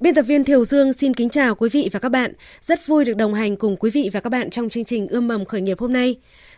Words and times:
Biên 0.00 0.14
tập 0.14 0.22
viên 0.22 0.44
Thiều 0.44 0.64
Dương 0.64 0.92
xin 0.92 1.14
kính 1.14 1.28
chào 1.28 1.54
quý 1.54 1.68
vị 1.68 1.88
và 1.92 2.00
các 2.00 2.08
bạn. 2.08 2.32
Rất 2.60 2.86
vui 2.86 3.04
được 3.04 3.16
đồng 3.16 3.34
hành 3.34 3.56
cùng 3.56 3.76
quý 3.76 3.90
vị 3.90 4.10
và 4.12 4.20
các 4.20 4.30
bạn 4.30 4.50
trong 4.50 4.68
chương 4.68 4.84
trình 4.84 5.08
Ươm 5.08 5.28
mầm 5.28 5.44
khởi 5.44 5.60
nghiệp 5.60 5.78
hôm 5.78 5.92
nay. 5.92 6.16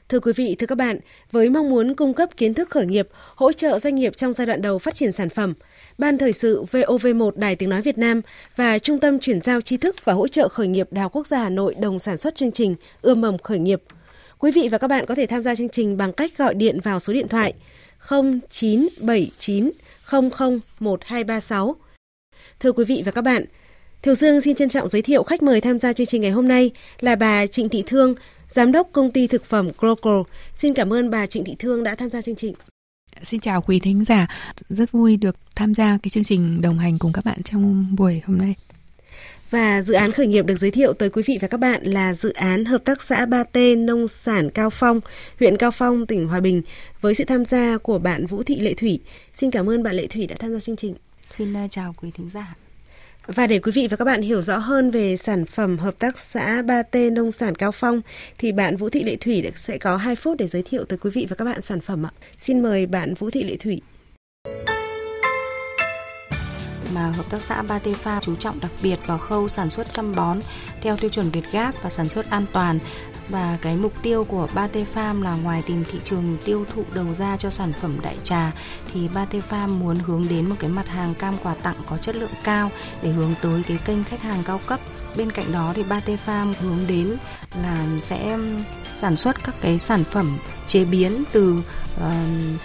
Thưa 0.08 0.20
quý 0.20 0.32
vị, 0.36 0.56
thưa 0.58 0.66
các 0.66 0.78
bạn, 0.78 0.98
với 1.32 1.50
mong 1.50 1.70
muốn 1.70 1.94
cung 1.94 2.14
cấp 2.14 2.28
kiến 2.36 2.54
thức 2.54 2.70
khởi 2.70 2.86
nghiệp, 2.86 3.08
hỗ 3.34 3.52
trợ 3.52 3.78
doanh 3.78 3.94
nghiệp 3.94 4.16
trong 4.16 4.32
giai 4.32 4.46
đoạn 4.46 4.62
đầu 4.62 4.78
phát 4.78 4.94
triển 4.94 5.12
sản 5.12 5.28
phẩm, 5.28 5.54
Ban 5.98 6.18
Thời 6.18 6.32
sự 6.32 6.64
VOV1 6.70 7.30
Đài 7.34 7.56
Tiếng 7.56 7.68
Nói 7.68 7.82
Việt 7.82 7.98
Nam 7.98 8.20
và 8.56 8.78
Trung 8.78 9.00
tâm 9.00 9.18
Chuyển 9.18 9.40
giao 9.40 9.60
tri 9.60 9.76
thức 9.76 9.96
và 10.04 10.12
hỗ 10.12 10.28
trợ 10.28 10.48
khởi 10.48 10.68
nghiệp 10.68 10.88
Đại 10.90 11.02
học 11.02 11.12
Quốc 11.14 11.26
gia 11.26 11.38
Hà 11.38 11.48
Nội 11.48 11.74
đồng 11.74 11.98
sản 11.98 12.18
xuất 12.18 12.34
chương 12.34 12.52
trình 12.52 12.74
Ươm 13.02 13.20
mầm 13.20 13.38
khởi 13.38 13.58
nghiệp. 13.58 13.82
Quý 14.38 14.50
vị 14.50 14.68
và 14.70 14.78
các 14.78 14.88
bạn 14.88 15.06
có 15.06 15.14
thể 15.14 15.26
tham 15.26 15.42
gia 15.42 15.54
chương 15.54 15.68
trình 15.68 15.96
bằng 15.96 16.12
cách 16.12 16.38
gọi 16.38 16.54
điện 16.54 16.80
vào 16.80 17.00
số 17.00 17.12
điện 17.12 17.28
thoại 17.28 17.54
0979 18.10 19.70
00 20.10 20.30
1236. 20.80 21.76
Thưa 22.60 22.72
quý 22.72 22.84
vị 22.84 23.02
và 23.04 23.12
các 23.12 23.22
bạn, 23.22 23.44
Thiều 24.02 24.14
Dương 24.14 24.40
xin 24.40 24.56
trân 24.56 24.68
trọng 24.68 24.88
giới 24.88 25.02
thiệu 25.02 25.22
khách 25.22 25.42
mời 25.42 25.60
tham 25.60 25.78
gia 25.78 25.92
chương 25.92 26.06
trình 26.06 26.22
ngày 26.22 26.30
hôm 26.30 26.48
nay 26.48 26.70
là 27.00 27.16
bà 27.16 27.46
Trịnh 27.46 27.68
Thị 27.68 27.82
Thương, 27.86 28.14
Giám 28.50 28.72
đốc 28.72 28.88
công 28.92 29.10
ty 29.10 29.26
thực 29.26 29.44
phẩm 29.44 29.70
Global. 29.78 30.20
Xin 30.56 30.74
cảm 30.74 30.92
ơn 30.92 31.10
bà 31.10 31.26
Trịnh 31.26 31.44
Thị 31.44 31.56
Thương 31.58 31.82
đã 31.82 31.94
tham 31.94 32.10
gia 32.10 32.22
chương 32.22 32.36
trình. 32.36 32.54
Xin 33.22 33.40
chào 33.40 33.62
quý 33.62 33.80
thính 33.80 34.04
giả, 34.04 34.26
rất 34.68 34.92
vui 34.92 35.16
được 35.16 35.36
tham 35.56 35.74
gia 35.74 35.98
cái 36.02 36.10
chương 36.10 36.24
trình 36.24 36.60
đồng 36.60 36.78
hành 36.78 36.98
cùng 36.98 37.12
các 37.12 37.24
bạn 37.24 37.42
trong 37.44 37.96
buổi 37.96 38.22
hôm 38.26 38.38
nay. 38.38 38.54
Và 39.50 39.82
dự 39.82 39.94
án 39.94 40.12
khởi 40.12 40.26
nghiệp 40.26 40.46
được 40.46 40.56
giới 40.56 40.70
thiệu 40.70 40.92
tới 40.92 41.10
quý 41.10 41.22
vị 41.26 41.38
và 41.40 41.48
các 41.48 41.60
bạn 41.60 41.82
là 41.82 42.14
dự 42.14 42.32
án 42.32 42.64
Hợp 42.64 42.84
tác 42.84 43.02
xã 43.02 43.26
Ba 43.26 43.44
T 43.44 43.56
Nông 43.78 44.08
sản 44.08 44.50
Cao 44.50 44.70
Phong, 44.70 45.00
huyện 45.38 45.56
Cao 45.56 45.70
Phong, 45.70 46.06
tỉnh 46.06 46.28
Hòa 46.28 46.40
Bình 46.40 46.62
với 47.00 47.14
sự 47.14 47.24
tham 47.24 47.44
gia 47.44 47.78
của 47.78 47.98
bạn 47.98 48.26
Vũ 48.26 48.42
Thị 48.42 48.58
Lệ 48.60 48.74
Thủy. 48.74 49.00
Xin 49.34 49.50
cảm 49.50 49.70
ơn 49.70 49.82
bạn 49.82 49.94
Lệ 49.94 50.06
Thủy 50.06 50.26
đã 50.26 50.36
tham 50.38 50.52
gia 50.52 50.60
chương 50.60 50.76
trình. 50.76 50.94
Xin 51.34 51.54
ờ, 51.54 51.66
chào 51.70 51.94
quý 52.02 52.10
thính 52.14 52.28
giả. 52.28 52.54
Và 53.26 53.46
để 53.46 53.58
quý 53.58 53.72
vị 53.74 53.88
và 53.90 53.96
các 53.96 54.04
bạn 54.04 54.22
hiểu 54.22 54.42
rõ 54.42 54.58
hơn 54.58 54.90
về 54.90 55.16
sản 55.16 55.46
phẩm 55.46 55.78
hợp 55.78 55.98
tác 55.98 56.18
xã 56.18 56.62
3T 56.62 57.12
Nông 57.12 57.32
sản 57.32 57.54
Cao 57.54 57.72
Phong 57.72 58.00
thì 58.38 58.52
bạn 58.52 58.76
Vũ 58.76 58.88
Thị 58.88 59.04
Lệ 59.04 59.16
Thủy 59.16 59.50
sẽ 59.54 59.78
có 59.78 59.96
2 59.96 60.16
phút 60.16 60.38
để 60.38 60.48
giới 60.48 60.62
thiệu 60.62 60.84
tới 60.84 60.98
quý 60.98 61.10
vị 61.14 61.26
và 61.30 61.36
các 61.36 61.44
bạn 61.44 61.62
sản 61.62 61.80
phẩm 61.80 62.06
ạ. 62.06 62.10
Xin 62.38 62.62
mời 62.62 62.86
bạn 62.86 63.14
Vũ 63.14 63.30
Thị 63.30 63.44
Lệ 63.44 63.56
Thủy 63.56 63.80
mà 66.94 67.10
hợp 67.10 67.30
tác 67.30 67.42
xã 67.42 67.62
Ba 67.62 67.78
Tê 67.78 67.92
Farm 68.04 68.20
chú 68.20 68.36
trọng 68.36 68.60
đặc 68.60 68.70
biệt 68.82 68.98
vào 69.06 69.18
khâu 69.18 69.48
sản 69.48 69.70
xuất 69.70 69.92
chăm 69.92 70.14
bón 70.14 70.40
theo 70.82 70.96
tiêu 70.96 71.10
chuẩn 71.10 71.30
Việt 71.30 71.44
Gap 71.52 71.82
và 71.82 71.90
sản 71.90 72.08
xuất 72.08 72.30
an 72.30 72.46
toàn 72.52 72.78
và 73.30 73.58
cái 73.62 73.76
mục 73.76 73.92
tiêu 74.02 74.24
của 74.24 74.48
Ba 74.54 74.68
Farm 74.94 75.22
là 75.22 75.34
ngoài 75.34 75.62
tìm 75.66 75.84
thị 75.92 75.98
trường 76.04 76.36
tiêu 76.44 76.64
thụ 76.74 76.84
đầu 76.94 77.14
ra 77.14 77.36
cho 77.36 77.50
sản 77.50 77.72
phẩm 77.80 78.00
đại 78.02 78.16
trà 78.22 78.52
thì 78.92 79.08
Ba 79.08 79.26
Farm 79.50 79.68
muốn 79.68 79.96
hướng 79.98 80.28
đến 80.28 80.48
một 80.48 80.56
cái 80.58 80.70
mặt 80.70 80.88
hàng 80.88 81.14
cam 81.14 81.34
quà 81.42 81.54
tặng 81.54 81.76
có 81.86 81.96
chất 81.96 82.16
lượng 82.16 82.30
cao 82.44 82.70
để 83.02 83.10
hướng 83.10 83.34
tới 83.42 83.62
cái 83.68 83.78
kênh 83.84 84.04
khách 84.04 84.22
hàng 84.22 84.42
cao 84.46 84.60
cấp 84.66 84.80
bên 85.16 85.32
cạnh 85.32 85.52
đó 85.52 85.72
thì 85.76 85.82
Ba 85.82 86.00
Farm 86.26 86.52
hướng 86.60 86.86
đến 86.86 87.16
là 87.62 87.86
sẽ 88.00 88.38
sản 88.94 89.16
xuất 89.16 89.44
các 89.44 89.54
cái 89.60 89.78
sản 89.78 90.04
phẩm 90.04 90.38
chế 90.66 90.84
biến 90.84 91.24
từ 91.32 91.62
uh, 91.96 92.02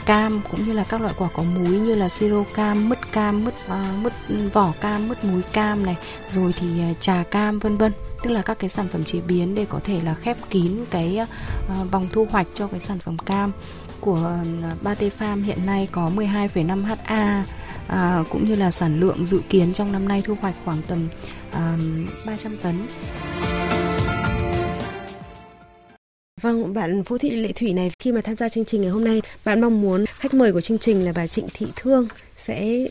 cam 0.05 0.41
cũng 0.51 0.65
như 0.65 0.73
là 0.73 0.83
các 0.83 1.01
loại 1.01 1.13
quả 1.17 1.29
có 1.33 1.43
múi 1.43 1.79
như 1.79 1.95
là 1.95 2.09
siro 2.09 2.43
cam, 2.53 2.89
mứt 2.89 3.11
cam, 3.11 3.45
mứt 3.45 3.53
uh, 3.65 4.03
mứt 4.03 4.13
vỏ 4.53 4.73
cam, 4.81 5.07
mứt 5.07 5.23
múi 5.23 5.41
cam 5.41 5.85
này, 5.85 5.95
rồi 6.29 6.53
thì 6.59 6.67
uh, 6.91 6.97
trà 6.99 7.23
cam 7.23 7.59
vân 7.59 7.77
vân. 7.77 7.91
Tức 8.25 8.31
là 8.31 8.41
các 8.41 8.59
cái 8.59 8.69
sản 8.69 8.87
phẩm 8.87 9.03
chế 9.03 9.19
biến 9.21 9.55
để 9.55 9.65
có 9.69 9.79
thể 9.83 10.01
là 10.03 10.13
khép 10.13 10.37
kín 10.49 10.85
cái 10.91 11.19
uh, 11.21 11.91
vòng 11.91 12.07
thu 12.09 12.27
hoạch 12.29 12.47
cho 12.53 12.67
cái 12.67 12.79
sản 12.79 12.99
phẩm 12.99 13.17
cam 13.17 13.51
của 13.99 14.33
uh, 14.71 14.83
Ba 14.83 14.95
Tê 14.95 15.09
Farm 15.19 15.43
hiện 15.43 15.65
nay 15.65 15.87
có 15.91 16.11
12,5 16.15 16.83
ha 16.83 17.45
à, 17.87 18.23
cũng 18.29 18.49
như 18.49 18.55
là 18.55 18.71
sản 18.71 18.99
lượng 18.99 19.25
dự 19.25 19.41
kiến 19.49 19.73
trong 19.73 19.91
năm 19.91 20.07
nay 20.07 20.21
thu 20.25 20.35
hoạch 20.41 20.55
khoảng 20.65 20.81
tầm 20.87 21.07
ờ, 21.51 21.59
à, 21.59 21.77
300 22.25 22.57
tấn. 22.57 22.87
Vâng, 26.41 26.73
bạn 26.73 27.03
Vũ 27.03 27.17
Thị 27.17 27.29
Lệ 27.29 27.51
Thủy 27.51 27.73
này 27.73 27.91
khi 27.99 28.11
mà 28.11 28.21
tham 28.21 28.35
gia 28.35 28.49
chương 28.49 28.65
trình 28.65 28.81
ngày 28.81 28.91
hôm 28.91 29.03
nay, 29.03 29.21
bạn 29.45 29.61
mong 29.61 29.81
muốn 29.81 30.05
khách 30.05 30.33
mời 30.33 30.53
của 30.53 30.61
chương 30.61 30.79
trình 30.79 31.05
là 31.05 31.11
bà 31.15 31.27
Trịnh 31.27 31.47
Thị 31.53 31.65
Thương 31.75 32.07
sẽ 32.37 32.87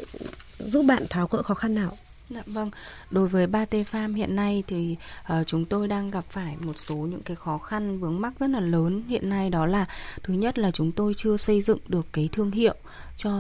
giúp 0.59 0.83
bạn 0.83 1.03
tháo 1.11 1.29
gỡ 1.31 1.43
khó 1.43 1.55
khăn 1.55 1.75
nào? 1.75 1.93
Dạ 2.35 2.43
vâng, 2.47 2.71
đối 3.11 3.29
với 3.29 3.47
Ba 3.47 3.65
T 3.65 3.75
Farm 3.75 4.15
hiện 4.15 4.37
nay 4.37 4.63
thì 4.67 4.97
uh, 5.33 5.47
chúng 5.47 5.65
tôi 5.65 5.89
đang 5.89 6.11
gặp 6.11 6.25
phải 6.31 6.57
một 6.61 6.79
số 6.79 6.95
những 6.95 7.23
cái 7.23 7.37
khó 7.37 7.59
khăn 7.59 8.01
vướng 8.01 8.21
mắc 8.21 8.33
rất 8.39 8.47
là 8.51 8.61
lớn 8.61 9.03
hiện 9.09 9.29
nay 9.29 9.51
đó 9.51 9.67
là 9.67 9.87
thứ 10.23 10.35
nhất 10.35 10.59
là 10.59 10.71
chúng 10.71 10.93
tôi 10.93 11.15
chưa 11.15 11.37
xây 11.37 11.61
dựng 11.61 11.79
được 11.89 12.07
cái 12.13 12.29
thương 12.33 12.51
hiệu 12.51 12.75
cho 13.17 13.31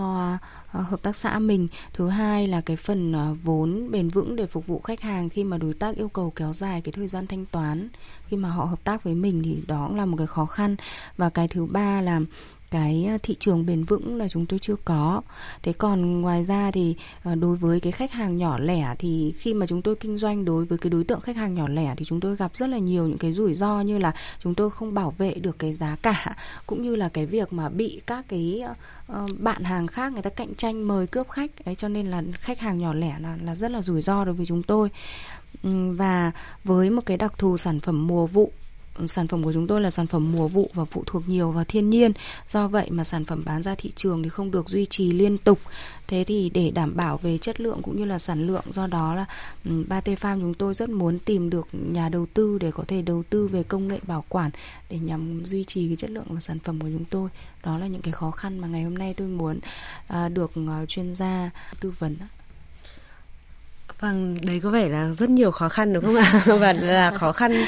uh, 0.78 0.86
hợp 0.86 1.02
tác 1.02 1.16
xã 1.16 1.38
mình, 1.38 1.68
thứ 1.92 2.08
hai 2.08 2.46
là 2.46 2.60
cái 2.60 2.76
phần 2.76 3.32
uh, 3.32 3.38
vốn 3.42 3.90
bền 3.90 4.08
vững 4.08 4.36
để 4.36 4.46
phục 4.46 4.66
vụ 4.66 4.80
khách 4.80 5.00
hàng 5.00 5.28
khi 5.28 5.44
mà 5.44 5.58
đối 5.58 5.74
tác 5.74 5.96
yêu 5.96 6.08
cầu 6.08 6.32
kéo 6.36 6.52
dài 6.52 6.80
cái 6.80 6.92
thời 6.92 7.08
gian 7.08 7.26
thanh 7.26 7.46
toán 7.46 7.88
khi 8.28 8.36
mà 8.36 8.50
họ 8.50 8.64
hợp 8.64 8.84
tác 8.84 9.02
với 9.02 9.14
mình 9.14 9.42
thì 9.44 9.58
đó 9.66 9.84
cũng 9.88 9.96
là 9.96 10.04
một 10.04 10.16
cái 10.16 10.26
khó 10.26 10.46
khăn. 10.46 10.76
Và 11.16 11.30
cái 11.30 11.48
thứ 11.48 11.66
ba 11.66 12.00
là 12.00 12.20
cái 12.74 13.06
à, 13.08 13.18
thị 13.22 13.36
trường 13.40 13.66
bền 13.66 13.84
vững 13.84 14.16
là 14.16 14.28
chúng 14.28 14.46
tôi 14.46 14.58
chưa 14.58 14.76
có. 14.84 15.22
Thế 15.62 15.72
còn 15.72 16.20
ngoài 16.20 16.44
ra 16.44 16.70
thì 16.70 16.96
à, 17.22 17.34
đối 17.34 17.56
với 17.56 17.80
cái 17.80 17.92
khách 17.92 18.12
hàng 18.12 18.36
nhỏ 18.36 18.58
lẻ 18.58 18.94
thì 18.98 19.34
khi 19.38 19.54
mà 19.54 19.66
chúng 19.66 19.82
tôi 19.82 19.96
kinh 19.96 20.18
doanh 20.18 20.44
đối 20.44 20.64
với 20.64 20.78
cái 20.78 20.90
đối 20.90 21.04
tượng 21.04 21.20
khách 21.20 21.36
hàng 21.36 21.54
nhỏ 21.54 21.68
lẻ 21.68 21.94
thì 21.96 22.04
chúng 22.04 22.20
tôi 22.20 22.36
gặp 22.36 22.56
rất 22.56 22.66
là 22.66 22.78
nhiều 22.78 23.06
những 23.06 23.18
cái 23.18 23.32
rủi 23.32 23.54
ro 23.54 23.80
như 23.80 23.98
là 23.98 24.14
chúng 24.42 24.54
tôi 24.54 24.70
không 24.70 24.94
bảo 24.94 25.14
vệ 25.18 25.34
được 25.34 25.58
cái 25.58 25.72
giá 25.72 25.96
cả, 26.02 26.36
cũng 26.66 26.82
như 26.82 26.96
là 26.96 27.08
cái 27.08 27.26
việc 27.26 27.52
mà 27.52 27.68
bị 27.68 28.00
các 28.06 28.24
cái 28.28 28.60
à, 28.60 28.74
ờ, 29.06 29.26
bạn 29.38 29.62
hàng 29.64 29.86
khác 29.86 30.12
người 30.12 30.22
ta 30.22 30.30
cạnh 30.30 30.54
tranh 30.54 30.88
mời 30.88 31.06
cướp 31.06 31.28
khách. 31.28 31.64
Ấy 31.64 31.74
cho 31.74 31.88
nên 31.88 32.06
là 32.06 32.22
khách 32.32 32.60
hàng 32.60 32.78
nhỏ 32.78 32.94
lẻ 32.94 33.16
là 33.20 33.36
là 33.44 33.56
rất 33.56 33.70
là 33.70 33.82
rủi 33.82 34.02
ro 34.02 34.24
đối 34.24 34.34
với 34.34 34.46
chúng 34.46 34.62
tôi. 34.62 34.88
Và 35.96 36.32
với 36.64 36.90
một 36.90 37.06
cái 37.06 37.16
đặc 37.16 37.38
thù 37.38 37.56
sản 37.56 37.80
phẩm 37.80 38.06
mùa 38.06 38.26
vụ 38.26 38.52
sản 39.08 39.28
phẩm 39.28 39.42
của 39.42 39.52
chúng 39.52 39.66
tôi 39.66 39.80
là 39.80 39.90
sản 39.90 40.06
phẩm 40.06 40.32
mùa 40.32 40.48
vụ 40.48 40.70
và 40.74 40.84
phụ 40.84 41.02
thuộc 41.06 41.28
nhiều 41.28 41.50
vào 41.50 41.64
thiên 41.64 41.90
nhiên. 41.90 42.12
Do 42.48 42.68
vậy 42.68 42.90
mà 42.90 43.04
sản 43.04 43.24
phẩm 43.24 43.42
bán 43.46 43.62
ra 43.62 43.74
thị 43.74 43.92
trường 43.96 44.22
thì 44.22 44.28
không 44.28 44.50
được 44.50 44.68
duy 44.68 44.86
trì 44.86 45.12
liên 45.12 45.38
tục. 45.38 45.58
Thế 46.06 46.24
thì 46.24 46.50
để 46.50 46.70
đảm 46.70 46.96
bảo 46.96 47.16
về 47.16 47.38
chất 47.38 47.60
lượng 47.60 47.82
cũng 47.82 47.96
như 47.96 48.04
là 48.04 48.18
sản 48.18 48.46
lượng, 48.46 48.64
do 48.70 48.86
đó 48.86 49.14
là 49.14 49.26
ba 49.88 50.00
t 50.00 50.08
farm 50.08 50.40
chúng 50.40 50.54
tôi 50.54 50.74
rất 50.74 50.88
muốn 50.88 51.18
tìm 51.18 51.50
được 51.50 51.68
nhà 51.72 52.08
đầu 52.08 52.26
tư 52.34 52.58
để 52.58 52.70
có 52.70 52.84
thể 52.88 53.02
đầu 53.02 53.22
tư 53.30 53.48
về 53.48 53.62
công 53.62 53.88
nghệ 53.88 53.98
bảo 54.06 54.24
quản 54.28 54.50
để 54.90 54.98
nhằm 54.98 55.44
duy 55.44 55.64
trì 55.64 55.88
cái 55.88 55.96
chất 55.96 56.10
lượng 56.10 56.26
và 56.28 56.40
sản 56.40 56.58
phẩm 56.58 56.80
của 56.80 56.88
chúng 56.88 57.04
tôi. 57.04 57.30
Đó 57.64 57.78
là 57.78 57.86
những 57.86 58.02
cái 58.02 58.12
khó 58.12 58.30
khăn 58.30 58.58
mà 58.58 58.68
ngày 58.68 58.82
hôm 58.82 58.98
nay 58.98 59.14
tôi 59.16 59.28
muốn 59.28 59.58
à, 60.06 60.28
được 60.28 60.52
ờ, 60.68 60.86
chuyên 60.86 61.14
gia 61.14 61.50
tư 61.80 61.94
vấn 61.98 62.16
Vâng, 64.04 64.36
đấy 64.42 64.60
có 64.62 64.70
vẻ 64.70 64.88
là 64.88 65.14
rất 65.18 65.30
nhiều 65.30 65.50
khó 65.50 65.68
khăn 65.68 65.92
đúng 65.92 66.04
không 66.04 66.16
ạ? 66.16 66.42
Và 66.60 66.72
là 66.72 67.10
khó 67.10 67.32
khăn 67.32 67.64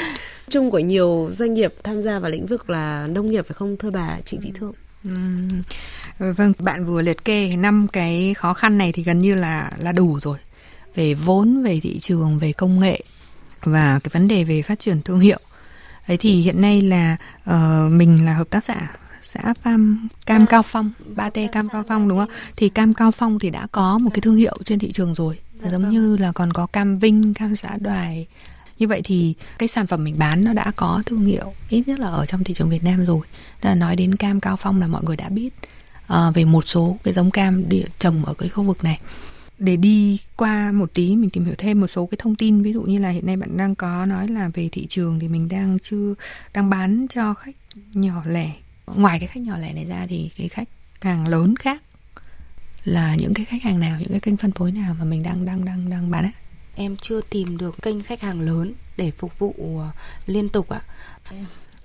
chung 0.48 0.70
của 0.70 0.78
nhiều 0.78 1.28
doanh 1.32 1.54
nghiệp 1.54 1.72
tham 1.84 2.02
gia 2.02 2.18
vào 2.18 2.30
lĩnh 2.30 2.46
vực 2.46 2.70
là 2.70 3.06
nông 3.06 3.30
nghiệp 3.30 3.46
phải 3.46 3.54
không 3.54 3.76
thưa 3.76 3.90
bà 3.90 4.20
Trịnh 4.24 4.40
Thị 4.40 4.52
Thương? 4.54 4.72
Ừ. 5.04 6.32
Vâng, 6.32 6.52
bạn 6.58 6.84
vừa 6.84 7.02
liệt 7.02 7.24
kê 7.24 7.56
năm 7.56 7.86
cái 7.92 8.34
khó 8.38 8.54
khăn 8.54 8.78
này 8.78 8.92
thì 8.92 9.02
gần 9.02 9.18
như 9.18 9.34
là 9.34 9.70
là 9.78 9.92
đủ 9.92 10.18
rồi. 10.22 10.38
Về 10.94 11.14
vốn, 11.14 11.62
về 11.62 11.80
thị 11.82 11.98
trường, 11.98 12.38
về 12.38 12.52
công 12.52 12.80
nghệ 12.80 13.00
và 13.62 14.00
cái 14.04 14.10
vấn 14.12 14.28
đề 14.28 14.44
về 14.44 14.62
phát 14.62 14.78
triển 14.78 15.02
thương 15.02 15.20
hiệu. 15.20 15.40
Đấy 16.08 16.16
thì 16.16 16.42
hiện 16.42 16.60
nay 16.60 16.82
là 16.82 17.16
uh, 17.50 17.92
mình 17.92 18.24
là 18.24 18.34
hợp 18.34 18.50
tác 18.50 18.64
xã 18.64 18.76
xã 19.22 19.54
Farm 19.64 19.96
Cam 20.26 20.46
Cao 20.46 20.62
Phong, 20.62 20.90
3T 21.16 21.48
Cam 21.48 21.68
Cao 21.68 21.84
Phong 21.88 22.08
đúng 22.08 22.18
không? 22.18 22.30
Thì 22.56 22.68
Cam 22.68 22.94
Cao 22.94 23.10
Phong 23.10 23.38
thì 23.38 23.50
đã 23.50 23.66
có 23.72 23.98
một 23.98 24.10
cái 24.14 24.20
thương 24.20 24.36
hiệu 24.36 24.58
trên 24.64 24.78
thị 24.78 24.92
trường 24.92 25.14
rồi. 25.14 25.38
Dạ 25.62 25.70
giống 25.70 25.82
vâng. 25.82 25.90
như 25.90 26.16
là 26.16 26.32
còn 26.32 26.52
có 26.52 26.66
Cam 26.66 26.98
Vinh, 26.98 27.34
Cam 27.34 27.56
Xã 27.56 27.76
Đoài, 27.76 28.26
như 28.78 28.88
vậy 28.88 29.00
thì 29.04 29.34
cái 29.58 29.68
sản 29.68 29.86
phẩm 29.86 30.04
mình 30.04 30.18
bán 30.18 30.44
nó 30.44 30.52
đã 30.52 30.72
có 30.76 31.02
thương 31.06 31.24
hiệu 31.24 31.52
ít 31.68 31.88
nhất 31.88 31.98
là 31.98 32.06
ở 32.06 32.26
trong 32.26 32.44
thị 32.44 32.54
trường 32.54 32.70
Việt 32.70 32.84
Nam 32.84 33.04
rồi. 33.04 33.26
Là 33.62 33.74
nói 33.74 33.96
đến 33.96 34.16
cam 34.16 34.40
cao 34.40 34.56
phong 34.56 34.80
là 34.80 34.86
mọi 34.86 35.02
người 35.04 35.16
đã 35.16 35.28
biết 35.28 35.50
uh, 36.12 36.34
về 36.34 36.44
một 36.44 36.68
số 36.68 36.96
cái 37.02 37.14
giống 37.14 37.30
cam 37.30 37.68
địa 37.68 37.86
trồng 37.98 38.24
ở 38.24 38.34
cái 38.34 38.48
khu 38.48 38.62
vực 38.64 38.84
này. 38.84 39.00
Để 39.58 39.76
đi 39.76 40.20
qua 40.36 40.72
một 40.72 40.90
tí 40.94 41.16
mình 41.16 41.30
tìm 41.30 41.44
hiểu 41.44 41.54
thêm 41.58 41.80
một 41.80 41.86
số 41.86 42.06
cái 42.06 42.18
thông 42.22 42.34
tin. 42.34 42.62
Ví 42.62 42.72
dụ 42.72 42.82
như 42.82 42.98
là 42.98 43.08
hiện 43.08 43.26
nay 43.26 43.36
bạn 43.36 43.56
đang 43.56 43.74
có 43.74 44.06
nói 44.06 44.28
là 44.28 44.48
về 44.54 44.68
thị 44.72 44.86
trường 44.88 45.18
thì 45.18 45.28
mình 45.28 45.48
đang 45.48 45.78
chưa 45.78 46.14
đang 46.54 46.70
bán 46.70 47.06
cho 47.08 47.34
khách 47.34 47.56
nhỏ 47.92 48.22
lẻ. 48.26 48.50
Ngoài 48.94 49.18
cái 49.18 49.28
khách 49.28 49.40
nhỏ 49.40 49.58
lẻ 49.58 49.72
này 49.72 49.84
ra 49.84 50.06
thì 50.08 50.30
cái 50.38 50.48
khách 50.48 50.68
hàng 51.00 51.26
lớn 51.26 51.56
khác 51.56 51.82
là 52.86 53.14
những 53.14 53.34
cái 53.34 53.44
khách 53.44 53.62
hàng 53.62 53.80
nào 53.80 53.98
những 54.00 54.08
cái 54.10 54.20
kênh 54.20 54.36
phân 54.36 54.52
phối 54.52 54.72
nào 54.72 54.94
mà 54.98 55.04
mình 55.04 55.22
đang 55.22 55.44
đang 55.44 55.64
đang 55.64 55.90
đang 55.90 56.10
bán 56.10 56.24
á 56.24 56.30
em 56.74 56.96
chưa 56.96 57.20
tìm 57.30 57.58
được 57.58 57.82
kênh 57.82 58.02
khách 58.02 58.20
hàng 58.20 58.40
lớn 58.40 58.72
để 58.96 59.10
phục 59.10 59.38
vụ 59.38 59.54
uh, 59.58 59.82
liên 60.26 60.48
tục 60.48 60.68
ạ 60.68 60.80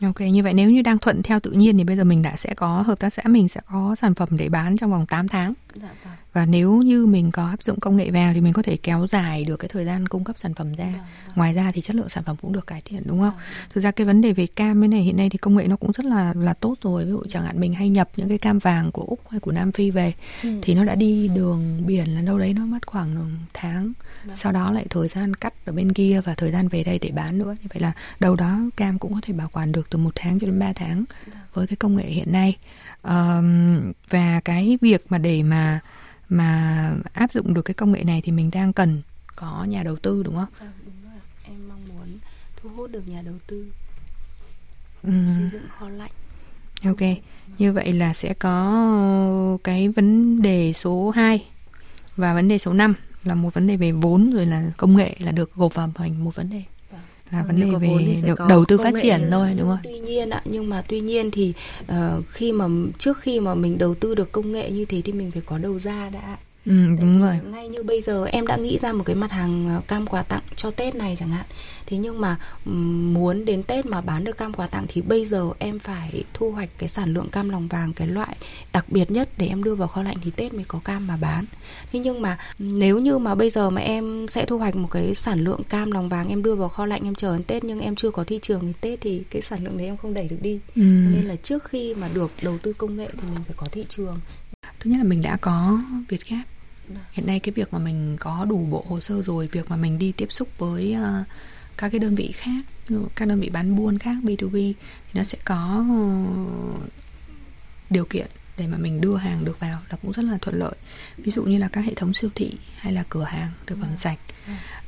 Ok, 0.04 0.20
như 0.22 0.44
vậy 0.44 0.54
nếu 0.54 0.72
như 0.72 0.82
đang 0.82 0.98
thuận 0.98 1.24
theo 1.24 1.40
tự 1.40 1.52
nhiên 1.52 1.78
thì 1.78 1.84
bây 1.84 1.98
giờ 1.98 2.04
mình 2.04 2.22
đã 2.22 2.36
sẽ 2.36 2.54
có 2.54 2.82
hợp 2.82 3.00
tác 3.00 3.14
xã 3.14 3.24
mình 3.26 3.48
sẽ 3.48 3.62
có 3.72 3.96
sản 3.96 4.16
phẩm 4.16 4.30
để 4.32 4.50
bán 4.50 4.78
trong 4.78 4.92
vòng 4.92 5.06
8 5.06 5.28
tháng. 5.28 5.54
Dạ 5.76 5.90
vâng. 6.04 6.14
Và 6.34 6.46
nếu 6.46 6.74
như 6.82 7.06
mình 7.06 7.32
có 7.32 7.48
áp 7.48 7.64
dụng 7.64 7.80
công 7.80 7.96
nghệ 7.98 8.12
vào 8.12 8.34
thì 8.34 8.42
mình 8.42 8.54
có 8.54 8.62
thể 8.62 8.78
kéo 8.78 9.08
dài 9.10 9.46
được 9.46 9.58
cái 9.58 9.70
thời 9.74 9.86
gian 9.86 10.08
cung 10.08 10.24
cấp 10.24 10.38
sản 10.40 10.54
phẩm 10.54 10.74
ra. 10.74 10.86
Vâng, 10.86 10.94
vâng. 10.94 11.04
Ngoài 11.36 11.54
ra 11.54 11.72
thì 11.72 11.82
chất 11.82 11.96
lượng 11.96 12.10
sản 12.10 12.24
phẩm 12.24 12.36
cũng 12.42 12.52
được 12.52 12.68
cải 12.68 12.82
thiện 12.86 13.02
đúng 13.06 13.22
không? 13.22 13.34
Thực 13.74 13.82
ra 13.82 13.92
cái 13.92 14.08
vấn 14.08 14.22
đề 14.22 14.34
về 14.34 14.48
cam 14.48 14.82
cái 14.82 14.88
này 14.88 15.02
hiện 15.02 15.18
nay 15.18 15.30
thì 15.30 15.38
công 15.38 15.56
nghệ 15.56 15.68
nó 15.68 15.76
cũng 15.76 15.92
rất 15.94 16.06
là 16.06 16.34
là 16.38 16.54
tốt 16.54 16.76
rồi. 16.82 17.06
Ví 17.06 17.12
dụ 17.12 17.24
chẳng 17.30 17.44
hạn 17.44 17.60
mình 17.60 17.74
hay 17.74 17.90
nhập 17.90 18.10
những 18.16 18.30
cái 18.30 18.38
cam 18.38 18.60
vàng 18.60 18.92
của 18.92 19.02
Úc 19.08 19.30
hay 19.30 19.40
của 19.40 19.52
Nam 19.52 19.72
Phi 19.72 19.92
về 19.92 20.14
Ừ. 20.44 20.50
thì 20.62 20.76
nó 20.76 20.84
đã 20.86 20.96
đi 20.96 21.28
đường 21.36 21.82
biển 21.86 22.16
là 22.16 22.22
đâu 22.22 22.40
đấy 22.40 22.54
nó 22.54 22.66
mất 22.66 22.88
khoảng 22.88 23.38
tháng. 23.54 23.94
Vâng. 24.26 24.36
Sau 24.36 24.52
đó 24.52 24.72
lại 24.72 24.86
thời 24.90 25.08
gian 25.08 25.34
cắt 25.34 25.54
ở 25.66 25.74
bên 25.74 25.94
kia 25.94 26.22
và 26.26 26.34
thời 26.36 26.52
gian 26.52 26.68
về 26.68 26.84
đây 26.84 27.00
để 27.00 27.12
bán 27.16 27.38
nữa. 27.40 27.56
Như 27.62 27.68
vậy 27.74 27.82
là 27.82 27.92
đâu 28.20 28.36
đó 28.36 28.60
cam 28.78 29.00
cũng 29.00 29.14
có 29.14 29.20
thể 29.24 29.34
bảo 29.34 29.50
quản 29.54 29.72
được 29.72 29.88
từ 29.90 29.98
một 29.98 30.12
tháng 30.16 30.40
cho 30.40 30.48
đến 30.48 30.60
3 30.60 30.74
tháng 30.74 31.04
Vâng. 31.28 31.36
với 31.54 31.68
cái 31.68 31.76
công 31.76 31.96
nghệ 31.96 32.04
hiện 32.06 32.32
nay. 32.32 32.58
Ờm, 33.02 33.92
và 34.10 34.40
cái 34.46 34.78
việc 34.82 35.06
mà 35.10 35.18
để 35.18 35.44
mà 35.44 35.61
mà 36.30 36.50
áp 37.14 37.34
dụng 37.34 37.54
được 37.54 37.62
cái 37.62 37.74
công 37.74 37.92
nghệ 37.92 38.04
này 38.04 38.22
thì 38.24 38.32
mình 38.32 38.52
đang 38.52 38.74
cần 38.74 39.02
có 39.36 39.66
nhà 39.70 39.84
đầu 39.84 39.96
tư 39.96 40.24
đúng 40.24 40.36
không? 40.36 40.50
Vâng, 40.60 40.72
đúng 40.86 40.96
rồi. 41.12 41.20
Em 41.44 41.70
mong 41.70 41.82
muốn 41.88 42.08
thu 42.62 42.70
hút 42.76 42.92
được 42.92 43.08
nhà 43.08 43.22
đầu 43.22 43.36
tư 43.48 43.66
Ừm, 45.04 45.28
xây 45.28 45.50
dựng 45.50 45.68
kho 45.80 45.90
lạnh. 45.90 46.12
ok. 46.84 47.02
Như 47.58 47.74
vậy 47.74 47.94
là 47.94 48.14
sẽ 48.14 48.34
có 48.34 49.58
cái 49.64 49.90
vấn 49.90 50.42
đề 50.42 50.74
số 50.74 51.10
2 51.10 51.46
và 52.18 52.34
vấn 52.34 52.48
đề 52.48 52.58
số 52.58 52.74
5 52.74 52.94
là 53.24 53.36
một 53.36 53.54
vấn 53.54 53.68
đề 53.68 53.78
về 53.78 53.92
vốn 53.92 54.32
rồi 54.32 54.46
là 54.46 54.64
công 54.78 54.96
nghệ 54.96 55.16
là 55.20 55.32
được 55.32 55.56
gộp 55.56 55.74
vào 55.74 55.92
thành 55.96 56.24
một 56.24 56.36
vấn 56.36 56.50
đề. 56.50 56.64
Là 57.32 57.44
Vâng, 57.44 57.48
vấn 57.48 57.72
đề 57.82 57.88
về 57.88 58.22
đầu, 58.38 58.48
đầu 58.50 58.66
tư 58.66 58.78
phát 58.78 58.94
triển 59.02 59.28
thôi 59.32 59.54
đúng 59.58 59.70
không? 59.70 59.78
Tuy 59.84 60.00
nhiên 60.00 60.30
ạ, 60.30 60.42
nhưng 60.46 60.70
mà 60.70 60.84
tuy 60.88 61.00
nhiên 61.00 61.32
thì 61.32 61.54
ờ, 61.88 62.22
khi 62.30 62.52
mà 62.52 62.68
trước 62.98 63.18
khi 63.20 63.40
mà 63.40 63.54
mình 63.56 63.78
đầu 63.78 63.96
tư 63.96 64.16
được 64.16 64.32
công 64.32 64.52
nghệ 64.52 64.72
như 64.72 64.86
thế 64.86 65.02
thì 65.02 65.14
mình 65.14 65.32
phải 65.32 65.42
có 65.46 65.58
đầu 65.58 65.80
ra 65.80 66.10
đã. 66.10 66.38
Ừ, 66.66 66.74
đúng 67.02 67.22
rồi. 67.22 67.36
Ngay 67.52 67.68
như 67.68 67.84
bây 67.84 68.02
giờ 68.02 68.26
em 68.26 68.48
đã 68.48 68.56
nghĩ 68.56 68.78
ra 68.78 68.92
một 68.92 69.04
cái 69.06 69.16
mặt 69.16 69.32
hàng 69.32 69.76
ờ, 69.76 69.82
cam 69.88 70.08
quà 70.08 70.24
tặng 70.24 70.42
cho 70.56 70.72
Tết 70.72 70.96
này 70.96 71.16
chẳng 71.20 71.30
hạn. 71.30 71.46
Thế 71.86 71.98
nhưng 71.98 72.22
mà 72.22 72.38
muốn 73.14 73.46
đến 73.46 73.64
Tết 73.64 73.86
mà 73.86 74.02
bán 74.02 74.24
được 74.24 74.38
cam 74.38 74.54
quà 74.54 74.68
tặng 74.68 74.86
thì 74.88 75.02
bây 75.02 75.26
giờ 75.26 75.50
em 75.60 75.80
phải 75.80 76.24
thu 76.34 76.52
hoạch 76.52 76.70
cái 76.78 76.90
sản 76.90 77.14
lượng 77.14 77.30
cam 77.30 77.50
lòng 77.50 77.68
vàng 77.68 77.94
cái 77.94 78.08
loại 78.08 78.36
đặc 78.74 78.86
biệt 78.88 79.12
nhất 79.12 79.30
để 79.38 79.48
em 79.48 79.64
đưa 79.64 79.76
vào 79.76 79.88
kho 79.88 80.04
lạnh 80.04 80.18
thì 80.24 80.32
Tết 80.32 80.54
mới 80.54 80.66
có 80.68 80.80
cam 80.84 81.08
mà 81.08 81.18
bán. 81.18 81.46
Thế 81.92 82.00
nhưng 82.00 82.22
mà 82.22 82.38
nếu 82.60 83.00
như 83.00 83.18
mà 83.18 83.36
bây 83.36 83.50
giờ 83.50 83.70
mà 83.70 83.82
em 83.82 84.26
sẽ 84.28 84.46
thu 84.46 84.58
hoạch 84.58 84.76
một 84.76 84.88
cái 84.92 85.16
sản 85.16 85.40
lượng 85.40 85.64
cam 85.64 85.92
lòng 85.92 86.10
vàng 86.10 86.30
em 86.30 86.44
đưa 86.44 86.56
vào 86.56 86.70
kho 86.70 86.86
lạnh 86.86 87.02
em 87.04 87.16
chờ 87.16 87.34
đến 87.34 87.44
Tết 87.44 87.64
nhưng 87.64 87.80
em 87.80 87.96
chưa 87.96 88.12
có 88.12 88.24
thị 88.24 88.40
trường 88.42 88.62
thì 88.62 88.74
Tết 88.82 89.02
thì 89.02 89.24
cái 89.30 89.42
sản 89.42 89.64
lượng 89.64 89.78
đấy 89.78 89.88
em 89.88 89.98
không 89.98 90.14
đẩy 90.14 90.28
được 90.28 90.42
đi. 90.42 90.60
Ừ. 90.76 90.82
Cho 90.82 91.16
nên 91.16 91.26
là 91.26 91.36
trước 91.36 91.64
khi 91.64 91.94
mà 91.96 92.08
được 92.14 92.32
đầu 92.42 92.58
tư 92.58 92.74
công 92.74 92.98
nghệ 92.98 93.08
thì 93.14 93.28
mình 93.34 93.44
phải 93.48 93.56
có 93.58 93.66
thị 93.72 93.86
trường. 93.90 94.20
Thứ 94.82 94.90
nhất 94.90 94.98
là 94.98 95.04
mình 95.04 95.22
đã 95.22 95.38
có 95.42 95.82
Việt 96.08 96.30
Gap. 96.30 96.46
Vâng. 96.88 96.98
Hiện 97.12 97.28
nay 97.28 97.40
cái 97.40 97.54
việc 97.54 97.74
mà 97.74 97.80
mình 97.80 98.18
có 98.20 98.46
đủ 98.50 98.68
bộ 98.72 98.86
hồ 98.90 99.00
sơ 99.00 99.22
rồi, 99.22 99.50
việc 99.52 99.70
mà 99.70 99.76
mình 99.76 100.00
đi 100.00 100.12
tiếp 100.12 100.28
xúc 100.32 100.48
với 100.58 100.94
ờ, 100.94 101.24
các 101.78 101.90
cái 101.90 102.00
đơn 102.00 102.16
vị 102.16 102.32
khác, 102.32 102.62
các 103.16 103.28
đơn 103.28 103.40
vị 103.40 103.50
bán 103.50 103.76
buôn 103.76 103.98
khác 103.98 104.16
B2B 104.24 104.52
thì 104.54 104.74
nó 105.14 105.24
sẽ 105.24 105.38
có 105.46 105.86
ờ, 105.90 106.88
điều 107.90 108.06
kiện 108.06 108.28
để 108.58 108.68
mà 108.68 108.78
mình 108.78 109.02
đưa 109.02 109.16
hàng 109.16 109.46
được 109.46 109.60
vào 109.60 109.80
là 109.90 109.98
cũng 110.02 110.14
rất 110.14 110.26
là 110.26 110.38
thuận 110.42 110.60
lợi. 110.60 110.76
Ví 111.18 111.32
dụ 111.32 111.44
như 111.44 111.58
là 111.58 111.68
các 111.68 111.86
hệ 111.86 111.94
thống 111.94 112.14
siêu 112.14 112.30
thị 112.36 112.52
hay 112.78 112.94
là 112.94 113.04
cửa 113.10 113.24
hàng 113.24 113.52
thực 113.66 113.78
phẩm 113.82 113.98
sạch. 113.98 114.20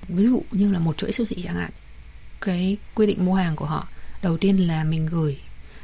Ví 0.08 0.24
dụ 0.24 0.44
như 0.52 0.72
là 0.72 0.80
một 0.80 0.98
chuỗi 0.98 1.12
siêu 1.12 1.26
thị 1.30 1.42
chẳng 1.46 1.56
hạn. 1.56 1.72
Cái 2.42 2.78
quy 2.96 3.08
định 3.08 3.26
mua 3.26 3.34
hàng 3.36 3.56
của 3.56 3.66
họ 3.66 3.88
đầu 4.22 4.38
tiên 4.38 4.68
là 4.68 4.84
mình 4.84 5.06
gửi 5.06 5.40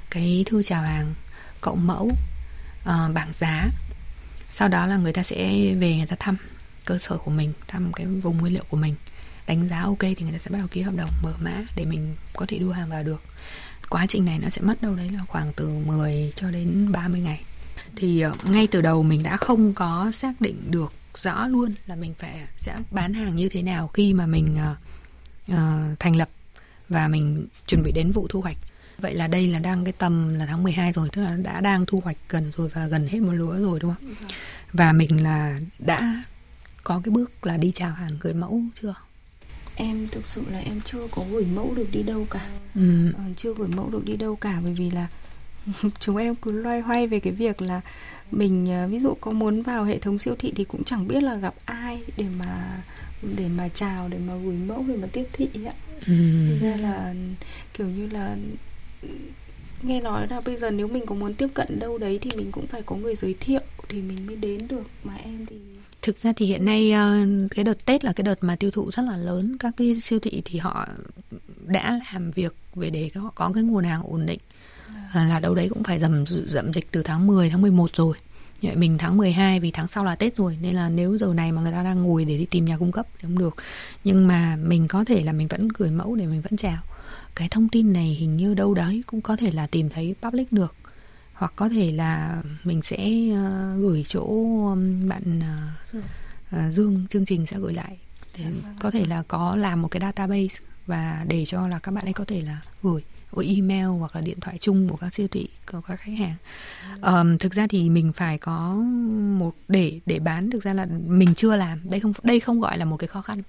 cái 0.10 0.44
thư 0.48 0.64
chào 0.64 0.82
hàng 0.82 1.14
cộng 1.62 1.88
mẫu 1.88 2.12
ờ, 2.84 3.12
bảng 3.14 3.32
giá 3.40 3.68
sau 4.50 4.68
đó 4.68 4.86
là 4.86 4.98
người 4.98 5.14
ta 5.14 5.24
sẽ 5.24 5.38
về 5.80 5.98
người 5.98 6.08
ta 6.08 6.16
thăm 6.20 6.36
cơ 6.86 6.98
sở 6.98 7.18
của 7.18 7.32
mình 7.32 7.54
thăm 7.68 7.92
cái 7.94 8.06
vùng 8.06 8.38
nguyên 8.38 8.54
liệu 8.54 8.64
của 8.70 8.78
mình. 8.78 8.96
Đánh 9.48 9.70
giá 9.70 9.82
ok 9.82 10.00
thì 10.00 10.16
người 10.20 10.32
ta 10.32 10.38
sẽ 10.38 10.52
bắt 10.52 10.58
đầu 10.58 10.68
ký 10.72 10.82
hợp 10.82 10.96
đồng 10.96 11.10
mở 11.24 11.34
mã 11.42 11.64
để 11.76 11.86
mình 11.86 12.16
có 12.34 12.46
thể 12.48 12.58
đưa 12.58 12.72
hàng 12.72 12.90
vào 12.90 13.04
được. 13.04 13.22
Quá 13.90 14.06
trình 14.08 14.26
này 14.26 14.40
nó 14.40 14.50
sẽ 14.50 14.62
mất 14.62 14.82
đâu 14.82 14.96
đấy 14.96 15.10
là 15.10 15.20
khoảng 15.28 15.54
từ 15.56 15.70
10 15.70 16.34
cho 16.36 16.52
đến 16.52 16.92
30 16.92 17.22
ngày. 17.22 17.42
Thì 17.96 18.22
ờ, 18.22 18.36
ngay 18.44 18.68
từ 18.68 18.82
đầu 18.82 19.04
mình 19.04 19.24
đã 19.24 19.38
không 19.38 19.74
có 19.74 20.12
xác 20.14 20.42
định 20.42 20.72
được 20.72 20.94
rõ 21.16 21.48
luôn 21.48 21.74
là 21.88 21.96
mình 21.96 22.14
phải 22.20 22.48
sẽ 22.58 22.78
bán 22.92 23.14
hàng 23.14 23.36
như 23.36 23.50
thế 23.50 23.62
nào 23.62 23.88
khi 23.88 24.14
mà 24.14 24.26
mình 24.26 24.58
uh, 25.52 26.00
thành 26.00 26.16
lập 26.16 26.30
và 26.90 27.08
mình 27.08 27.48
chuẩn 27.68 27.84
bị 27.84 27.92
đến 27.92 28.12
vụ 28.12 28.28
thu 28.30 28.42
hoạch 28.42 28.58
vậy 29.02 29.14
là 29.16 29.28
đây 29.28 29.48
là 29.48 29.60
đang 29.60 29.84
cái 29.84 29.94
tầm 29.98 30.34
là 30.34 30.46
tháng 30.46 30.64
12 30.64 30.92
rồi 30.92 31.10
tức 31.14 31.22
là 31.22 31.36
đã 31.44 31.62
đang 31.62 31.86
thu 31.86 32.02
hoạch 32.04 32.18
gần 32.30 32.52
rồi 32.58 32.70
và 32.74 32.88
gần 32.88 33.08
hết 33.08 33.20
một 33.20 33.32
lúa 33.34 33.52
rồi 33.58 33.80
đúng 33.80 33.94
không 33.96 34.14
và 34.74 34.94
mình 34.94 35.24
là 35.24 35.60
đã 35.80 36.24
có 36.84 37.02
cái 37.04 37.12
bước 37.12 37.46
là 37.46 37.58
đi 37.58 37.72
chào 37.72 37.92
hàng 37.92 38.10
gửi 38.22 38.34
mẫu 38.34 38.62
chưa 38.82 38.94
Em 39.76 40.08
thực 40.12 40.26
sự 40.26 40.44
là 40.52 40.60
em 40.60 40.82
chưa 40.82 41.08
có 41.12 41.24
gửi 41.32 41.46
mẫu 41.56 41.74
được 41.76 41.88
đi 41.92 42.04
đâu 42.04 42.28
cả. 42.30 42.48
ừ. 42.76 43.12
Ờ, 43.18 43.24
chưa 43.38 43.54
gửi 43.54 43.68
mẫu 43.76 43.90
được 43.90 44.06
đi 44.06 44.16
đâu 44.18 44.36
cả 44.36 44.60
bởi 44.64 44.74
vì 44.74 44.92
là 44.92 45.08
chúng 46.00 46.18
em 46.18 46.36
cứ 46.36 46.52
loay 46.52 46.82
hoay 46.82 47.08
về 47.08 47.20
cái 47.20 47.34
việc 47.34 47.62
là 47.62 47.82
mình 48.32 48.66
ờ, 48.72 48.88
ví 48.88 49.00
dụ 49.00 49.14
có 49.22 49.32
muốn 49.32 49.62
vào 49.62 49.84
hệ 49.84 50.00
thống 50.00 50.18
siêu 50.18 50.36
thị 50.40 50.54
thì 50.56 50.64
cũng 50.64 50.84
chẳng 50.84 51.08
biết 51.08 51.24
là 51.24 51.36
gặp 51.36 51.54
ai 51.66 52.02
để 52.18 52.26
mà 52.40 52.78
để 53.38 53.48
mà 53.58 53.68
chào 53.74 54.10
để 54.10 54.18
mà 54.28 54.34
gửi 54.36 54.56
mẫu 54.68 54.86
để 54.88 54.96
mà 54.96 55.08
tiếp 55.14 55.26
thị 55.34 55.48
ạ. 55.66 55.74
Ừ. 56.08 56.14
Ra 56.62 56.76
là 56.76 57.14
kiểu 57.74 57.88
như 57.88 58.08
là 58.08 58.36
nghe 59.84 60.02
nói 60.02 60.28
là 60.28 60.42
bây 60.46 60.58
giờ 60.58 60.72
nếu 60.72 60.88
mình 60.88 61.06
có 61.06 61.16
muốn 61.16 61.34
tiếp 61.34 61.48
cận 61.54 61.80
đâu 61.80 61.98
đấy 61.98 62.20
thì 62.22 62.30
mình 62.38 62.52
cũng 62.52 62.68
phải 62.68 62.82
có 62.82 62.96
người 62.96 63.16
giới 63.16 63.36
thiệu 63.40 63.62
thì 63.90 64.02
mình 64.02 64.28
mới 64.28 64.36
đến 64.36 64.68
được. 64.68 64.84
Mà 65.04 65.14
em 65.24 65.46
thì 65.46 65.56
thực 66.02 66.18
ra 66.18 66.34
thì 66.36 66.46
hiện 66.46 66.66
nay 66.66 66.92
ờ, 66.92 67.26
cái 67.52 67.64
đợt 67.64 67.86
Tết 67.86 68.06
là 68.06 68.14
cái 68.14 68.24
đợt 68.24 68.44
mà 68.44 68.56
tiêu 68.56 68.72
thụ 68.72 68.92
rất 68.92 69.04
là 69.04 69.18
lớn. 69.18 69.58
Các 69.58 69.74
cái 69.78 70.00
siêu 70.02 70.20
thị 70.20 70.42
thì 70.46 70.60
họ 70.60 70.88
đã 71.66 72.00
làm 72.14 72.32
việc 72.32 72.56
về 72.76 72.90
để 72.90 73.10
họ 73.16 73.32
có 73.36 73.52
cái 73.54 73.64
nguồn 73.64 73.84
hàng 73.84 74.02
ổn 74.04 74.26
định. 74.26 74.40
À, 75.14 75.24
là 75.24 75.40
đâu 75.40 75.56
đấy 75.56 75.70
cũng 75.70 75.84
phải 75.84 76.00
dầm 76.00 76.26
dậm 76.48 76.74
dịch 76.74 76.92
từ 76.92 77.04
tháng 77.04 77.28
10 77.28 77.50
tháng 77.50 77.62
11 77.62 77.96
rồi. 77.96 78.18
Vậy 78.62 78.76
mình 78.76 78.98
tháng 78.98 79.18
12 79.18 79.60
vì 79.60 79.72
tháng 79.72 79.88
sau 79.88 80.06
là 80.06 80.16
Tết 80.16 80.36
rồi 80.36 80.58
nên 80.62 80.76
là 80.76 80.90
nếu 80.90 81.18
giờ 81.18 81.34
này 81.34 81.52
mà 81.52 81.62
người 81.62 81.72
ta 81.72 81.84
đang 81.84 82.04
ngồi 82.04 82.26
để 82.26 82.38
đi 82.38 82.46
tìm 82.46 82.66
nhà 82.66 82.78
cung 82.78 82.92
cấp 82.92 83.08
thì 83.14 83.22
không 83.22 83.38
được. 83.38 83.56
Nhưng 84.04 84.28
mà 84.28 84.56
mình 84.56 84.88
có 84.88 85.06
thể 85.06 85.24
là 85.24 85.34
mình 85.34 85.48
vẫn 85.48 85.68
gửi 85.68 85.92
mẫu 85.92 86.16
để 86.16 86.26
mình 86.26 86.42
vẫn 86.42 86.58
chào 86.58 86.78
cái 87.40 87.50
thông 87.50 87.70
tin 87.70 87.94
này 87.94 88.08
hình 88.20 88.38
như 88.38 88.54
đâu 88.54 88.74
đấy 88.74 89.04
cũng 89.08 89.22
có 89.22 89.36
thể 89.36 89.52
là 89.52 89.68
tìm 89.68 89.90
thấy 89.90 90.16
public 90.22 90.52
được. 90.52 90.76
Hoặc 91.34 91.54
có 91.56 91.70
thể 91.70 91.92
là 91.92 92.42
mình 92.64 92.82
sẽ 92.82 93.10
ờ, 93.36 93.76
gửi 93.78 94.04
chỗ 94.08 94.26
um, 94.66 95.10
bạn 95.10 95.40
ờ, 95.40 96.02
ờ, 96.52 96.72
Dương 96.72 97.06
chương 97.10 97.26
trình 97.26 97.46
sẽ 97.46 97.60
gửi 97.60 97.74
lại. 97.74 97.98
Để 98.38 98.46
có 98.80 98.92
thể 98.92 99.06
là 99.06 99.24
có 99.28 99.56
làm 99.56 99.82
một 99.82 99.88
cái 99.88 100.00
database 100.00 100.60
và 100.86 101.26
để 101.28 101.46
cho 101.46 101.68
là 101.68 101.80
các 101.80 101.92
bạn 101.92 102.06
ấy 102.06 102.14
có 102.14 102.26
thể 102.26 102.42
là 102.42 102.62
gửi 102.84 103.04
email 103.46 103.86
hoặc 103.86 104.16
là 104.16 104.22
điện 104.22 104.40
thoại 104.40 104.58
chung 104.62 104.90
của 104.90 104.98
các 104.98 105.14
siêu 105.14 105.28
thị 105.32 105.48
của 105.72 105.82
các 105.82 106.00
khách 106.00 106.18
hàng. 106.18 106.36
Ờm, 107.02 107.38
thực 107.38 107.54
ra 107.54 107.68
thì 107.70 107.90
mình 107.90 108.14
phải 108.14 108.38
có 108.38 108.74
một 109.38 109.56
để 109.68 110.00
để 110.06 110.20
bán 110.20 110.50
thực 110.50 110.64
ra 110.64 110.74
là 110.74 110.88
mình 111.08 111.36
chưa 111.36 111.56
làm. 111.56 111.90
Đây 111.90 112.00
không 112.00 112.14
đây 112.24 112.40
không 112.40 112.60
gọi 112.60 112.78
là 112.78 112.86
một 112.86 112.98
cái 112.98 113.08
khó 113.08 113.22
khăn 113.22 113.42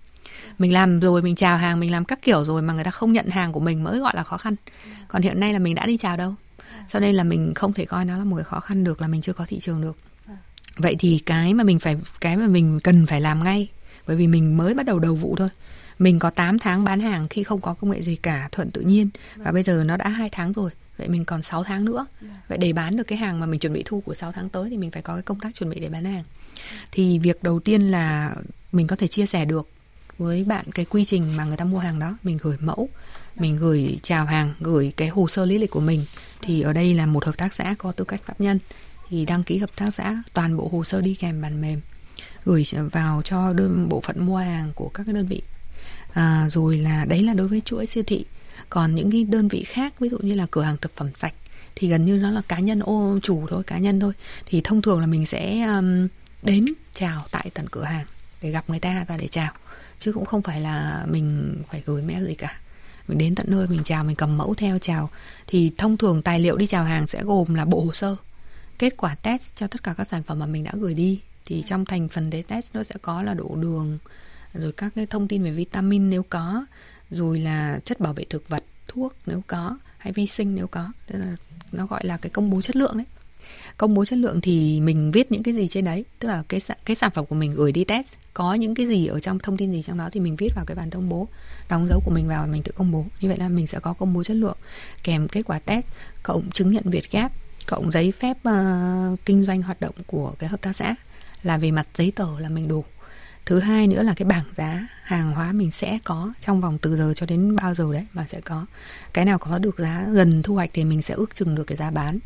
mình 0.58 0.72
làm 0.72 1.00
rồi, 1.00 1.22
mình 1.22 1.34
chào 1.34 1.56
hàng, 1.56 1.80
mình 1.80 1.92
làm 1.92 2.04
các 2.04 2.18
kiểu 2.22 2.44
rồi 2.44 2.62
mà 2.62 2.74
người 2.74 2.84
ta 2.84 2.90
không 2.90 3.12
nhận 3.12 3.26
hàng 3.26 3.52
của 3.52 3.60
mình 3.60 3.84
mới 3.84 3.98
gọi 3.98 4.12
là 4.16 4.22
khó 4.22 4.36
khăn. 4.36 4.54
Còn 5.08 5.22
hiện 5.22 5.40
nay 5.40 5.52
là 5.52 5.58
mình 5.58 5.74
đã 5.74 5.86
đi 5.86 5.96
chào 5.96 6.16
đâu. 6.16 6.34
Cho 6.88 7.00
nên 7.00 7.14
là 7.14 7.24
mình 7.24 7.54
không 7.54 7.72
thể 7.72 7.84
coi 7.84 8.04
nó 8.04 8.16
là 8.16 8.24
một 8.24 8.36
cái 8.36 8.44
khó 8.44 8.60
khăn 8.60 8.84
được, 8.84 9.00
là 9.00 9.08
mình 9.08 9.22
chưa 9.22 9.32
có 9.32 9.44
thị 9.48 9.58
trường 9.60 9.80
được. 9.80 9.96
Vậy 10.76 10.96
thì 10.98 11.22
cái 11.26 11.54
mà 11.54 11.64
mình 11.64 11.78
phải, 11.78 11.96
cái 12.20 12.36
mà 12.36 12.46
mình 12.46 12.80
cần 12.80 13.06
phải 13.06 13.20
làm 13.20 13.44
ngay, 13.44 13.68
bởi 14.06 14.16
vì 14.16 14.26
mình 14.26 14.56
mới 14.56 14.74
bắt 14.74 14.86
đầu 14.86 14.98
đầu 14.98 15.14
vụ 15.14 15.36
thôi. 15.38 15.48
Mình 15.98 16.18
có 16.18 16.30
8 16.30 16.58
tháng 16.58 16.84
bán 16.84 17.00
hàng 17.00 17.28
khi 17.28 17.42
không 17.42 17.60
có 17.60 17.74
công 17.74 17.90
nghệ 17.90 18.02
gì 18.02 18.16
cả, 18.16 18.48
thuận 18.52 18.70
tự 18.70 18.80
nhiên, 18.80 19.08
và 19.36 19.52
bây 19.52 19.62
giờ 19.62 19.84
nó 19.86 19.96
đã 19.96 20.08
hai 20.08 20.28
tháng 20.32 20.52
rồi, 20.52 20.70
vậy 20.96 21.08
mình 21.08 21.24
còn 21.24 21.42
6 21.42 21.64
tháng 21.64 21.84
nữa. 21.84 22.06
Vậy 22.48 22.58
để 22.58 22.72
bán 22.72 22.96
được 22.96 23.04
cái 23.04 23.18
hàng 23.18 23.40
mà 23.40 23.46
mình 23.46 23.60
chuẩn 23.60 23.72
bị 23.72 23.82
thu 23.86 24.00
của 24.00 24.14
6 24.14 24.32
tháng 24.32 24.48
tới 24.48 24.70
thì 24.70 24.76
mình 24.76 24.90
phải 24.90 25.02
có 25.02 25.14
cái 25.14 25.22
công 25.22 25.40
tác 25.40 25.54
chuẩn 25.54 25.70
bị 25.70 25.80
để 25.80 25.88
bán 25.88 26.04
hàng. 26.04 26.24
Thì 26.92 27.18
việc 27.18 27.42
đầu 27.42 27.60
tiên 27.60 27.82
là 27.82 28.34
mình 28.72 28.86
có 28.86 28.96
thể 28.96 29.08
chia 29.08 29.26
sẻ 29.26 29.44
được 29.44 29.68
với 30.20 30.44
bạn 30.44 30.64
cái 30.74 30.84
quy 30.84 31.04
trình 31.04 31.36
mà 31.36 31.44
người 31.44 31.56
ta 31.56 31.64
mua 31.64 31.78
hàng 31.78 31.98
đó. 31.98 32.16
Mình 32.22 32.38
gửi 32.42 32.56
mẫu 32.60 32.88
mình 33.36 33.56
gửi 33.56 33.98
chào 34.02 34.24
hàng 34.24 34.54
gửi 34.60 34.92
cái 34.96 35.08
hồ 35.08 35.28
sơ 35.28 35.46
lý 35.46 35.58
lịch 35.58 35.70
của 35.70 35.80
mình. 35.80 36.04
Thì 36.42 36.60
ở 36.60 36.72
đây 36.72 36.94
là 36.94 37.06
một 37.06 37.24
hợp 37.24 37.36
tác 37.36 37.54
xã 37.54 37.74
có 37.78 37.92
tư 37.92 38.04
cách 38.04 38.20
pháp 38.26 38.40
nhân. 38.40 38.58
Thì 39.08 39.26
đăng 39.26 39.42
ký 39.42 39.58
hợp 39.58 39.76
tác 39.76 39.94
xã 39.94 40.22
toàn 40.32 40.56
bộ 40.56 40.68
hồ 40.72 40.84
sơ 40.84 41.00
đi 41.00 41.14
kèm 41.14 41.42
bản 41.42 41.60
mềm. 41.60 41.80
Gửi 42.44 42.64
vào 42.92 43.22
cho 43.24 43.52
đơn 43.52 43.88
bộ 43.88 44.00
phận 44.00 44.26
mua 44.26 44.36
hàng 44.36 44.72
của 44.74 44.88
các 44.88 45.04
cái 45.06 45.14
đơn 45.14 45.26
vị. 45.26 45.42
À, 46.12 46.46
rồi 46.50 46.78
là 46.78 47.04
đấy 47.04 47.22
là 47.22 47.34
đối 47.34 47.48
với 47.48 47.60
chuỗi 47.60 47.86
siêu 47.86 48.04
thị. 48.06 48.24
Còn 48.70 48.94
những 48.94 49.10
cái 49.10 49.24
đơn 49.24 49.48
vị 49.48 49.64
khác 49.64 50.00
ví 50.00 50.08
dụ 50.08 50.18
như 50.18 50.34
là 50.34 50.46
cửa 50.50 50.62
hàng 50.62 50.76
thực 50.76 50.96
phẩm 50.96 51.10
sạch 51.14 51.34
thì 51.76 51.88
gần 51.88 52.04
như 52.04 52.16
nó 52.16 52.30
là 52.30 52.42
cá 52.48 52.58
nhân 52.58 52.80
ô 52.80 53.18
chủ 53.22 53.46
thôi 53.50 53.62
cá 53.66 53.78
nhân 53.78 54.00
thôi. 54.00 54.12
Thì 54.46 54.60
thông 54.64 54.82
thường 54.82 55.00
là 55.00 55.06
mình 55.06 55.26
sẽ 55.26 55.62
um, 55.62 56.08
đến 56.42 56.64
chào 56.94 57.24
tại 57.30 57.50
tận 57.54 57.66
cửa 57.70 57.84
hàng 57.84 58.06
để 58.42 58.50
gặp 58.50 58.70
người 58.70 58.80
ta 58.80 59.04
và 59.08 59.16
để 59.16 59.28
chào 59.28 59.52
chứ 60.00 60.12
cũng 60.12 60.24
không 60.24 60.42
phải 60.42 60.60
là 60.60 61.06
mình 61.08 61.56
phải 61.70 61.82
gửi 61.86 62.02
mail 62.02 62.26
gì 62.26 62.34
cả. 62.34 62.60
Mình 63.08 63.18
đến 63.18 63.34
tận 63.34 63.46
nơi 63.48 63.66
mình 63.66 63.84
chào 63.84 64.04
mình 64.04 64.16
cầm 64.16 64.38
mẫu 64.38 64.54
theo 64.54 64.78
chào. 64.78 65.10
Thì 65.46 65.72
thông 65.78 65.96
thường 65.96 66.22
tài 66.22 66.40
liệu 66.40 66.56
đi 66.56 66.66
chào 66.66 66.84
hàng 66.84 67.06
sẽ 67.06 67.22
gồm 67.22 67.54
là 67.54 67.64
bộ 67.64 67.80
hồ 67.80 67.92
sơ 67.92 68.16
kết 68.78 68.96
quả 68.96 69.14
test 69.14 69.56
cho 69.56 69.66
tất 69.66 69.82
cả 69.82 69.94
các 69.98 70.06
sản 70.06 70.22
phẩm 70.22 70.38
mà 70.38 70.46
mình 70.46 70.64
đã 70.64 70.72
gửi 70.74 70.94
đi. 70.94 71.20
Thì 71.44 71.64
trong 71.66 71.84
thành 71.84 72.08
phần 72.08 72.30
đấy 72.30 72.42
test 72.42 72.66
nó 72.74 72.82
sẽ 72.82 72.94
có 73.02 73.22
là 73.22 73.34
độ 73.34 73.56
đường 73.56 73.98
rồi 74.54 74.72
các 74.72 74.92
cái 74.96 75.06
thông 75.06 75.28
tin 75.28 75.42
về 75.42 75.50
vitamin 75.50 76.10
nếu 76.10 76.22
có 76.22 76.64
rồi 77.10 77.38
là 77.40 77.80
chất 77.84 78.00
bảo 78.00 78.12
vệ 78.12 78.24
thực 78.30 78.48
vật 78.48 78.64
thuốc 78.88 79.14
nếu 79.26 79.42
có 79.46 79.78
hay 79.98 80.12
vi 80.12 80.26
sinh 80.26 80.54
nếu 80.54 80.66
có. 80.66 80.92
Tức 81.06 81.18
là 81.18 81.36
nó 81.72 81.86
gọi 81.86 82.06
là 82.06 82.16
cái 82.16 82.30
công 82.30 82.50
bố 82.50 82.60
chất 82.60 82.76
lượng 82.76 82.96
đấy 82.96 83.06
công 83.76 83.94
bố 83.94 84.04
chất 84.04 84.18
lượng 84.18 84.40
thì 84.40 84.80
mình 84.80 85.12
viết 85.12 85.32
những 85.32 85.42
cái 85.42 85.54
gì 85.54 85.68
trên 85.68 85.84
đấy? 85.84 86.04
Tức 86.18 86.28
là 86.28 86.42
cái 86.48 86.60
cái 86.84 86.96
sản 86.96 87.10
phẩm 87.14 87.26
của 87.26 87.34
mình 87.34 87.54
gửi 87.54 87.72
đi 87.72 87.84
test 87.84 88.08
có 88.34 88.54
những 88.54 88.74
cái 88.74 88.86
gì 88.86 89.06
ở 89.06 89.20
trong 89.20 89.38
thông 89.38 89.56
tin 89.56 89.72
gì 89.72 89.82
trong 89.86 89.98
đó 89.98 90.08
thì 90.12 90.20
mình 90.20 90.36
viết 90.36 90.48
vào 90.56 90.64
cái 90.64 90.74
bản 90.74 90.90
thông 90.90 91.08
bố 91.08 91.28
đóng 91.68 91.88
dấu 91.88 92.00
của 92.04 92.10
mình 92.10 92.28
vào 92.28 92.42
và 92.42 92.52
mình 92.52 92.62
tự 92.62 92.72
công 92.72 92.90
bố. 92.90 93.06
Như 93.20 93.28
vậy 93.28 93.38
là 93.38 93.48
mình 93.48 93.66
sẽ 93.66 93.78
có 93.80 93.92
công 93.92 94.14
bố 94.14 94.24
chất 94.24 94.36
lượng 94.36 94.56
kèm 95.02 95.28
kết 95.28 95.42
quả 95.46 95.58
test 95.58 95.86
cộng 96.22 96.50
chứng 96.50 96.70
nhận 96.70 96.90
việt 96.90 97.10
gáp 97.10 97.32
cộng 97.66 97.90
giấy 97.90 98.12
phép 98.12 98.36
uh, 98.48 99.24
kinh 99.24 99.46
doanh 99.46 99.62
hoạt 99.62 99.80
động 99.80 99.94
của 100.06 100.34
cái 100.38 100.48
hợp 100.48 100.60
tác 100.60 100.76
xã. 100.76 100.94
Là 101.42 101.56
về 101.56 101.70
mặt 101.70 101.86
giấy 101.94 102.12
tờ 102.16 102.40
là 102.40 102.48
mình 102.48 102.68
đủ. 102.68 102.84
Thứ 103.46 103.58
hai 103.58 103.86
nữa 103.86 104.02
là 104.02 104.14
cái 104.14 104.26
bảng 104.26 104.44
giá 104.56 104.86
hàng 105.02 105.32
hóa 105.32 105.52
mình 105.52 105.70
sẽ 105.70 105.98
có 106.04 106.32
trong 106.40 106.60
vòng 106.60 106.78
từ 106.78 106.96
giờ 106.96 107.14
cho 107.16 107.26
đến 107.26 107.56
bao 107.56 107.74
giờ 107.74 107.92
đấy 107.92 108.06
mà 108.12 108.26
sẽ 108.28 108.40
có. 108.40 108.66
Cái 109.12 109.24
nào 109.24 109.38
có 109.38 109.58
được 109.58 109.78
giá 109.78 110.06
gần 110.12 110.42
thu 110.42 110.54
hoạch 110.54 110.70
thì 110.72 110.84
mình 110.84 111.02
sẽ 111.02 111.14
ước 111.14 111.34
chừng 111.34 111.54
được 111.54 111.64
cái 111.64 111.76
giá 111.76 111.90
bán 111.90 112.18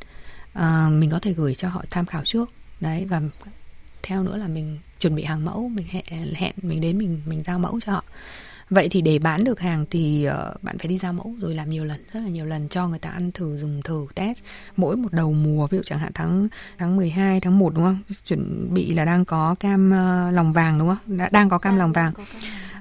à, 0.55 0.89
mình 0.91 1.11
có 1.11 1.19
thể 1.19 1.33
gửi 1.33 1.55
cho 1.55 1.69
họ 1.69 1.83
tham 1.91 2.07
khảo 2.07 2.23
trước. 2.25 2.51
Đấy 2.81 3.07
và 3.09 3.21
theo 4.03 4.23
nữa 4.23 4.37
là 4.37 4.49
mình 4.49 4.79
chuẩn 5.01 5.15
bị 5.15 5.25
hàng 5.25 5.45
mẫu 5.45 5.69
mình 5.69 5.87
hẹn 5.89 6.35
hẹn 6.35 6.53
mình 6.63 6.81
đến 6.81 6.99
mình 6.99 7.21
mình 7.27 7.43
giao 7.47 7.59
mẫu 7.59 7.81
cho 7.81 7.93
họ. 7.93 8.05
Vậy 8.71 8.89
thì 8.91 9.01
để 9.01 9.19
bán 9.19 9.45
được 9.45 9.61
hàng 9.61 9.87
thì 9.91 10.29
uh, 10.29 10.63
bạn 10.63 10.79
phải 10.79 10.89
đi 10.89 10.99
giao 10.99 11.13
mẫu 11.13 11.35
rồi 11.41 11.55
làm 11.55 11.69
nhiều 11.69 11.85
lần 11.85 12.05
rất 12.13 12.21
là 12.21 12.29
nhiều 12.29 12.47
lần 12.47 12.69
cho 12.69 12.89
người 12.89 12.99
ta 12.99 13.11
ăn 13.11 13.33
thử 13.33 13.59
dùng 13.59 13.83
thử 13.83 14.07
test. 14.15 14.39
Mỗi 14.77 14.97
một 14.97 15.13
đầu 15.13 15.33
mùa 15.33 15.67
ví 15.67 15.79
dụ 15.79 15.83
chẳng 15.85 15.99
hạn 15.99 16.11
tháng 16.15 16.49
tháng 16.79 16.97
12 16.97 17.41
tháng 17.41 17.59
1 17.59 17.75
đúng 17.75 17.85
không? 17.85 17.99
Chuẩn 18.27 18.75
bị 18.75 18.95
là 18.95 19.05
đang 19.05 19.25
có 19.25 19.55
cam 19.61 19.89
uh, 19.89 20.35
lòng 20.35 20.53
vàng 20.53 20.79
đúng 20.79 20.89
không? 20.89 21.19
Đã, 21.19 21.29
đang 21.33 21.49
có 21.49 21.59
cam 21.59 21.77
lòng 21.77 21.93
vàng 21.93 22.13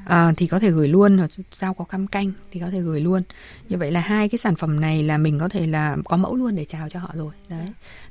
à, 0.05 0.33
thì 0.37 0.47
có 0.47 0.59
thể 0.59 0.71
gửi 0.71 0.87
luôn 0.87 1.17
hoặc 1.17 1.31
giao 1.55 1.73
có 1.73 1.85
cam 1.85 2.07
canh 2.07 2.31
thì 2.51 2.59
có 2.59 2.69
thể 2.69 2.81
gửi 2.81 3.01
luôn. 3.01 3.21
Như 3.69 3.77
vậy 3.77 3.91
là 3.91 3.99
hai 3.99 4.29
cái 4.29 4.37
sản 4.37 4.55
phẩm 4.55 4.79
này 4.79 5.03
là 5.03 5.17
mình 5.17 5.39
có 5.39 5.49
thể 5.49 5.67
là 5.67 5.97
có 6.05 6.17
mẫu 6.17 6.35
luôn 6.35 6.55
để 6.55 6.65
chào 6.65 6.89
cho 6.89 6.99
họ 6.99 7.09
rồi. 7.13 7.33
Đấy. 7.49 7.65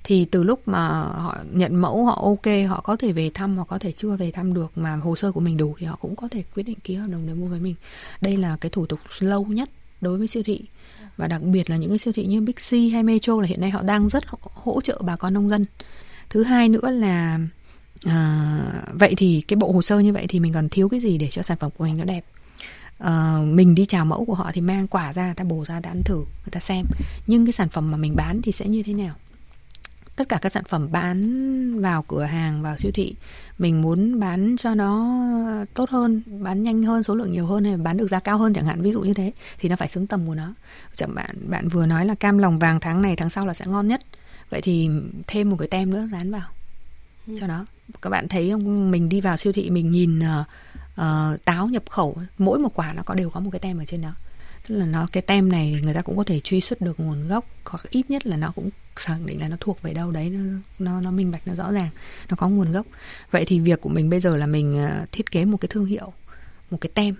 Thì 0.04 0.24
từ 0.24 0.42
lúc 0.42 0.68
mà 0.68 0.88
họ 1.00 1.36
nhận 1.52 1.76
mẫu 1.76 2.04
họ 2.04 2.20
ok 2.22 2.68
họ 2.68 2.80
có 2.80 2.96
thể 2.96 3.12
về 3.12 3.30
thăm 3.34 3.56
hoặc 3.56 3.68
có 3.68 3.78
thể 3.78 3.92
chưa 3.92 4.16
về 4.16 4.30
thăm 4.30 4.54
được 4.54 4.78
mà 4.78 4.96
hồ 4.96 5.16
sơ 5.16 5.32
của 5.32 5.40
mình 5.40 5.56
đủ 5.56 5.74
thì 5.78 5.86
họ 5.86 5.96
cũng 6.00 6.16
có 6.16 6.28
thể 6.28 6.42
quyết 6.54 6.62
định 6.62 6.78
ký 6.84 6.94
hợp 6.94 7.08
đồng 7.10 7.26
để 7.26 7.34
mua 7.34 7.46
với 7.46 7.60
mình. 7.60 7.74
Đây 8.20 8.36
là 8.36 8.56
cái 8.60 8.70
thủ 8.70 8.86
tục 8.86 9.00
lâu 9.18 9.44
nhất 9.44 9.70
đối 10.00 10.18
với 10.18 10.28
siêu 10.28 10.42
thị. 10.42 10.60
Và 11.16 11.26
đặc 11.28 11.42
biệt 11.42 11.70
là 11.70 11.76
những 11.76 11.90
cái 11.90 11.98
siêu 11.98 12.12
thị 12.12 12.26
như 12.26 12.40
Big 12.40 12.54
C 12.54 12.92
hay 12.92 13.02
Metro 13.02 13.40
là 13.40 13.46
hiện 13.46 13.60
nay 13.60 13.70
họ 13.70 13.82
đang 13.82 14.08
rất 14.08 14.24
hỗ 14.42 14.80
trợ 14.80 15.00
bà 15.04 15.16
con 15.16 15.34
nông 15.34 15.50
dân. 15.50 15.64
Thứ 16.30 16.42
hai 16.42 16.68
nữa 16.68 16.90
là 16.90 17.38
à, 18.06 18.84
vậy 18.92 19.14
thì 19.16 19.40
cái 19.48 19.56
bộ 19.56 19.72
hồ 19.72 19.82
sơ 19.82 19.98
như 19.98 20.12
vậy 20.12 20.26
thì 20.28 20.40
mình 20.40 20.52
còn 20.52 20.68
thiếu 20.68 20.88
cái 20.88 21.00
gì 21.00 21.18
để 21.18 21.28
cho 21.30 21.42
sản 21.42 21.58
phẩm 21.58 21.70
của 21.76 21.84
mình 21.84 21.96
nó 21.96 22.04
đẹp? 22.04 22.24
À, 22.98 23.38
mình 23.44 23.74
đi 23.74 23.86
chào 23.86 24.04
mẫu 24.04 24.24
của 24.24 24.34
họ 24.34 24.50
thì 24.54 24.60
mang 24.60 24.88
quả 24.88 25.12
ra 25.12 25.24
người 25.24 25.34
ta 25.34 25.44
bổ 25.44 25.64
ra 25.64 25.74
người 25.74 25.82
ta 25.82 25.90
ăn 25.90 26.02
thử 26.04 26.16
người 26.16 26.50
ta 26.50 26.60
xem. 26.60 26.86
Nhưng 27.26 27.46
cái 27.46 27.52
sản 27.52 27.68
phẩm 27.68 27.90
mà 27.90 27.96
mình 27.96 28.16
bán 28.16 28.42
thì 28.42 28.52
sẽ 28.52 28.66
như 28.66 28.82
thế 28.82 28.94
nào? 28.94 29.14
Tất 30.16 30.28
cả 30.28 30.38
các 30.42 30.52
sản 30.52 30.64
phẩm 30.68 30.88
bán 30.92 31.80
vào 31.80 32.02
cửa 32.02 32.22
hàng 32.22 32.62
vào 32.62 32.76
siêu 32.76 32.90
thị 32.94 33.14
mình 33.58 33.82
muốn 33.82 34.20
bán 34.20 34.56
cho 34.58 34.74
nó 34.74 35.18
tốt 35.74 35.90
hơn 35.90 36.22
bán 36.26 36.62
nhanh 36.62 36.82
hơn 36.82 37.02
số 37.02 37.14
lượng 37.14 37.32
nhiều 37.32 37.46
hơn 37.46 37.64
hay 37.64 37.76
bán 37.76 37.96
được 37.96 38.08
giá 38.08 38.20
cao 38.20 38.38
hơn 38.38 38.54
chẳng 38.54 38.66
hạn 38.66 38.82
ví 38.82 38.92
dụ 38.92 39.00
như 39.00 39.14
thế 39.14 39.32
thì 39.58 39.68
nó 39.68 39.76
phải 39.76 39.88
xứng 39.88 40.06
tầm 40.06 40.26
của 40.26 40.34
nó. 40.34 40.54
Chẳng 40.94 41.14
bạn 41.14 41.36
bạn 41.50 41.68
vừa 41.68 41.86
nói 41.86 42.06
là 42.06 42.14
cam 42.14 42.38
lòng 42.38 42.58
vàng 42.58 42.80
tháng 42.80 43.02
này 43.02 43.16
tháng 43.16 43.30
sau 43.30 43.46
là 43.46 43.54
sẽ 43.54 43.64
ngon 43.66 43.88
nhất. 43.88 44.00
Vậy 44.50 44.60
thì 44.60 44.88
thêm 45.26 45.50
một 45.50 45.56
cái 45.58 45.68
tem 45.68 45.90
nữa 45.90 46.08
dán 46.12 46.30
vào 46.30 46.48
ừ. 47.26 47.34
cho 47.40 47.46
nó 47.46 47.66
các 48.02 48.10
bạn 48.10 48.28
thấy 48.28 48.50
không? 48.50 48.90
Mình 48.90 49.08
đi 49.08 49.20
vào 49.20 49.36
siêu 49.36 49.52
thị 49.52 49.70
mình 49.70 49.90
nhìn 49.90 50.18
uh, 50.18 50.46
uh, 51.00 51.44
táo 51.44 51.66
nhập 51.66 51.82
khẩu 51.90 52.16
mỗi 52.38 52.58
một 52.58 52.74
quả 52.74 52.92
nó 52.92 53.02
có 53.02 53.14
đều 53.14 53.30
có 53.30 53.40
một 53.40 53.50
cái 53.50 53.60
tem 53.60 53.78
ở 53.78 53.84
trên 53.84 54.02
đó. 54.02 54.14
Tức 54.68 54.74
là 54.74 54.86
nó 54.86 55.06
cái 55.12 55.22
tem 55.22 55.48
này 55.48 55.80
người 55.82 55.94
ta 55.94 56.02
cũng 56.02 56.16
có 56.16 56.24
thể 56.24 56.40
truy 56.40 56.60
xuất 56.60 56.80
được 56.80 57.00
nguồn 57.00 57.28
gốc 57.28 57.44
hoặc 57.64 57.90
ít 57.90 58.10
nhất 58.10 58.26
là 58.26 58.36
nó 58.36 58.52
cũng 58.54 58.70
khẳng 58.96 59.26
định 59.26 59.40
là 59.40 59.48
nó 59.48 59.56
thuộc 59.60 59.82
về 59.82 59.94
đâu 59.94 60.10
đấy 60.10 60.30
nó 60.30 60.40
nó 60.78 61.00
nó 61.00 61.10
minh 61.10 61.30
bạch 61.30 61.46
nó 61.46 61.54
rõ 61.54 61.72
ràng 61.72 61.88
nó 62.28 62.36
có 62.36 62.48
nguồn 62.48 62.72
gốc. 62.72 62.86
Vậy 63.30 63.44
thì 63.44 63.60
việc 63.60 63.80
của 63.80 63.88
mình 63.88 64.10
bây 64.10 64.20
giờ 64.20 64.36
là 64.36 64.46
mình 64.46 64.84
uh, 64.84 65.12
thiết 65.12 65.30
kế 65.30 65.44
một 65.44 65.56
cái 65.60 65.68
thương 65.72 65.86
hiệu 65.86 66.12
một 66.70 66.78
cái 66.80 66.90
tem 66.94 67.14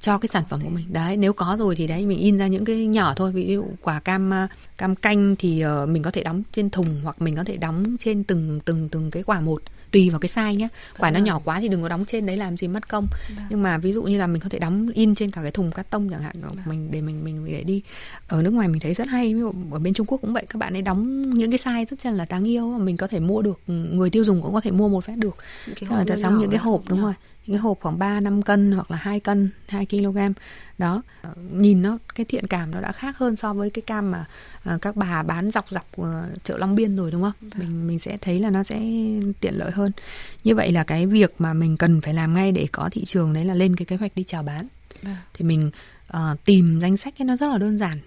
cho 0.00 0.18
cái 0.18 0.28
sản 0.28 0.44
phẩm 0.48 0.60
của 0.60 0.68
mình. 0.68 0.92
Đấy 0.92 1.16
nếu 1.16 1.32
có 1.32 1.56
rồi 1.58 1.76
thì 1.76 1.86
đấy 1.86 2.06
mình 2.06 2.18
in 2.18 2.38
ra 2.38 2.46
những 2.46 2.64
cái 2.64 2.86
nhỏ 2.86 3.14
thôi. 3.16 3.32
Ví 3.32 3.52
dụ 3.54 3.64
quả 3.82 4.00
cam 4.00 4.30
cam 4.78 4.94
canh 4.94 5.36
thì 5.36 5.64
uh, 5.82 5.88
mình 5.88 6.02
có 6.02 6.10
thể 6.10 6.22
đóng 6.22 6.42
trên 6.52 6.70
thùng 6.70 7.00
hoặc 7.02 7.22
mình 7.22 7.36
có 7.36 7.44
thể 7.44 7.56
đóng 7.56 7.96
trên 7.98 8.24
từng 8.24 8.60
từng 8.64 8.88
từng 8.88 9.10
cái 9.10 9.22
quả 9.22 9.40
một 9.40 9.62
tùy 9.90 10.10
vào 10.10 10.20
cái 10.20 10.28
size 10.28 10.56
nhé 10.56 10.68
quả 10.98 11.10
nó 11.10 11.20
nhỏ 11.20 11.40
quá 11.44 11.60
thì 11.60 11.68
đừng 11.68 11.82
có 11.82 11.88
đóng 11.88 12.04
trên 12.04 12.26
đấy 12.26 12.36
làm 12.36 12.56
gì 12.56 12.68
mất 12.68 12.88
công. 12.88 13.06
Vâng. 13.36 13.46
nhưng 13.50 13.62
mà 13.62 13.78
ví 13.78 13.92
dụ 13.92 14.02
như 14.02 14.18
là 14.18 14.26
mình 14.26 14.42
có 14.42 14.48
thể 14.48 14.58
đóng 14.58 14.88
in 14.94 15.14
trên 15.14 15.30
cả 15.30 15.42
cái 15.42 15.50
thùng 15.50 15.72
cắt 15.72 15.90
tông 15.90 16.10
chẳng 16.10 16.22
hạn 16.22 16.40
vâng. 16.40 16.56
mình 16.66 16.90
để 16.90 17.00
mình 17.00 17.24
mình 17.24 17.44
để 17.46 17.62
đi 17.62 17.82
ở 18.28 18.42
nước 18.42 18.50
ngoài 18.50 18.68
mình 18.68 18.80
thấy 18.80 18.94
rất 18.94 19.08
hay. 19.08 19.34
Ví 19.34 19.40
dụ 19.40 19.52
ở 19.70 19.78
bên 19.78 19.94
Trung 19.94 20.06
Quốc 20.06 20.18
cũng 20.20 20.32
vậy 20.32 20.44
các 20.48 20.58
bạn 20.58 20.76
ấy 20.76 20.82
đóng 20.82 21.30
những 21.30 21.50
cái 21.50 21.58
size 21.58 21.84
rất 22.02 22.12
là 22.12 22.26
đáng 22.28 22.48
yêu 22.48 22.78
mình 22.78 22.96
có 22.96 23.06
thể 23.06 23.20
mua 23.20 23.42
được 23.42 23.60
người 23.66 24.10
tiêu 24.10 24.24
dùng 24.24 24.42
cũng 24.42 24.54
có 24.54 24.60
thể 24.60 24.70
mua 24.70 24.88
một 24.88 25.04
phát 25.04 25.16
được. 25.16 25.36
Là 25.80 26.04
ta 26.08 26.16
giống 26.16 26.38
những 26.38 26.50
cái 26.50 26.58
hộp 26.58 26.82
đúng 26.88 27.02
rồi 27.02 27.12
cái 27.48 27.56
hộp 27.56 27.78
khoảng 27.80 27.98
3 27.98 28.20
5 28.20 28.42
cân 28.42 28.72
hoặc 28.72 28.90
là 28.90 28.96
2 28.96 29.20
cân 29.20 29.50
2 29.68 29.86
kg 29.86 30.18
đó 30.78 31.02
nhìn 31.52 31.82
nó 31.82 31.98
cái 32.14 32.24
thiện 32.24 32.46
cảm 32.46 32.70
nó 32.70 32.80
đã 32.80 32.92
khác 32.92 33.18
hơn 33.18 33.36
so 33.36 33.54
với 33.54 33.70
cái 33.70 33.82
cam 33.82 34.10
mà 34.10 34.24
uh, 34.74 34.80
các 34.82 34.96
bà 34.96 35.22
bán 35.22 35.50
dọc 35.50 35.70
dọc 35.70 35.86
uh, 36.00 36.06
chợ 36.44 36.58
Long 36.58 36.74
Biên 36.74 36.96
rồi 36.96 37.10
đúng 37.10 37.22
không? 37.22 37.32
Vâng. 37.40 37.50
mình 37.58 37.86
mình 37.86 37.98
sẽ 37.98 38.16
thấy 38.20 38.38
là 38.40 38.50
nó 38.50 38.62
sẽ 38.62 38.76
tiện 39.40 39.54
lợi 39.54 39.70
hơn. 39.70 39.92
Như 40.44 40.54
vậy 40.54 40.72
là 40.72 40.84
cái 40.84 41.06
việc 41.06 41.34
mà 41.38 41.54
mình 41.54 41.76
cần 41.76 42.00
phải 42.00 42.14
làm 42.14 42.34
ngay 42.34 42.52
để 42.52 42.66
có 42.72 42.88
thị 42.92 43.04
trường 43.04 43.32
đấy 43.32 43.44
là 43.44 43.54
lên 43.54 43.76
cái 43.76 43.86
kế 43.86 43.96
hoạch 43.96 44.14
đi 44.14 44.24
chào 44.24 44.42
bán. 44.42 44.66
Vâng. 45.02 45.16
thì 45.34 45.44
mình 45.44 45.70
uh, 46.16 46.44
tìm 46.44 46.80
danh 46.80 46.96
sách 46.96 47.14
cái 47.18 47.26
nó 47.26 47.36
rất 47.36 47.48
là 47.48 47.58
đơn 47.58 47.76
giản. 47.76 47.98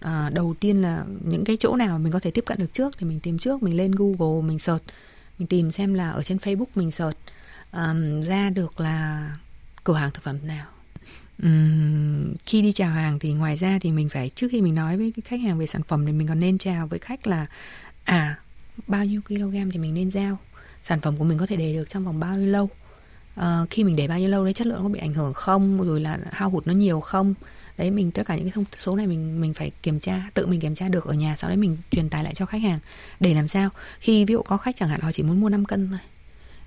À, 0.00 0.30
đầu 0.34 0.54
tiên 0.60 0.82
là 0.82 1.04
những 1.24 1.44
cái 1.44 1.56
chỗ 1.60 1.76
nào 1.76 1.98
mình 1.98 2.12
có 2.12 2.20
thể 2.20 2.30
tiếp 2.30 2.44
cận 2.46 2.58
được 2.58 2.72
trước 2.72 2.98
thì 2.98 3.06
mình 3.06 3.20
tìm 3.20 3.38
trước 3.38 3.62
mình 3.62 3.76
lên 3.76 3.92
Google 3.92 4.48
mình 4.48 4.58
search 4.58 4.84
mình 5.38 5.48
tìm 5.48 5.70
xem 5.70 5.94
là 5.94 6.10
ở 6.10 6.22
trên 6.22 6.38
Facebook 6.38 6.66
mình 6.74 6.90
search 6.90 7.16
um, 7.76 8.20
ra 8.20 8.50
được 8.50 8.80
là 8.80 9.30
cửa 9.84 9.94
hàng 9.94 10.10
thực 10.10 10.22
phẩm 10.22 10.38
nào? 10.42 10.66
Um, 11.42 12.34
khi 12.46 12.62
đi 12.62 12.72
chào 12.72 12.90
hàng 12.90 13.18
thì 13.18 13.32
ngoài 13.32 13.56
ra 13.56 13.78
thì 13.80 13.92
mình 13.92 14.08
phải 14.08 14.30
trước 14.34 14.48
khi 14.50 14.62
mình 14.62 14.74
nói 14.74 14.96
với 14.96 15.12
khách 15.24 15.40
hàng 15.40 15.58
về 15.58 15.66
sản 15.66 15.82
phẩm 15.82 16.06
thì 16.06 16.12
mình 16.12 16.28
còn 16.28 16.40
nên 16.40 16.58
chào 16.58 16.86
với 16.86 16.98
khách 16.98 17.26
là 17.26 17.46
à 18.04 18.38
bao 18.86 19.04
nhiêu 19.04 19.20
kg 19.28 19.70
thì 19.72 19.78
mình 19.78 19.94
nên 19.94 20.10
giao? 20.10 20.38
Sản 20.82 21.00
phẩm 21.00 21.16
của 21.16 21.24
mình 21.24 21.38
có 21.38 21.46
thể 21.46 21.56
để 21.56 21.72
được 21.72 21.88
trong 21.88 22.04
vòng 22.04 22.20
bao 22.20 22.36
nhiêu 22.36 22.46
lâu? 22.46 22.70
Uh, 23.40 23.70
khi 23.70 23.84
mình 23.84 23.96
để 23.96 24.08
bao 24.08 24.18
nhiêu 24.18 24.28
lâu 24.28 24.44
đấy 24.44 24.52
chất 24.52 24.66
lượng 24.66 24.82
có 24.82 24.88
bị 24.88 25.00
ảnh 25.00 25.14
hưởng 25.14 25.32
không? 25.34 25.82
Rồi 25.82 26.00
là 26.00 26.18
hao 26.32 26.50
hụt 26.50 26.66
nó 26.66 26.72
nhiều 26.72 27.00
không? 27.00 27.34
Đấy 27.78 27.90
mình 27.90 28.10
tất 28.10 28.22
cả 28.26 28.36
những 28.36 28.44
cái 28.44 28.52
thông 28.52 28.64
số 28.76 28.96
này 28.96 29.06
mình 29.06 29.40
mình 29.40 29.54
phải 29.54 29.70
kiểm 29.82 30.00
tra 30.00 30.22
tự 30.34 30.46
mình 30.46 30.60
kiểm 30.60 30.74
tra 30.74 30.88
được 30.88 31.04
ở 31.04 31.14
nhà 31.14 31.36
sau 31.38 31.50
đấy 31.50 31.56
mình 31.56 31.76
truyền 31.90 32.08
tải 32.08 32.24
lại 32.24 32.34
cho 32.34 32.46
khách 32.46 32.62
hàng 32.62 32.78
để 33.20 33.34
làm 33.34 33.48
sao? 33.48 33.70
Khi 34.00 34.24
ví 34.24 34.32
dụ 34.32 34.42
có 34.42 34.56
khách 34.56 34.76
chẳng 34.76 34.88
hạn 34.88 35.00
họ 35.00 35.12
chỉ 35.12 35.22
muốn 35.22 35.40
mua 35.40 35.48
5 35.48 35.64
cân 35.64 35.90
thôi. 35.90 36.00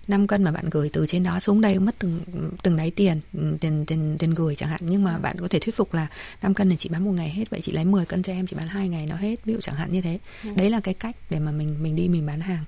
5 0.10 0.28
cân 0.28 0.44
mà 0.44 0.52
bạn 0.52 0.70
gửi 0.70 0.90
từ 0.94 1.06
trên 1.06 1.24
đó 1.24 1.40
xuống 1.40 1.62
đây 1.62 1.80
mất 1.80 1.96
từng 2.00 2.20
từng 2.64 2.78
đấy 2.78 2.92
tiền 2.96 3.22
tiền 3.60 3.86
tiền 3.86 4.16
tiền 4.20 4.34
gửi 4.34 4.56
chẳng 4.56 4.70
hạn. 4.70 4.80
Nhưng 4.84 5.04
mà 5.04 5.18
bạn 5.18 5.36
có 5.40 5.48
thể 5.48 5.60
thuyết 5.60 5.76
phục 5.76 5.94
là 5.94 6.08
5 6.42 6.54
cân 6.54 6.70
này 6.70 6.78
chị 6.78 6.90
bán 6.90 7.06
một 7.06 7.12
ngày 7.12 7.30
hết 7.30 7.50
vậy 7.50 7.62
chị 7.64 7.72
lấy 7.72 7.86
10 7.86 8.06
cân 8.06 8.24
cho 8.24 8.34
em 8.34 8.48
chị 8.48 8.56
bán 8.56 8.68
hai 8.68 8.90
ngày 8.90 9.06
nó 9.06 9.16
hết 9.16 9.46
ví 9.46 9.54
dụ 9.54 9.60
chẳng 9.60 9.76
hạn 9.76 9.92
như 9.92 10.02
thế. 10.02 10.20
Ừ. 10.44 10.50
đấy 10.56 10.70
là 10.70 10.80
cái 10.80 10.94
cách 10.94 11.16
để 11.30 11.40
mà 11.40 11.52
mình 11.52 11.84
mình 11.84 11.96
đi 11.96 12.08
mình 12.08 12.26
bán 12.26 12.42
hàng. 12.42 12.64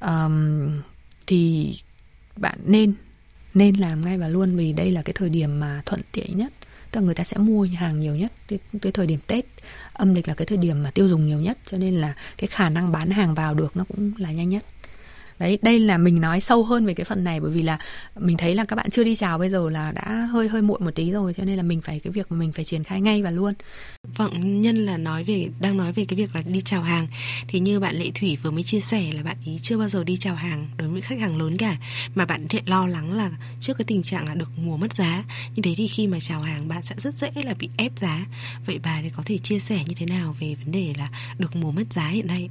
Um, 0.00 0.80
thì 1.26 1.74
bạn 2.36 2.58
nên 2.64 2.94
nên 3.54 3.74
làm 3.74 4.04
ngay 4.04 4.18
và 4.18 4.28
luôn 4.28 4.56
vì 4.56 4.72
đây 4.72 4.90
là 4.90 5.02
cái 5.02 5.12
thời 5.12 5.28
điểm 5.28 5.60
mà 5.60 5.82
thuận 5.86 6.00
tiện 6.12 6.38
nhất. 6.38 6.52
Tức 6.90 7.00
là 7.00 7.04
người 7.04 7.14
ta 7.14 7.24
sẽ 7.24 7.38
mua 7.38 7.66
hàng 7.76 8.00
nhiều 8.00 8.16
nhất 8.16 8.32
cái, 8.48 8.58
cái 8.82 8.92
thời 8.92 9.06
điểm 9.06 9.20
tết. 9.26 9.44
Âm 9.92 10.14
lịch 10.14 10.28
là 10.28 10.34
cái 10.34 10.46
thời 10.46 10.58
điểm 10.58 10.82
mà 10.82 10.90
tiêu 10.90 11.08
dùng 11.08 11.26
nhiều 11.26 11.40
nhất 11.40 11.58
cho 11.70 11.78
nên 11.78 11.94
là 11.94 12.14
cái 12.38 12.48
khả 12.48 12.68
năng 12.68 12.92
bán 12.92 13.10
hàng 13.10 13.34
vào 13.34 13.54
được 13.54 13.76
nó 13.76 13.84
cũng 13.84 14.12
là 14.18 14.32
nhanh 14.32 14.48
nhất 14.48 14.64
đấy, 15.38 15.58
đây 15.62 15.80
là 15.80 15.98
mình 15.98 16.20
nói 16.20 16.40
sâu 16.40 16.64
hơn 16.64 16.86
về 16.86 16.94
cái 16.94 17.04
phần 17.04 17.24
này, 17.24 17.40
bởi 17.40 17.50
vì 17.50 17.62
là 17.62 17.78
mình 18.18 18.36
thấy 18.36 18.54
là 18.54 18.64
các 18.64 18.76
bạn 18.76 18.90
chưa 18.90 19.04
đi 19.04 19.16
chào 19.16 19.38
bây 19.38 19.50
giờ 19.50 19.68
là 19.70 19.92
đã 19.92 20.28
hơi 20.32 20.48
hơi 20.48 20.62
muộn 20.62 20.84
một 20.84 20.94
tí 20.94 21.10
rồi, 21.10 21.34
cho 21.34 21.44
nên 21.44 21.56
là 21.56 21.62
mình 21.62 21.80
phải, 21.80 22.00
cái 22.00 22.12
việc 22.12 22.32
mà 22.32 22.38
mình 22.38 22.52
phải 22.52 22.64
triển 22.64 22.84
khai 22.84 23.00
ngay 23.00 23.22
và 23.22 23.30
luôn. 23.30 23.54
Vâng 24.16 24.62
nhân 24.62 24.86
là 24.86 24.96
nói 24.96 25.24
về, 25.24 25.48
đang 25.60 25.76
nói 25.76 25.92
về 25.92 26.04
cái 26.08 26.16
việc 26.16 26.34
là 26.34 26.42
đi 26.46 26.62
chào 26.64 26.82
hàng. 26.82 27.08
Thì 27.48 27.60
như 27.60 27.80
bạn 27.80 27.96
lệ 27.96 28.10
thủy 28.14 28.38
vừa 28.42 28.50
mới 28.50 28.62
chia 28.62 28.80
sẻ 28.80 29.12
là 29.12 29.22
bạn 29.22 29.36
ý 29.44 29.58
chưa 29.62 29.78
bao 29.78 29.88
giờ 29.88 30.04
đi 30.04 30.16
chào 30.16 30.34
hàng 30.34 30.68
đối 30.76 30.88
với 30.88 31.00
khách 31.00 31.20
hàng 31.20 31.36
lớn 31.36 31.56
cả, 31.56 31.76
mà 32.14 32.24
bạn 32.24 32.46
hiện 32.50 32.68
lo 32.68 32.86
lắng 32.86 33.12
là 33.12 33.30
trước 33.60 33.78
cái 33.78 33.84
tình 33.84 34.02
trạng 34.02 34.28
là 34.28 34.34
được 34.34 34.50
mùa 34.56 34.76
mất 34.76 34.94
giá, 34.94 35.24
như 35.54 35.62
thế 35.62 35.74
thì 35.76 35.88
khi 35.88 36.06
mà 36.06 36.20
chào 36.20 36.42
hàng 36.42 36.68
bạn 36.68 36.82
sẽ 36.82 36.94
rất 36.98 37.14
dễ 37.14 37.30
là 37.34 37.54
bị 37.54 37.68
ép 37.76 37.92
giá. 37.98 38.26
Vậy 38.66 38.78
bà 38.82 38.98
thì 39.02 39.08
có 39.08 39.22
thể 39.26 39.38
chia 39.38 39.58
sẻ 39.58 39.84
như 39.86 39.94
thế 39.96 40.06
nào 40.06 40.36
về 40.40 40.54
vấn 40.54 40.72
đề 40.72 40.92
là 40.98 41.08
được 41.38 41.56
mùa 41.56 41.70
mất 41.70 41.92
giá 41.92 42.08
hiện 42.08 42.26
nay? 42.26 42.48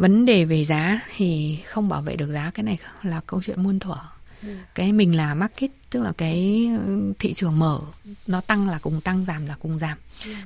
Vấn 0.00 0.24
đề 0.24 0.44
về 0.44 0.64
giá 0.64 1.00
thì 1.16 1.58
không 1.66 1.88
bảo 1.88 2.02
vệ 2.02 2.16
được 2.16 2.32
giá 2.32 2.50
cái 2.54 2.64
này 2.64 2.78
là 3.02 3.20
câu 3.26 3.42
chuyện 3.46 3.62
muôn 3.62 3.78
thuở. 3.78 3.96
Cái 4.74 4.92
mình 4.92 5.16
là 5.16 5.34
market 5.34 5.70
tức 5.90 6.02
là 6.02 6.12
cái 6.16 6.68
thị 7.18 7.34
trường 7.34 7.58
mở 7.58 7.80
nó 8.26 8.40
tăng 8.40 8.68
là 8.68 8.78
cùng 8.82 9.00
tăng 9.00 9.24
giảm 9.24 9.46
là 9.46 9.56
cùng 9.58 9.78
giảm. 9.78 9.98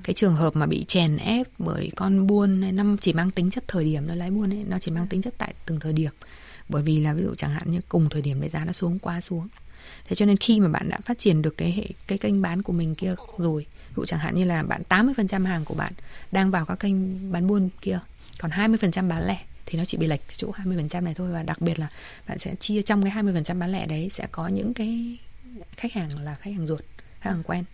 Cái 0.03 0.15
trường 0.15 0.35
hợp 0.35 0.57
mà 0.57 0.67
bị 0.67 0.85
chèn 0.89 1.17
ép 1.17 1.47
bởi 1.59 1.91
con 1.97 2.27
buôn 2.27 2.77
nó 2.77 2.85
chỉ 3.01 3.13
mang 3.13 3.31
tính 3.31 3.51
chất 3.51 3.65
thời 3.69 3.85
điểm 3.85 4.07
nó 4.07 4.15
lái 4.15 4.31
buôn 4.31 4.53
ấy 4.53 4.65
nó 4.69 4.79
chỉ 4.79 4.91
mang 4.91 5.07
tính 5.07 5.23
chất 5.23 5.35
tại 5.39 5.55
từng 5.67 5.81
thời 5.81 5.93
điểm. 5.93 6.13
Bởi 6.69 6.83
vì 6.83 7.01
là 7.01 7.15
ví 7.15 7.23
dụ 7.23 7.35
chẳng 7.35 7.51
hạn 7.51 7.71
như 7.71 7.81
cùng 7.89 8.09
thời 8.09 8.23
điểm 8.23 8.41
đấy 8.41 8.51
giá 8.53 8.65
nó 8.65 8.73
xuống 8.73 8.99
quá 8.99 9.21
xuống. 9.21 9.49
Thế 10.09 10.17
cho 10.17 10.27
nên 10.27 10.37
khi 10.37 10.61
mà 10.61 10.69
bạn 10.69 10.89
đã 10.89 10.99
phát 11.05 11.19
triển 11.19 11.43
được 11.43 11.57
cái 11.57 11.73
hệ 11.73 11.85
cái 12.07 12.19
kênh 12.19 12.43
bán 12.43 12.63
của 12.63 12.73
mình 12.73 12.95
kia 12.95 13.15
rồi 13.39 13.67
ví 13.89 13.95
dụ 13.97 14.05
chẳng 14.05 14.21
hạn 14.21 14.35
như 14.35 14.45
là 14.45 14.63
bạn 14.63 14.83
80% 14.89 15.45
hàng 15.47 15.65
của 15.65 15.75
bạn 15.75 15.93
đang 16.33 16.51
vào 16.51 16.67
các 16.67 16.75
kênh 16.75 17.33
bán 17.33 17.47
buôn 17.47 17.69
kia 17.81 17.99
còn 18.41 18.51
20% 18.51 19.09
bán 19.09 19.27
lẻ 19.27 19.39
thì 19.67 19.79
nó 19.79 19.85
chỉ 19.85 19.97
bị 19.97 20.07
lệch 20.07 20.21
chỗ 20.37 20.53
20% 20.53 21.03
này 21.03 21.15
thôi 21.15 21.33
và 21.33 21.43
đặc 21.43 21.61
biệt 21.61 21.79
là 21.79 21.89
bạn 22.29 22.39
sẽ 22.39 22.55
chia 22.61 22.83
trong 22.83 23.03
cái 23.03 23.13
20% 23.25 23.59
bán 23.59 23.73
lẻ 23.73 23.87
đấy 23.87 24.09
sẽ 24.13 24.27
có 24.33 24.49
những 24.49 24.75
cái 24.75 25.19
khách 25.77 25.93
hàng 25.93 26.19
là 26.19 26.35
khách 26.35 26.55
hàng 26.55 26.67
ruột, 26.67 26.81
khách 27.21 27.31
hàng 27.31 27.43
quen. 27.43 27.65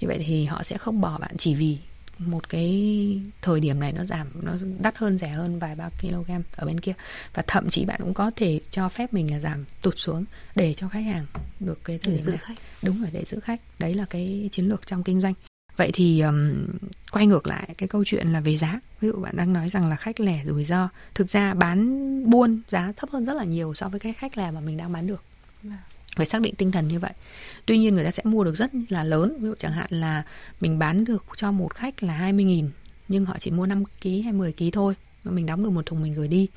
Như 0.00 0.08
vậy 0.08 0.24
thì 0.26 0.44
họ 0.44 0.62
sẽ 0.62 0.78
không 0.78 1.00
bỏ 1.00 1.18
bạn 1.18 1.36
chỉ 1.38 1.54
vì 1.54 1.78
một 2.18 2.48
cái 2.48 3.20
thời 3.42 3.60
điểm 3.60 3.80
này 3.80 3.92
nó 3.92 4.04
giảm 4.04 4.26
nó 4.42 4.52
đắt 4.80 4.96
hơn 4.96 5.18
rẻ 5.18 5.28
hơn 5.28 5.58
vài 5.58 5.74
ba 5.76 5.88
kg 6.00 6.30
ở 6.56 6.66
bên 6.66 6.80
kia 6.80 6.92
và 7.34 7.42
thậm 7.46 7.70
chí 7.70 7.84
bạn 7.84 8.00
cũng 8.02 8.14
có 8.14 8.30
thể 8.36 8.60
cho 8.70 8.88
phép 8.88 9.12
mình 9.12 9.30
là 9.30 9.38
giảm 9.40 9.64
tụt 9.82 9.94
xuống 9.96 10.24
để 10.54 10.74
cho 10.74 10.88
khách 10.88 11.04
hàng 11.04 11.26
được 11.60 11.84
cái 11.84 11.98
thời 11.98 12.14
điểm 12.14 12.24
giữ 12.24 12.30
này. 12.30 12.40
khách. 12.42 12.54
đúng 12.82 13.00
rồi 13.00 13.10
để 13.12 13.24
giữ 13.30 13.40
khách 13.40 13.60
đấy 13.78 13.94
là 13.94 14.04
cái 14.10 14.48
chiến 14.52 14.68
lược 14.68 14.86
trong 14.86 15.02
kinh 15.02 15.20
doanh 15.20 15.34
vậy 15.76 15.90
thì 15.92 16.20
um, 16.20 16.66
quay 17.10 17.26
ngược 17.26 17.46
lại 17.46 17.74
cái 17.78 17.88
câu 17.88 18.04
chuyện 18.06 18.32
là 18.32 18.40
về 18.40 18.56
giá. 18.56 18.80
Ví 19.00 19.08
dụ 19.08 19.22
bạn 19.22 19.36
đang 19.36 19.52
nói 19.52 19.68
rằng 19.68 19.88
là 19.88 19.96
khách 19.96 20.20
lẻ 20.20 20.42
rủi 20.46 20.64
ro 20.64 20.88
thực 21.14 21.30
ra 21.30 21.54
bán 21.54 22.30
buôn 22.30 22.60
giá 22.68 22.92
thấp 22.96 23.10
hơn 23.10 23.24
rất 23.24 23.34
là 23.34 23.44
nhiều 23.44 23.74
so 23.74 23.88
với 23.88 24.00
cái 24.00 24.12
khách 24.12 24.38
lẻ 24.38 24.50
mà 24.50 24.60
mình 24.60 24.76
đang 24.76 24.92
bán 24.92 25.06
được. 25.06 25.22
Phải 26.16 26.26
xác 26.26 26.42
định 26.42 26.54
tinh 26.54 26.72
thần 26.72 26.88
như 26.88 27.00
vậy. 27.00 27.12
Tuy 27.66 27.78
nhiên 27.78 27.94
người 27.94 28.04
ta 28.04 28.10
sẽ 28.10 28.22
mua 28.24 28.44
được 28.44 28.56
rất 28.56 28.70
là 28.88 29.04
lớn. 29.04 29.36
Ví 29.40 29.48
dụ 29.48 29.54
chẳng 29.58 29.72
hạn 29.72 29.86
là 29.90 30.22
mình 30.60 30.78
bán 30.78 31.04
được 31.04 31.24
cho 31.36 31.52
một 31.52 31.74
khách 31.74 32.02
là 32.02 32.18
20.000 32.20 32.68
nhưng 33.08 33.24
họ 33.24 33.36
chỉ 33.38 33.50
mua 33.50 33.66
5 33.66 33.84
kg 33.84 34.22
hay 34.24 34.32
10 34.32 34.52
kg 34.52 34.70
thôi 34.72 34.94
và 35.24 35.32
mình 35.32 35.46
đóng 35.46 35.64
được 35.64 35.70
một 35.70 35.86
thùng 35.86 36.02
mình 36.02 36.14
gửi 36.14 36.28
đi. 36.28 36.48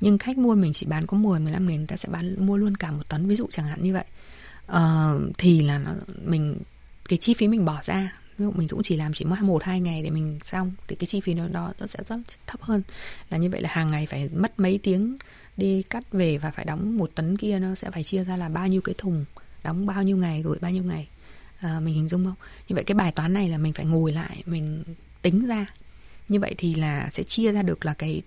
Nhưng 0.00 0.18
khách 0.18 0.38
mua 0.38 0.54
mình 0.54 0.72
chỉ 0.72 0.86
bán 0.86 1.06
có 1.06 1.16
10 1.16 1.40
15 1.40 1.66
nghìn 1.66 1.76
người 1.76 1.86
ta 1.86 1.96
sẽ 1.96 2.08
bán 2.08 2.46
mua 2.46 2.56
luôn 2.56 2.76
cả 2.76 2.90
một 2.90 3.08
tấn. 3.08 3.28
Ví 3.28 3.36
dụ 3.36 3.46
chẳng 3.50 3.66
hạn 3.66 3.82
như 3.82 3.92
vậy. 3.92 4.04
Ờ, 4.66 5.18
thì 5.38 5.60
là 5.60 5.78
nó 5.78 5.90
mình 6.24 6.58
cái 7.08 7.18
chi 7.18 7.34
phí 7.34 7.48
mình 7.48 7.64
bỏ 7.64 7.80
ra 7.84 8.12
ví 8.38 8.44
dụ 8.44 8.50
mình 8.50 8.68
cũng 8.68 8.82
chỉ 8.82 8.96
làm 8.96 9.12
chỉ 9.14 9.24
mất 9.24 9.42
một 9.42 9.62
hai 9.62 9.80
ngày 9.80 10.02
để 10.02 10.10
mình 10.10 10.38
xong 10.46 10.72
thì 10.88 10.96
cái 10.96 11.06
chi 11.06 11.20
phí 11.20 11.34
đó 11.34 11.48
nó 11.52 11.86
sẽ 11.86 11.98
rất 12.08 12.16
thấp 12.46 12.62
hơn. 12.62 12.82
Là 13.30 13.38
như 13.38 13.50
vậy 13.50 13.60
là 13.60 13.68
hàng 13.72 13.90
ngày 13.90 14.06
phải 14.06 14.28
mất 14.28 14.60
mấy 14.60 14.80
tiếng 14.82 15.16
đi 15.56 15.82
cắt 15.82 16.12
về 16.12 16.38
và 16.38 16.50
phải 16.50 16.64
đóng 16.64 16.98
một 16.98 17.10
tấn 17.14 17.36
kia 17.36 17.58
nó 17.58 17.74
sẽ 17.74 17.90
phải 17.90 18.04
chia 18.04 18.24
ra 18.24 18.36
là 18.36 18.48
bao 18.48 18.68
nhiêu 18.68 18.80
cái 18.80 18.94
thùng 18.98 19.24
đóng 19.62 19.86
bao 19.86 20.02
nhiêu 20.02 20.16
ngày 20.16 20.42
gửi 20.42 20.58
bao 20.60 20.70
nhiêu 20.70 20.82
ngày. 20.82 21.08
À, 21.60 21.80
mình 21.80 21.94
hình 21.94 22.08
dung 22.08 22.24
không? 22.24 22.34
Như 22.68 22.74
vậy 22.74 22.84
cái 22.84 22.94
bài 22.94 23.12
toán 23.12 23.32
này 23.32 23.48
là 23.48 23.58
mình 23.58 23.72
phải 23.72 23.84
ngồi 23.84 24.12
lại 24.12 24.42
mình 24.46 24.84
tính 25.22 25.46
ra. 25.46 25.66
Như 26.28 26.40
vậy 26.40 26.54
thì 26.58 26.74
là 26.74 27.08
sẽ 27.10 27.22
chia 27.22 27.52
ra 27.52 27.62
được 27.62 27.84
là 27.84 27.94
cái 27.94 28.22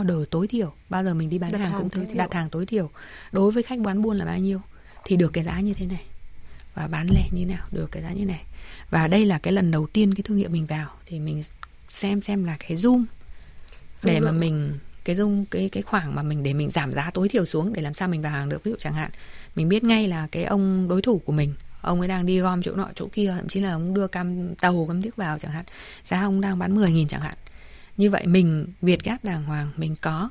order 0.00 0.16
tối 0.30 0.48
thiểu. 0.48 0.72
Bao 0.88 1.04
giờ 1.04 1.14
mình 1.14 1.30
đi 1.30 1.38
bán 1.38 1.52
Đặt 1.52 1.58
hàng 1.58 1.70
hàng 1.70 1.80
cũng 1.80 1.90
tối 1.90 2.04
thiểu. 2.06 2.16
đặt 2.16 2.34
hàng 2.34 2.50
tối 2.50 2.66
thiểu. 2.66 2.90
Đối 3.32 3.52
với 3.52 3.62
khách 3.62 3.78
bán 3.78 4.02
buôn 4.02 4.16
là 4.16 4.24
bao 4.24 4.38
nhiêu? 4.38 4.60
Thì 5.04 5.16
được 5.16 5.32
cái 5.32 5.44
giá 5.44 5.60
như 5.60 5.74
thế 5.74 5.86
này. 5.86 6.02
Và 6.74 6.88
bán 6.88 7.08
lẻ 7.10 7.28
như 7.32 7.46
nào? 7.46 7.66
Được 7.72 7.88
cái 7.92 8.02
giá 8.02 8.12
như 8.12 8.24
này 8.24 8.44
và 8.90 9.08
đây 9.08 9.26
là 9.26 9.38
cái 9.38 9.52
lần 9.52 9.70
đầu 9.70 9.86
tiên 9.86 10.14
cái 10.14 10.22
thương 10.22 10.36
hiệu 10.36 10.48
mình 10.48 10.66
vào. 10.66 10.88
Thì 11.06 11.18
mình 11.20 11.42
xem 11.88 12.22
xem 12.22 12.44
là 12.44 12.56
cái 12.68 12.76
zoom. 12.76 13.04
Để 14.04 14.20
mà 14.20 14.32
mình 14.32 14.72
cái 15.04 15.16
dung 15.16 15.44
cái 15.44 15.68
cái 15.68 15.82
khoảng 15.82 16.14
mà 16.14 16.22
mình 16.22 16.42
để 16.42 16.54
mình 16.54 16.70
giảm 16.70 16.92
giá 16.92 17.10
tối 17.14 17.28
thiểu 17.28 17.46
xuống 17.46 17.72
để 17.72 17.82
làm 17.82 17.94
sao 17.94 18.08
mình 18.08 18.22
vào 18.22 18.32
hàng 18.32 18.48
được 18.48 18.64
ví 18.64 18.70
dụ 18.70 18.76
chẳng 18.78 18.94
hạn. 18.94 19.10
Mình 19.54 19.68
biết 19.68 19.84
ngay 19.84 20.08
là 20.08 20.26
cái 20.32 20.44
ông 20.44 20.88
đối 20.88 21.02
thủ 21.02 21.18
của 21.18 21.32
mình 21.32 21.54
ông 21.80 22.00
ấy 22.00 22.08
đang 22.08 22.26
đi 22.26 22.40
gom 22.40 22.62
chỗ 22.62 22.74
nọ 22.76 22.88
chỗ 22.94 23.08
kia 23.12 23.34
thậm 23.36 23.48
chí 23.48 23.60
là 23.60 23.72
ông 23.72 23.94
đưa 23.94 24.06
cam 24.06 24.54
tàu 24.54 24.86
cam 24.88 25.02
tiếc 25.02 25.16
vào 25.16 25.38
chẳng 25.38 25.52
hạn. 25.52 25.64
Giá 26.04 26.22
ông 26.22 26.40
đang 26.40 26.58
bán 26.58 26.76
10.000 26.76 27.08
chẳng 27.08 27.20
hạn. 27.20 27.34
Như 27.96 28.10
vậy 28.10 28.26
mình 28.26 28.66
Việt 28.82 29.04
Gáp 29.04 29.24
đàng 29.24 29.44
hoàng 29.44 29.70
mình 29.76 29.96
có 30.00 30.30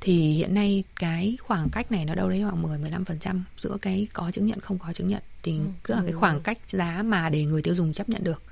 thì 0.00 0.32
hiện 0.32 0.54
nay 0.54 0.84
cái 0.96 1.36
khoảng 1.40 1.68
cách 1.68 1.92
này 1.92 2.04
nó 2.04 2.14
đâu 2.14 2.28
đấy 2.28 2.42
khoảng 2.42 2.62
10 2.62 2.78
15% 2.78 3.40
giữa 3.58 3.76
cái 3.82 4.06
có 4.12 4.30
chứng 4.30 4.46
nhận 4.46 4.60
không 4.60 4.78
có 4.78 4.92
chứng 4.92 5.08
nhận 5.08 5.22
thì 5.42 5.58
tức 5.86 5.94
là 5.94 6.02
cái 6.02 6.12
khoảng 6.12 6.40
cách 6.40 6.58
giá 6.68 7.02
mà 7.02 7.28
để 7.28 7.44
người 7.44 7.62
tiêu 7.62 7.74
dùng 7.74 7.92
chấp 7.92 8.08
nhận 8.08 8.24
được. 8.24 8.42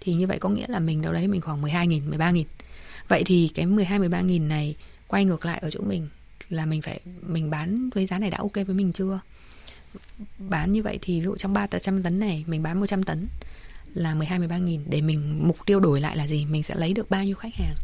Thì 0.00 0.14
như 0.14 0.26
vậy 0.26 0.38
có 0.38 0.48
nghĩa 0.48 0.66
là 0.68 0.78
mình 0.78 1.02
đâu 1.02 1.12
đấy 1.12 1.28
mình 1.28 1.40
khoảng 1.40 1.62
12 1.62 1.86
000 1.86 2.10
13 2.10 2.32
000 2.32 2.42
Vậy 3.08 3.22
thì 3.26 3.50
cái 3.54 3.66
12 3.66 3.98
13 3.98 4.20
000 4.20 4.48
này 4.48 4.74
quay 5.06 5.24
ngược 5.24 5.44
lại 5.44 5.58
ở 5.62 5.70
chỗ 5.70 5.80
mình 5.80 6.08
là 6.48 6.66
mình 6.66 6.82
phải 6.82 7.00
mình 7.20 7.50
bán 7.50 7.90
với 7.94 8.06
giá 8.06 8.18
này 8.18 8.30
đã 8.30 8.38
ok 8.38 8.54
với 8.54 8.74
mình 8.74 8.92
chưa? 8.92 9.20
Bán 10.38 10.72
như 10.72 10.82
vậy 10.82 10.98
thì 11.02 11.20
ví 11.20 11.24
dụ 11.24 11.36
trong 11.36 11.52
300 11.52 12.02
tấn 12.02 12.18
này 12.18 12.44
mình 12.46 12.62
bán 12.62 12.80
100 12.80 13.02
tấn 13.02 13.26
là 13.94 14.14
12 14.14 14.38
13 14.38 14.58
nghìn 14.58 14.82
để 14.90 15.00
mình 15.00 15.48
mục 15.48 15.56
tiêu 15.66 15.80
đổi 15.80 16.00
lại 16.00 16.16
là 16.16 16.26
gì? 16.26 16.44
Mình 16.44 16.62
sẽ 16.62 16.74
lấy 16.74 16.94
được 16.94 17.10
bao 17.10 17.24
nhiêu 17.24 17.36
khách 17.36 17.54
hàng? 17.54 17.74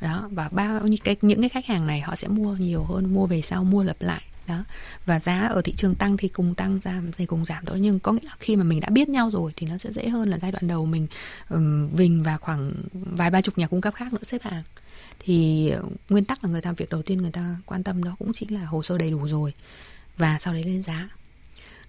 Đó 0.00 0.28
và 0.32 0.48
bao 0.48 0.86
nhiêu 0.86 0.98
cái 1.04 1.16
những 1.22 1.40
cái 1.40 1.48
khách 1.48 1.66
hàng 1.66 1.86
này 1.86 2.00
họ 2.00 2.16
sẽ 2.16 2.28
mua 2.28 2.56
nhiều 2.56 2.84
hơn 2.84 3.14
mua 3.14 3.26
về 3.26 3.42
sau 3.42 3.64
mua 3.64 3.82
lặp 3.84 3.96
lại. 4.00 4.22
Đó 4.46 4.64
và 5.06 5.20
giá 5.20 5.46
ở 5.46 5.62
thị 5.62 5.74
trường 5.76 5.94
tăng 5.94 6.16
thì 6.16 6.28
cùng 6.28 6.54
tăng 6.54 6.78
giảm 6.84 7.12
thì 7.12 7.26
cùng 7.26 7.44
giảm 7.44 7.64
thôi. 7.66 7.80
Nhưng 7.80 8.00
có 8.00 8.12
nghĩa 8.12 8.24
là 8.24 8.36
khi 8.38 8.56
mà 8.56 8.64
mình 8.64 8.80
đã 8.80 8.88
biết 8.90 9.08
nhau 9.08 9.30
rồi 9.32 9.52
thì 9.56 9.66
nó 9.66 9.78
sẽ 9.78 9.92
dễ 9.92 10.08
hơn 10.08 10.28
là 10.28 10.38
giai 10.38 10.52
đoạn 10.52 10.68
đầu 10.68 10.86
mình 10.86 11.06
um, 11.48 11.88
vinh 11.88 12.22
và 12.22 12.36
khoảng 12.36 12.72
vài 12.92 13.30
ba 13.30 13.40
chục 13.40 13.58
nhà 13.58 13.66
cung 13.66 13.80
cấp 13.80 13.94
khác 13.94 14.12
nữa 14.12 14.22
xếp 14.22 14.42
hàng. 14.42 14.62
Thì 15.18 15.72
nguyên 16.08 16.24
tắc 16.24 16.44
là 16.44 16.50
người 16.50 16.60
ta 16.60 16.72
việc 16.72 16.90
đầu 16.90 17.02
tiên 17.02 17.22
người 17.22 17.30
ta 17.30 17.56
quan 17.66 17.82
tâm 17.82 18.04
đó 18.04 18.16
cũng 18.18 18.32
chính 18.32 18.54
là 18.54 18.64
hồ 18.64 18.82
sơ 18.82 18.98
đầy 18.98 19.10
đủ 19.10 19.28
rồi 19.28 19.52
và 20.16 20.38
sau 20.40 20.54
đấy 20.54 20.64
lên 20.64 20.82
giá. 20.82 21.08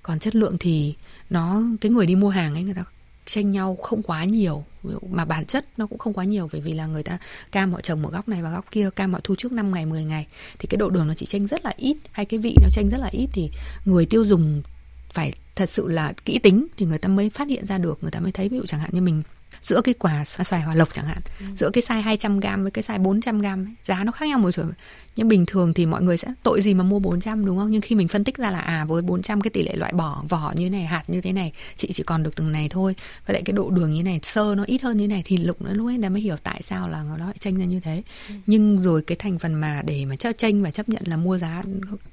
Còn 0.04 0.20
chất 0.20 0.36
lượng 0.36 0.58
thì 0.60 0.96
nó 1.30 1.62
cái 1.82 1.92
người 1.92 2.06
đi 2.06 2.16
mua 2.16 2.30
hàng 2.30 2.54
ấy 2.54 2.64
người 2.64 2.74
ta 2.74 2.84
tranh 3.30 3.52
nhau 3.52 3.76
không 3.76 4.04
quá 4.04 4.24
nhiều. 4.24 4.64
Mà 5.10 5.26
bản 5.26 5.46
chất 5.46 5.66
nó 5.78 5.88
cũng 5.88 5.98
không 5.98 6.14
quá 6.14 6.24
nhiều, 6.24 6.50
bởi 6.52 6.62
vì 6.62 6.74
là 6.74 6.86
người 6.86 7.04
ta 7.04 7.18
cam 7.52 7.74
họ 7.74 7.82
trồng 7.82 8.06
ở 8.06 8.12
góc 8.12 8.28
này 8.30 8.42
và 8.42 8.52
góc 8.52 8.66
kia, 8.72 8.90
cam 8.96 9.14
họ 9.14 9.20
thu 9.24 9.36
trước 9.36 9.52
5 9.52 9.74
ngày 9.74 9.86
10 9.86 10.04
ngày. 10.04 10.28
Thì 10.60 10.68
cái 10.68 10.78
độ 10.78 10.90
đường 10.90 11.08
nó 11.08 11.14
chỉ 11.14 11.26
tranh 11.26 11.48
rất 11.48 11.66
là 11.66 11.74
ít, 11.78 11.98
hay 12.12 12.26
cái 12.26 12.40
vị 12.40 12.56
nó 12.62 12.70
tranh 12.72 12.90
rất 12.92 12.98
là 13.02 13.08
ít 13.12 13.28
thì 13.34 13.52
người 13.86 14.06
tiêu 14.06 14.26
dùng 14.26 14.62
phải 15.14 15.34
thật 15.56 15.70
sự 15.70 15.92
là 15.92 16.14
kỹ 16.26 16.40
tính 16.40 16.68
thì 16.78 16.86
người 16.86 16.98
ta 16.98 17.10
mới 17.10 17.30
phát 17.30 17.48
hiện 17.48 17.66
ra 17.66 17.78
được, 17.78 17.98
người 18.02 18.12
ta 18.12 18.20
mới 18.20 18.32
thấy. 18.32 18.50
Ví 18.50 18.58
dụ 18.58 18.66
chẳng 18.66 18.80
hạn 18.80 18.90
như 18.94 19.02
mình 19.02 19.24
giữa 19.62 19.82
cái 19.82 19.94
quả 19.94 20.26
xoài, 20.26 20.46
xoài 20.46 20.62
hòa 20.62 20.76
lộc 20.76 20.94
chẳng 20.94 21.06
hạn 21.06 21.18
ừ. 21.40 21.46
giữa 21.56 21.70
cái 21.74 21.84
size 21.88 22.02
200 22.02 22.40
gram 22.40 22.62
với 22.64 22.72
cái 22.72 22.84
size 22.88 23.02
400 23.02 23.42
gram 23.42 23.66
ấy, 23.66 23.74
giá 23.84 24.04
nó 24.04 24.12
khác 24.12 24.26
nhau 24.26 24.40
một 24.40 24.52
trời 24.52 24.66
nhưng 25.20 25.28
bình 25.28 25.46
thường 25.46 25.74
thì 25.74 25.86
mọi 25.86 26.02
người 26.02 26.18
sẽ 26.18 26.28
tội 26.44 26.62
gì 26.62 26.74
mà 26.74 26.84
mua 26.84 27.00
400 27.00 27.46
đúng 27.46 27.58
không? 27.58 27.72
Nhưng 27.72 27.82
khi 27.82 27.96
mình 27.96 28.08
phân 28.08 28.24
tích 28.24 28.38
ra 28.38 28.52
là 28.52 28.60
à 28.60 28.86
với 28.86 29.02
400 29.02 29.42
cái 29.42 29.52
tỷ 29.52 29.64
lệ 29.64 29.76
loại 29.76 29.94
bỏ 29.94 30.24
vỏ 30.30 30.54
như 30.56 30.70
này 30.70 30.84
hạt 30.84 31.04
như 31.08 31.22
thế 31.22 31.34
này 31.34 31.54
chị 31.76 31.90
chỉ 31.94 32.04
còn 32.04 32.24
được 32.24 32.36
từng 32.36 32.52
này 32.52 32.68
thôi. 32.70 32.96
Và 33.26 33.34
lại 33.34 33.42
cái 33.46 33.54
độ 33.54 33.70
đường 33.70 33.94
như 33.94 34.04
này 34.04 34.20
sơ 34.24 34.56
nó 34.58 34.64
ít 34.64 34.82
hơn 34.82 34.98
như 34.98 35.08
này 35.08 35.22
thì 35.26 35.38
lúc 35.38 35.62
nữa 35.62 35.74
lúc 35.74 35.88
ấy 35.88 35.98
đã 35.98 36.10
mới 36.10 36.22
hiểu 36.22 36.36
tại 36.44 36.62
sao 36.64 36.90
là 36.90 37.04
nó 37.04 37.26
lại 37.26 37.36
tranh 37.40 37.58
ra 37.58 37.66
như 37.66 37.80
thế. 37.80 38.04
Ừ. 38.30 38.36
nhưng 38.46 38.82
rồi 38.82 39.02
cái 39.02 39.16
thành 39.20 39.40
phần 39.40 39.54
mà 39.54 39.82
để 39.86 40.06
mà 40.06 40.16
chấp 40.16 40.34
tranh 40.38 40.64
và 40.64 40.72
chấp 40.72 40.90
nhận 40.90 41.02
là 41.06 41.18
mua 41.18 41.38
giá 41.38 41.64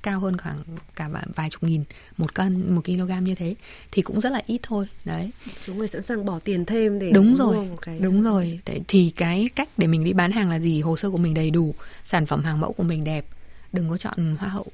cao 0.02 0.20
hơn 0.20 0.38
khoảng 0.38 0.56
cả 0.96 1.08
vài 1.34 1.50
chục 1.50 1.62
nghìn 1.62 1.84
một 2.16 2.34
cân 2.34 2.74
một 2.74 2.84
kg 2.84 3.24
như 3.24 3.34
thế 3.34 3.54
thì 3.92 4.02
cũng 4.02 4.20
rất 4.20 4.32
là 4.32 4.40
ít 4.46 4.60
thôi. 4.62 4.86
Đấy. 5.04 5.30
Số 5.56 5.74
người 5.74 5.88
sẵn 5.88 6.02
sàng 6.02 6.24
bỏ 6.24 6.38
tiền 6.44 6.64
thêm 6.64 6.98
để 6.98 7.10
đúng 7.12 7.35
mua 7.38 7.52
rồi. 7.52 7.68
Cái 7.82 7.98
đúng 7.98 8.22
rồi. 8.22 8.60
Đấy, 8.66 8.80
thì 8.88 9.12
cái 9.16 9.48
cách 9.54 9.68
để 9.76 9.86
mình 9.86 10.04
đi 10.04 10.12
bán 10.12 10.32
hàng 10.32 10.50
là 10.50 10.58
gì? 10.58 10.80
Hồ 10.80 10.96
sơ 10.96 11.10
của 11.10 11.18
mình 11.18 11.34
đầy 11.34 11.50
đủ 11.50 11.74
sản 12.04 12.26
phẩm 12.26 12.44
hàng 12.44 12.60
mẫu 12.60 12.72
của 12.72 12.82
mình 12.82 13.04
đẹp. 13.04 13.26
Đừng 13.72 13.90
có 13.90 13.98
chọn 13.98 14.36
hoa 14.38 14.48
hậu. 14.48 14.66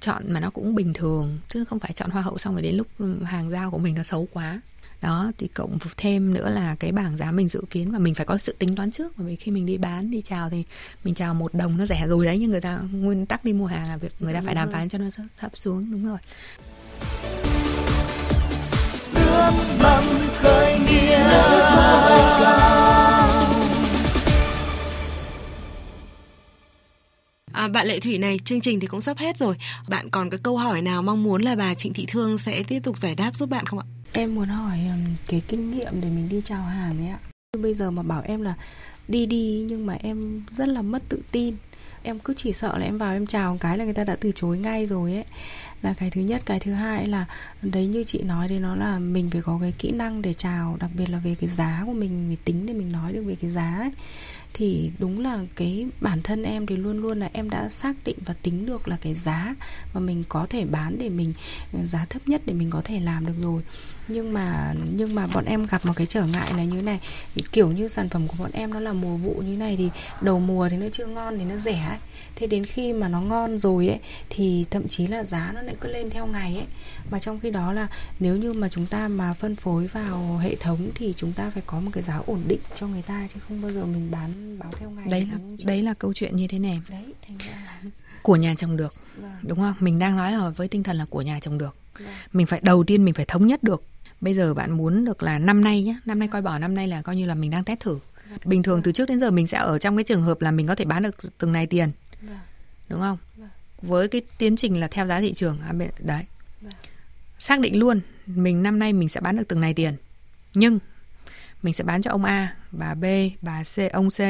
Chọn 0.00 0.32
mà 0.32 0.40
nó 0.40 0.50
cũng 0.50 0.74
bình 0.74 0.92
thường 0.92 1.38
chứ 1.48 1.64
không 1.64 1.78
phải 1.78 1.92
chọn 1.92 2.10
hoa 2.10 2.22
hậu 2.22 2.38
xong 2.38 2.54
rồi 2.54 2.62
đến 2.62 2.76
lúc 2.76 2.86
hàng 3.24 3.50
giao 3.50 3.70
của 3.70 3.78
mình 3.78 3.94
nó 3.94 4.02
xấu 4.02 4.28
quá. 4.32 4.60
Đó 5.02 5.32
thì 5.38 5.48
cộng 5.48 5.78
thêm 5.96 6.34
nữa 6.34 6.50
là 6.50 6.74
cái 6.74 6.92
bảng 6.92 7.16
giá 7.16 7.32
mình 7.32 7.48
dự 7.48 7.62
kiến 7.70 7.92
và 7.92 7.98
mình 7.98 8.14
phải 8.14 8.26
có 8.26 8.38
sự 8.38 8.54
tính 8.58 8.76
toán 8.76 8.90
trước. 8.90 9.12
Bởi 9.16 9.26
vì 9.26 9.36
khi 9.36 9.50
mình 9.50 9.66
đi 9.66 9.78
bán 9.78 10.10
đi 10.10 10.22
chào 10.22 10.50
thì 10.50 10.64
mình 11.04 11.14
chào 11.14 11.34
một 11.34 11.54
đồng 11.54 11.76
nó 11.76 11.86
rẻ 11.86 12.06
rồi 12.08 12.26
đấy 12.26 12.38
nhưng 12.38 12.50
người 12.50 12.60
ta 12.60 12.78
nguyên 12.92 13.26
tắc 13.26 13.44
đi 13.44 13.52
mua 13.52 13.66
hàng 13.66 13.88
là 13.88 13.96
việc 13.96 14.12
người 14.18 14.34
ta 14.34 14.42
phải 14.44 14.54
đàm 14.54 14.72
phán 14.72 14.88
cho 14.88 14.98
nó 14.98 15.06
thấp 15.38 15.50
xuống 15.54 15.92
đúng 15.92 16.06
rồi. 16.06 16.18
Khởi 20.32 20.71
nghiệp 20.71 20.71
À, 27.52 27.68
bạn 27.68 27.86
Lệ 27.86 28.00
Thủy 28.00 28.18
này, 28.18 28.38
chương 28.44 28.60
trình 28.60 28.80
thì 28.80 28.86
cũng 28.86 29.00
sắp 29.00 29.18
hết 29.18 29.36
rồi. 29.38 29.56
Bạn 29.88 30.10
còn 30.10 30.30
cái 30.30 30.40
câu 30.42 30.56
hỏi 30.56 30.82
nào 30.82 31.02
mong 31.02 31.22
muốn 31.22 31.42
là 31.42 31.54
bà 31.54 31.74
Trịnh 31.74 31.92
Thị 31.92 32.06
Thương 32.08 32.38
sẽ 32.38 32.62
tiếp 32.62 32.80
tục 32.82 32.98
giải 32.98 33.14
đáp 33.14 33.36
giúp 33.36 33.50
bạn 33.50 33.66
không 33.66 33.78
ạ? 33.78 33.86
Em 34.12 34.34
muốn 34.34 34.48
hỏi 34.48 34.78
um, 34.88 35.04
cái 35.28 35.42
kinh 35.48 35.70
nghiệm 35.70 36.00
để 36.00 36.08
mình 36.08 36.28
đi 36.28 36.40
chào 36.44 36.62
hàng 36.62 36.98
ấy 36.98 37.08
ạ. 37.08 37.18
Bây 37.58 37.74
giờ 37.74 37.90
mà 37.90 38.02
bảo 38.02 38.22
em 38.24 38.42
là 38.42 38.54
đi 39.08 39.26
đi 39.26 39.64
nhưng 39.68 39.86
mà 39.86 39.96
em 40.02 40.42
rất 40.50 40.68
là 40.68 40.82
mất 40.82 41.02
tự 41.08 41.22
tin. 41.30 41.56
Em 42.02 42.18
cứ 42.18 42.34
chỉ 42.36 42.52
sợ 42.52 42.78
là 42.78 42.84
em 42.84 42.98
vào 42.98 43.12
em 43.12 43.26
chào 43.26 43.52
một 43.52 43.58
cái 43.60 43.78
là 43.78 43.84
người 43.84 43.94
ta 43.94 44.04
đã 44.04 44.16
từ 44.20 44.32
chối 44.34 44.58
ngay 44.58 44.86
rồi 44.86 45.14
ấy 45.14 45.24
là 45.82 45.94
cái 45.94 46.10
thứ 46.10 46.20
nhất. 46.20 46.42
Cái 46.46 46.60
thứ 46.60 46.72
hai 46.72 47.08
là 47.08 47.26
đấy, 47.62 47.86
như 47.86 48.04
chị 48.04 48.22
nói 48.22 48.48
thì 48.48 48.58
nó 48.58 48.76
là 48.76 48.98
mình 48.98 49.30
phải 49.30 49.42
có 49.42 49.58
cái 49.60 49.72
kỹ 49.78 49.90
năng 49.90 50.22
để 50.22 50.32
chào, 50.34 50.76
đặc 50.80 50.90
biệt 50.98 51.10
là 51.10 51.18
về 51.18 51.34
cái 51.34 51.48
giá 51.48 51.82
của 51.86 51.92
mình 51.92 52.28
mình 52.28 52.38
tính 52.44 52.66
để 52.66 52.72
mình 52.72 52.92
nói 52.92 53.12
được 53.12 53.22
về 53.22 53.34
cái 53.34 53.50
giá 53.50 53.76
ấy. 53.78 53.90
Thì 54.54 54.90
đúng 54.98 55.20
là 55.20 55.38
cái 55.56 55.86
bản 56.00 56.22
thân 56.22 56.42
em 56.42 56.66
thì 56.66 56.76
luôn 56.76 56.98
luôn 56.98 57.20
là 57.20 57.30
em 57.32 57.50
đã 57.50 57.68
xác 57.68 57.96
định 58.04 58.16
và 58.26 58.34
tính 58.42 58.66
được 58.66 58.88
là 58.88 58.96
cái 59.00 59.14
giá 59.14 59.54
mà 59.94 60.00
mình 60.00 60.24
có 60.28 60.46
thể 60.50 60.64
bán 60.64 60.98
để 60.98 61.08
mình, 61.08 61.32
giá 61.84 62.06
thấp 62.10 62.28
nhất 62.28 62.42
để 62.46 62.54
mình 62.54 62.70
có 62.70 62.82
thể 62.84 63.00
làm 63.00 63.26
được 63.26 63.34
rồi 63.40 63.62
nhưng 64.08 64.32
mà 64.32 64.74
nhưng 64.96 65.14
mà 65.14 65.26
bọn 65.26 65.44
em 65.44 65.66
gặp 65.66 65.86
một 65.86 65.92
cái 65.96 66.06
trở 66.06 66.26
ngại 66.26 66.52
là 66.56 66.64
như 66.64 66.76
thế 66.76 66.82
này. 66.82 67.00
Kiểu 67.52 67.72
như 67.72 67.88
sản 67.88 68.08
phẩm 68.08 68.28
của 68.28 68.34
bọn 68.38 68.50
em 68.52 68.74
nó 68.74 68.80
là 68.80 68.92
mùa 68.92 69.16
vụ 69.16 69.42
như 69.46 69.56
này 69.56 69.76
thì 69.76 69.90
đầu 70.20 70.40
mùa 70.40 70.68
thì 70.68 70.76
nó 70.76 70.86
chưa 70.92 71.06
ngon 71.06 71.38
thì 71.38 71.44
nó 71.44 71.56
rẻ 71.56 71.86
ấy. 71.88 71.98
thế 72.34 72.46
đến 72.46 72.64
khi 72.64 72.92
mà 72.92 73.08
nó 73.08 73.20
ngon 73.20 73.58
rồi 73.58 73.88
ấy 73.88 73.98
thì 74.30 74.64
thậm 74.70 74.88
chí 74.88 75.06
là 75.06 75.24
giá 75.24 75.52
nó 75.54 75.62
lại 75.62 75.74
cứ 75.80 75.88
lên 75.88 76.10
theo 76.10 76.26
ngày 76.26 76.56
ấy. 76.56 76.66
Mà 77.10 77.18
trong 77.18 77.40
khi 77.40 77.50
đó 77.50 77.72
là 77.72 77.88
nếu 78.20 78.36
như 78.36 78.52
mà 78.52 78.68
chúng 78.68 78.86
ta 78.86 79.08
mà 79.08 79.32
phân 79.32 79.56
phối 79.56 79.86
vào 79.86 80.38
hệ 80.42 80.56
thống 80.56 80.90
thì 80.94 81.14
chúng 81.16 81.32
ta 81.32 81.50
phải 81.50 81.62
có 81.66 81.80
một 81.80 81.90
cái 81.92 82.02
giá 82.02 82.20
ổn 82.26 82.40
định 82.48 82.60
cho 82.74 82.86
người 82.86 83.02
ta 83.02 83.28
chứ 83.34 83.40
không 83.48 83.62
bao 83.62 83.70
giờ 83.70 83.84
mình 83.84 84.10
bán 84.10 84.58
báo 84.58 84.70
theo 84.78 84.90
ngày. 84.90 85.06
Đấy 85.10 85.28
là 85.32 85.38
đấy 85.64 85.82
là 85.82 85.94
câu 85.94 86.12
chuyện 86.12 86.36
như 86.36 86.46
thế 86.48 86.58
này. 86.58 86.80
Đấy 86.88 87.04
thành 87.28 87.38
ra 87.38 87.80
của 88.22 88.36
nhà 88.36 88.54
trồng 88.58 88.76
được 88.76 88.92
vâng. 89.16 89.32
đúng 89.42 89.58
không? 89.58 89.74
Mình 89.80 89.98
đang 89.98 90.16
nói 90.16 90.32
là 90.32 90.48
với 90.48 90.68
tinh 90.68 90.82
thần 90.82 90.96
là 90.96 91.04
của 91.10 91.22
nhà 91.22 91.38
trồng 91.40 91.58
được. 91.58 91.76
Vâng. 91.98 92.08
mình 92.32 92.46
phải 92.46 92.60
đầu 92.62 92.84
tiên 92.84 93.04
mình 93.04 93.14
phải 93.14 93.24
thống 93.24 93.46
nhất 93.46 93.62
được 93.62 93.82
bây 94.22 94.34
giờ 94.34 94.54
bạn 94.54 94.70
muốn 94.70 95.04
được 95.04 95.22
là 95.22 95.38
năm 95.38 95.64
nay 95.64 95.82
nhé 95.82 95.96
năm 96.04 96.18
nay 96.18 96.28
coi 96.28 96.42
bỏ 96.42 96.58
năm 96.58 96.74
nay 96.74 96.88
là 96.88 97.02
coi 97.02 97.16
như 97.16 97.26
là 97.26 97.34
mình 97.34 97.50
đang 97.50 97.64
test 97.64 97.80
thử. 97.80 97.98
Bình 98.44 98.62
thường 98.62 98.82
từ 98.82 98.92
trước 98.92 99.08
đến 99.08 99.20
giờ 99.20 99.30
mình 99.30 99.46
sẽ 99.46 99.58
ở 99.58 99.78
trong 99.78 99.96
cái 99.96 100.04
trường 100.04 100.22
hợp 100.22 100.40
là 100.40 100.50
mình 100.50 100.66
có 100.66 100.74
thể 100.74 100.84
bán 100.84 101.02
được 101.02 101.38
từng 101.38 101.52
này 101.52 101.66
tiền. 101.66 101.90
Vâng. 102.20 102.38
đúng 102.88 103.00
không? 103.00 103.18
Vâng. 103.36 103.48
với 103.82 104.08
cái 104.08 104.22
tiến 104.38 104.56
trình 104.56 104.80
là 104.80 104.88
theo 104.88 105.06
giá 105.06 105.20
thị 105.20 105.32
trường 105.32 105.60
à, 105.60 105.72
đấy. 105.98 106.24
Vâng. 106.60 106.72
xác 107.38 107.60
định 107.60 107.78
luôn 107.78 108.00
mình 108.26 108.62
năm 108.62 108.78
nay 108.78 108.92
mình 108.92 109.08
sẽ 109.08 109.20
bán 109.20 109.36
được 109.36 109.44
từng 109.48 109.60
này 109.60 109.74
tiền. 109.74 109.96
Nhưng 110.54 110.78
mình 111.62 111.74
sẽ 111.74 111.84
bán 111.84 112.02
cho 112.02 112.10
ông 112.10 112.24
A 112.24 112.54
bà 112.70 112.94
B 112.94 113.04
bà 113.40 113.62
C 113.64 113.92
ông 113.92 114.10
C 114.10 114.20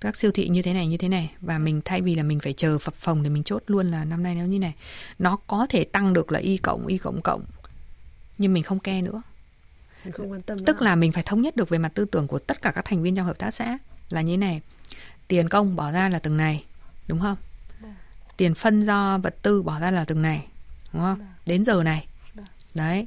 các 0.00 0.16
siêu 0.16 0.30
thị 0.34 0.48
như 0.48 0.62
thế 0.62 0.72
này 0.72 0.86
như 0.86 0.96
thế 0.96 1.08
này. 1.08 1.32
Và 1.40 1.58
mình 1.58 1.80
thay 1.84 2.00
vì 2.00 2.14
là 2.14 2.22
mình 2.22 2.40
phải 2.40 2.52
chờ 2.52 2.78
phập 2.78 2.94
phồng 2.94 3.22
để 3.22 3.30
mình 3.30 3.42
chốt 3.42 3.62
luôn 3.66 3.90
là 3.90 4.04
năm 4.04 4.22
nay 4.22 4.34
nó 4.34 4.44
như 4.44 4.58
này. 4.58 4.74
Nó 5.18 5.36
có 5.46 5.66
thể 5.68 5.84
tăng 5.84 6.12
được 6.12 6.32
là 6.32 6.38
y 6.38 6.56
cộng 6.56 6.86
y 6.86 6.98
cộng 6.98 7.20
cộng 7.22 7.44
nhưng 8.38 8.54
mình 8.54 8.62
không 8.62 8.80
ke 8.80 9.02
nữa. 9.02 9.22
Mình 10.04 10.12
không 10.12 10.32
quan 10.32 10.42
tâm 10.42 10.64
tức 10.64 10.76
nữa. 10.76 10.84
là 10.84 10.96
mình 10.96 11.12
phải 11.12 11.22
thống 11.22 11.42
nhất 11.42 11.56
được 11.56 11.68
về 11.68 11.78
mặt 11.78 11.92
tư 11.94 12.04
tưởng 12.04 12.26
của 12.26 12.38
tất 12.38 12.62
cả 12.62 12.70
các 12.70 12.84
thành 12.84 13.02
viên 13.02 13.16
trong 13.16 13.26
hợp 13.26 13.38
tác 13.38 13.50
xã 13.50 13.78
là 14.10 14.20
như 14.20 14.36
này. 14.36 14.60
Tiền 15.28 15.48
công 15.48 15.76
bỏ 15.76 15.92
ra 15.92 16.08
là 16.08 16.18
từng 16.18 16.36
này 16.36 16.64
đúng 17.06 17.20
không? 17.20 17.36
Tiền 18.36 18.54
phân 18.54 18.82
do 18.82 19.18
vật 19.18 19.36
tư 19.42 19.62
bỏ 19.62 19.80
ra 19.80 19.90
là 19.90 20.04
từng 20.04 20.22
này 20.22 20.46
đúng 20.92 21.02
không? 21.02 21.26
Đến 21.46 21.64
giờ 21.64 21.82
này. 21.82 22.06
Đấy. 22.74 23.06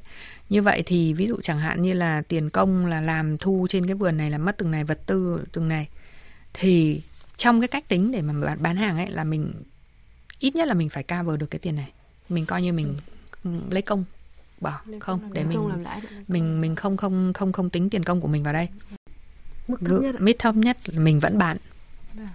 Như 0.49 0.61
vậy 0.61 0.83
thì 0.85 1.13
ví 1.13 1.27
dụ 1.27 1.37
chẳng 1.41 1.59
hạn 1.59 1.81
như 1.81 1.93
là 1.93 2.21
tiền 2.27 2.49
công 2.49 2.85
là 2.85 3.01
làm 3.01 3.37
thu 3.37 3.67
trên 3.69 3.85
cái 3.85 3.95
vườn 3.95 4.17
này 4.17 4.31
là 4.31 4.37
mất 4.37 4.57
từng 4.57 4.71
này 4.71 4.83
vật 4.83 4.99
tư 5.05 5.45
từng 5.51 5.67
này 5.67 5.87
thì 6.53 7.01
trong 7.37 7.61
cái 7.61 7.67
cách 7.67 7.87
tính 7.87 8.11
để 8.11 8.21
mà 8.21 8.55
bán 8.59 8.75
hàng 8.75 8.97
ấy 8.97 9.07
là 9.07 9.23
mình 9.23 9.53
ít 10.39 10.55
nhất 10.55 10.67
là 10.67 10.73
mình 10.73 10.89
phải 10.89 11.03
cover 11.03 11.39
được 11.39 11.47
cái 11.51 11.59
tiền 11.59 11.75
này. 11.75 11.91
Mình 12.29 12.45
coi 12.45 12.61
như 12.61 12.73
mình 12.73 12.95
lấy 13.69 13.81
công 13.81 14.05
bỏ. 14.61 14.79
Công 14.85 14.99
không 14.99 15.33
để 15.33 15.43
mình 15.43 15.83
mình 16.27 16.61
mình 16.61 16.75
không 16.75 16.97
không 16.97 17.33
không 17.33 17.51
không 17.51 17.69
tính 17.69 17.89
tiền 17.89 18.03
công 18.03 18.21
của 18.21 18.27
mình 18.27 18.43
vào 18.43 18.53
đây. 18.53 18.67
Mức 19.67 19.79
thấp 19.81 20.01
nhất 20.01 20.21
mid 20.21 20.35
thấp 20.39 20.55
nhất 20.55 20.77
mình 20.93 21.19
vẫn 21.19 21.37
bán. 21.37 21.57
Vâng. 22.13 22.27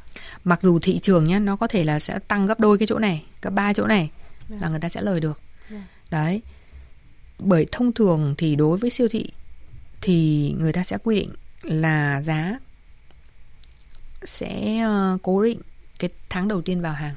mặc 0.45 0.63
dù 0.63 0.79
thị 0.79 0.99
trường 0.99 1.25
nhá 1.25 1.39
nó 1.39 1.57
có 1.57 1.67
thể 1.67 1.85
là 1.85 2.01
sẽ 2.01 2.19
tăng 2.19 2.47
gấp 2.47 2.61
đôi 2.61 2.79
cái 2.79 2.87
chỗ 2.87 2.99
này 2.99 3.25
gấp 3.43 3.51
ba 3.51 3.73
chỗ 3.73 3.87
này 3.87 4.11
Vâng. 4.49 4.61
là 4.61 4.69
người 4.69 4.81
ta 4.81 4.89
sẽ 4.89 5.03
lời 5.03 5.21
được. 5.21 5.41
Vâng. 5.71 5.83
đấy. 6.11 6.43
Bởi 7.39 7.67
thông 7.73 7.93
thường 7.93 8.35
thì 8.39 8.57
đối 8.57 8.79
với 8.79 8.91
siêu 8.91 9.09
thị 9.11 9.31
thì 10.01 10.51
người 10.59 10.73
ta 10.73 10.85
sẽ 10.85 10.99
quy 11.05 11.17
định 11.17 11.31
là 11.63 12.23
giá 12.23 12.59
sẽ 14.25 14.79
ờ, 14.79 15.19
cố 15.23 15.43
định 15.43 15.61
cái 15.99 16.11
tháng 16.29 16.49
đầu 16.49 16.63
tiên 16.63 16.81
vào 16.81 16.93
hàng 16.93 17.15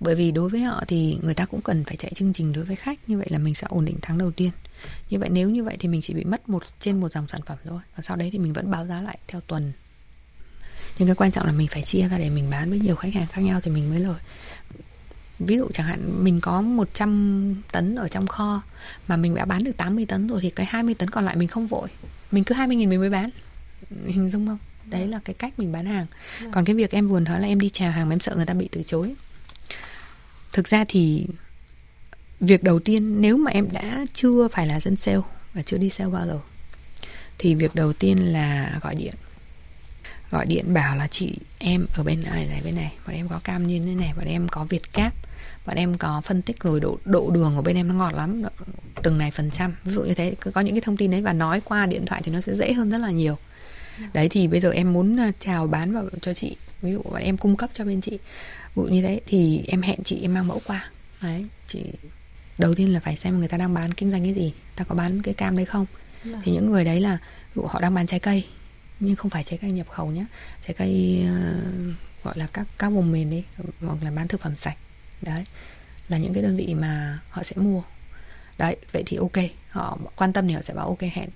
bởi 0.00 0.14
vì 0.14 0.32
đối 0.32 0.48
với 0.48 0.60
họ 0.60 0.84
thì 0.88 1.18
người 1.22 1.34
ta 1.34 1.46
cũng 1.46 1.62
cần 1.62 1.84
phải 1.84 1.96
chạy 1.96 2.12
chương 2.14 2.32
trình 2.32 2.52
đối 2.52 2.64
với 2.64 2.76
khách 2.76 3.08
như 3.08 3.18
vậy 3.18 3.26
là 3.30 3.38
mình 3.38 3.54
sẽ 3.54 3.66
ổn 3.70 3.84
định 3.84 3.96
tháng 4.02 4.18
đầu 4.18 4.30
tiên. 4.30 4.50
Như 5.10 5.18
vậy 5.18 5.28
nếu 5.32 5.50
như 5.50 5.64
vậy 5.64 5.76
thì 5.78 5.88
mình 5.88 6.00
chỉ 6.02 6.14
bị 6.14 6.24
mất 6.24 6.48
một 6.48 6.62
trên 6.80 7.00
một 7.00 7.12
dòng 7.12 7.28
sản 7.28 7.40
phẩm 7.46 7.58
thôi 7.64 7.80
và 7.96 8.02
sau 8.02 8.16
đấy 8.16 8.30
thì 8.32 8.38
mình 8.38 8.52
vẫn 8.52 8.70
báo 8.70 8.86
giá 8.86 9.02
lại 9.02 9.18
theo 9.28 9.40
tuần. 9.40 9.72
Nhưng 10.98 11.08
cái 11.08 11.14
quan 11.14 11.30
trọng 11.30 11.46
là 11.46 11.52
mình 11.52 11.68
phải 11.68 11.82
chia 11.82 12.08
ra 12.08 12.18
để 12.18 12.30
mình 12.30 12.50
bán 12.50 12.70
với 12.70 12.78
nhiều 12.78 12.96
khách 12.96 13.14
hàng 13.14 13.26
khác 13.26 13.40
nhau 13.40 13.60
thì 13.60 13.70
mình 13.70 13.90
mới 13.90 14.00
lời 14.00 14.18
ví 15.40 15.56
dụ 15.56 15.66
chẳng 15.72 15.86
hạn 15.86 16.24
mình 16.24 16.40
có 16.42 16.60
100 16.60 17.62
tấn 17.72 17.94
ở 17.94 18.08
trong 18.08 18.26
kho 18.26 18.62
mà 19.08 19.16
mình 19.16 19.34
đã 19.34 19.44
bán 19.44 19.64
được 19.64 19.76
80 19.76 20.06
tấn 20.06 20.26
rồi 20.26 20.40
thì 20.42 20.50
cái 20.50 20.66
20 20.66 20.94
tấn 20.94 21.10
còn 21.10 21.24
lại 21.24 21.36
mình 21.36 21.48
không 21.48 21.66
vội. 21.66 21.88
Mình 22.30 22.44
cứ 22.44 22.54
20 22.54 22.76
nghìn 22.76 22.88
mình 22.88 23.00
mới 23.00 23.10
bán. 23.10 23.30
Hình 24.06 24.28
dung 24.28 24.46
không? 24.46 24.58
Đấy 24.84 25.08
là 25.08 25.20
cái 25.24 25.34
cách 25.34 25.58
mình 25.58 25.72
bán 25.72 25.86
hàng. 25.86 26.06
Còn 26.52 26.64
cái 26.64 26.74
việc 26.74 26.90
em 26.90 27.08
vừa 27.08 27.20
nói 27.20 27.40
là 27.40 27.46
em 27.46 27.60
đi 27.60 27.70
chào 27.70 27.90
hàng 27.90 28.08
mà 28.08 28.14
em 28.14 28.20
sợ 28.20 28.36
người 28.36 28.46
ta 28.46 28.54
bị 28.54 28.68
từ 28.72 28.82
chối 28.86 29.14
thực 30.52 30.68
ra 30.68 30.84
thì 30.88 31.26
việc 32.40 32.62
đầu 32.62 32.80
tiên 32.80 33.20
nếu 33.20 33.36
mà 33.36 33.50
em 33.50 33.68
đã 33.72 34.06
chưa 34.14 34.48
phải 34.48 34.66
là 34.66 34.80
dân 34.80 34.96
sale 34.96 35.20
và 35.54 35.62
chưa 35.62 35.78
đi 35.78 35.90
sale 35.90 36.10
bao 36.10 36.26
giờ 36.26 36.38
thì 37.38 37.54
việc 37.54 37.74
đầu 37.74 37.92
tiên 37.92 38.18
là 38.18 38.78
gọi 38.82 38.94
điện. 38.94 39.14
Gọi 40.30 40.46
điện 40.46 40.74
bảo 40.74 40.96
là 40.96 41.06
chị 41.06 41.36
em 41.58 41.86
ở 41.94 42.02
bên 42.02 42.22
này 42.22 42.46
này 42.46 42.60
bên 42.64 42.74
này 42.74 42.92
bọn 43.06 43.16
em 43.16 43.28
có 43.28 43.40
cam 43.44 43.66
như 43.66 43.78
thế 43.78 43.94
này 43.94 44.12
bọn 44.16 44.26
em 44.26 44.48
có 44.48 44.64
việt 44.64 44.92
cáp 44.92 45.14
bọn 45.66 45.76
em 45.76 45.98
có 45.98 46.22
phân 46.24 46.42
tích 46.42 46.62
rồi 46.62 46.80
độ 46.80 46.98
độ 47.04 47.30
đường 47.30 47.52
của 47.56 47.62
bên 47.62 47.76
em 47.76 47.88
nó 47.88 47.94
ngọt 47.94 48.14
lắm 48.14 48.42
từng 49.02 49.18
này 49.18 49.30
phần 49.30 49.50
trăm. 49.50 49.74
Ví 49.84 49.92
dụ 49.92 50.02
như 50.02 50.14
thế 50.14 50.34
có 50.52 50.60
những 50.60 50.74
cái 50.74 50.80
thông 50.80 50.96
tin 50.96 51.10
đấy 51.10 51.22
và 51.22 51.32
nói 51.32 51.60
qua 51.64 51.86
điện 51.86 52.06
thoại 52.06 52.22
thì 52.24 52.32
nó 52.32 52.40
sẽ 52.40 52.54
dễ 52.54 52.72
hơn 52.72 52.90
rất 52.90 52.98
là 52.98 53.10
nhiều. 53.10 53.38
Đấy 54.12 54.28
thì 54.28 54.48
bây 54.48 54.60
giờ 54.60 54.70
em 54.70 54.92
muốn 54.92 55.20
à, 55.20 55.32
chào 55.40 55.66
bán 55.66 55.92
vào 55.92 56.04
cho 56.20 56.34
chị 56.34 56.56
ví 56.82 56.92
dụ 56.92 57.02
bọn 57.02 57.22
em 57.22 57.36
cung 57.36 57.56
cấp 57.56 57.70
cho 57.74 57.84
bên 57.84 58.00
chị 58.00 58.18
ví 58.74 58.82
dụ 58.82 58.82
như 58.82 59.02
thế 59.02 59.20
thì 59.26 59.64
em 59.68 59.82
hẹn 59.82 59.98
chị 60.04 60.22
em 60.22 60.34
mang 60.34 60.46
mẫu 60.48 60.60
qua. 60.66 60.90
Đấy 61.22 61.46
chị 61.66 61.84
đầu 62.58 62.74
tiên 62.74 62.92
là 62.92 63.00
phải 63.00 63.16
xem 63.16 63.38
người 63.38 63.48
ta 63.48 63.56
đang 63.56 63.74
bán 63.74 63.92
kinh 63.94 64.10
doanh 64.10 64.24
cái 64.24 64.34
gì 64.34 64.52
ta 64.76 64.84
có 64.84 64.94
bán 64.94 65.22
cái 65.22 65.34
cam 65.34 65.56
đấy 65.56 65.66
không? 65.66 65.86
Thì 66.42 66.52
những 66.52 66.70
người 66.72 66.84
đấy 66.84 67.00
là 67.00 67.18
ví 67.54 67.62
dụ 67.62 67.62
họ 67.62 67.80
đang 67.80 67.94
bán 67.94 68.06
trái 68.06 68.20
cây 68.20 68.44
nhưng 69.00 69.16
không 69.16 69.30
phải 69.30 69.44
trái 69.44 69.58
cây 69.62 69.70
nhập 69.70 69.88
khẩu 69.90 70.10
nhé 70.10 70.24
trái 70.66 70.74
cây 70.74 71.24
ờ, 71.26 71.62
gọi 72.24 72.38
là 72.38 72.46
các 72.52 72.66
các 72.78 72.88
vùng 72.88 73.12
miền 73.12 73.30
đi 73.30 73.44
hoặc 73.80 74.02
là 74.02 74.10
bán 74.10 74.28
thực 74.28 74.40
phẩm 74.40 74.56
sạch. 74.56 74.76
Đấy 75.22 75.44
là 76.08 76.18
những 76.18 76.34
cái 76.34 76.42
đơn 76.42 76.56
vị 76.56 76.74
mà 76.74 77.18
họ 77.30 77.42
sẽ 77.42 77.56
mua. 77.56 77.82
Đấy 78.58 78.76
vậy 78.92 79.02
thì 79.06 79.16
ok 79.16 79.44
họ 79.68 79.98
quan 80.16 80.32
tâm 80.32 80.48
thì 80.48 80.54
họ 80.54 80.60
sẽ 80.62 80.74
bảo 80.74 80.86
ok 80.86 81.00
hẹn 81.00 81.28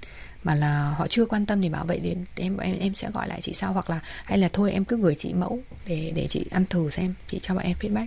mà 0.44 0.54
là 0.54 0.94
họ 0.98 1.06
chưa 1.10 1.26
quan 1.26 1.46
tâm 1.46 1.62
thì 1.62 1.68
bảo 1.68 1.84
vậy 1.84 2.00
thì 2.02 2.16
em 2.34 2.56
em 2.56 2.78
em 2.78 2.94
sẽ 2.94 3.10
gọi 3.10 3.28
lại 3.28 3.40
chị 3.40 3.52
sau. 3.52 3.72
Hoặc 3.72 3.90
là 3.90 4.00
hay 4.24 4.38
là 4.38 4.48
thôi 4.52 4.72
em 4.72 4.84
cứ 4.84 4.96
gửi 4.96 5.14
chị 5.14 5.34
mẫu 5.34 5.60
để 5.86 6.12
để 6.14 6.26
chị 6.30 6.46
ăn 6.50 6.66
thử 6.66 6.90
xem 6.90 7.14
chị 7.28 7.40
cho 7.42 7.54
bọn 7.54 7.64
em 7.64 7.76
feedback. 7.80 8.06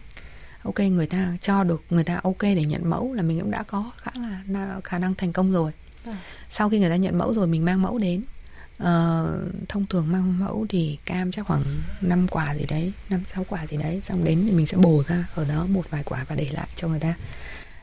Ok 0.63 0.80
người 0.80 1.08
ta 1.08 1.38
cho 1.41 1.63
được 1.63 1.84
người 1.89 2.04
ta 2.04 2.19
ok 2.23 2.41
để 2.41 2.65
nhận 2.65 2.89
mẫu 2.89 3.13
là 3.13 3.23
mình 3.23 3.39
cũng 3.39 3.52
đã 3.52 3.63
có 3.63 3.91
khá 3.97 4.12
là 4.15 4.41
là 4.47 4.80
khả 4.84 5.00
năng 5.00 5.15
thành 5.15 5.34
công 5.34 5.52
rồi. 5.52 5.71
Vâng. 6.04 6.15
sau 6.50 6.69
khi 6.69 6.80
người 6.80 6.89
ta 6.89 6.95
nhận 6.95 7.17
mẫu 7.17 7.34
rồi 7.34 7.47
mình 7.47 7.65
mang 7.65 7.82
mẫu 7.82 7.97
đến. 7.97 8.23
Ờ, 8.78 9.39
thông 9.69 9.88
thường 9.88 10.12
mang 10.12 10.39
mẫu 10.39 10.65
thì 10.69 10.97
cam 11.06 11.32
chắc 11.32 11.47
khoảng 11.47 11.63
5 12.02 12.28
quả 12.28 12.56
gì 12.56 12.65
đấy 12.69 12.91
năm 13.10 13.23
sáu 13.34 13.45
quả 13.50 13.67
gì 13.67 13.78
đấy. 13.78 14.00
Xong 14.04 14.23
đến 14.23 14.43
thì 14.45 14.52
mình 14.52 14.67
sẽ 14.67 14.78
bổ 14.78 15.04
ra 15.08 15.28
ở 15.36 15.45
đó 15.45 15.65
một 15.69 15.89
vài 15.89 16.04
quả 16.04 16.26
và 16.28 16.36
để 16.36 16.50
lại 16.52 16.67
cho 16.76 16.88
người 16.88 17.00
ta. 17.00 17.13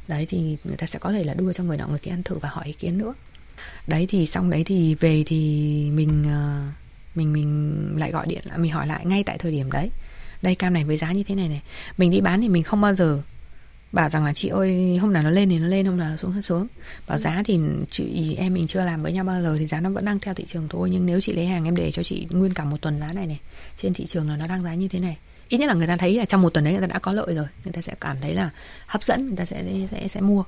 Đấy 0.08 0.26
thì 0.28 0.56
người 0.64 0.76
ta 0.76 0.86
sẽ 0.86 0.98
có 0.98 1.12
thể 1.12 1.24
là 1.24 1.34
đưa 1.34 1.52
cho 1.52 1.64
người 1.64 1.76
nọ 1.76 1.86
người 1.86 1.98
kia 1.98 2.10
ăn 2.10 2.22
thử 2.22 2.38
và 2.38 2.48
hỏi 2.48 2.66
ý 2.66 2.72
kiến 2.72 2.98
nữa 2.98 3.14
đấy 3.86 4.06
thì 4.08 4.26
xong 4.26 4.50
đấy 4.50 4.64
thì 4.64 4.94
về 4.94 5.22
thì 5.26 5.40
mình 5.94 6.24
ờ, 6.28 6.62
mình 7.14 7.32
mình 7.32 7.96
lại 7.98 8.10
gọi 8.10 8.26
điện 8.26 8.42
mình 8.56 8.72
hỏi 8.72 8.86
lại 8.86 9.06
ngay 9.06 9.22
tại 9.24 9.38
thời 9.38 9.52
điểm 9.52 9.72
đấy. 9.72 9.90
Đây 10.42 10.54
cam 10.54 10.72
này 10.72 10.84
với 10.84 10.96
giá 10.96 11.12
như 11.12 11.22
thế 11.22 11.34
này 11.34 11.48
này. 11.48 11.62
Mình 11.98 12.10
đi 12.10 12.20
bán 12.20 12.40
thì 12.40 12.48
mình 12.48 12.62
không 12.62 12.80
bao 12.80 12.94
giờ 12.94 13.22
bảo 13.92 14.10
rằng 14.10 14.24
là 14.24 14.32
chị 14.32 14.48
ơi 14.48 14.96
hôm 14.96 15.12
nào 15.12 15.22
nó 15.22 15.30
lên 15.30 15.48
thì 15.48 15.58
nó 15.58 15.66
lên 15.66 15.86
hôm 15.86 15.96
nào 15.96 16.10
nó 16.10 16.16
xuống 16.16 16.32
nó 16.34 16.42
xuống. 16.42 16.66
Bảo 17.06 17.18
giá 17.18 17.42
thì 17.44 17.60
chị 17.90 18.34
em 18.38 18.54
mình 18.54 18.66
chưa 18.66 18.84
làm 18.84 19.02
với 19.02 19.12
nhau 19.12 19.24
bao 19.24 19.42
giờ 19.42 19.56
thì 19.58 19.66
giá 19.66 19.80
nó 19.80 19.90
vẫn 19.90 20.04
đang 20.04 20.20
theo 20.20 20.34
thị 20.34 20.44
trường 20.48 20.68
thôi. 20.68 20.90
Nhưng 20.92 21.06
nếu 21.06 21.20
chị 21.20 21.32
lấy 21.32 21.46
hàng 21.46 21.64
em 21.64 21.76
để 21.76 21.92
cho 21.92 22.02
chị 22.02 22.26
nguyên 22.30 22.54
cả 22.54 22.64
một 22.64 22.80
tuần 22.80 22.98
giá 23.00 23.12
này 23.12 23.26
này 23.26 23.40
trên 23.76 23.94
thị 23.94 24.06
trường 24.06 24.28
là 24.28 24.36
nó 24.36 24.44
đang 24.48 24.62
giá 24.62 24.74
như 24.74 24.88
thế 24.88 24.98
này. 24.98 25.16
Ít 25.48 25.58
nhất 25.58 25.66
là 25.66 25.74
người 25.74 25.86
ta 25.86 25.96
thấy 25.96 26.14
là 26.14 26.24
trong 26.24 26.42
một 26.42 26.50
tuần 26.50 26.64
đấy 26.64 26.72
người 26.72 26.80
ta 26.80 26.86
đã 26.86 26.98
có 26.98 27.12
lợi 27.12 27.34
rồi. 27.34 27.46
Người 27.64 27.72
ta 27.72 27.80
sẽ 27.80 27.94
cảm 28.00 28.16
thấy 28.20 28.34
là 28.34 28.50
hấp 28.86 29.02
dẫn 29.02 29.26
người 29.26 29.36
ta 29.36 29.44
sẽ 29.44 29.64
sẽ 29.90 30.08
sẽ 30.08 30.20
mua 30.20 30.44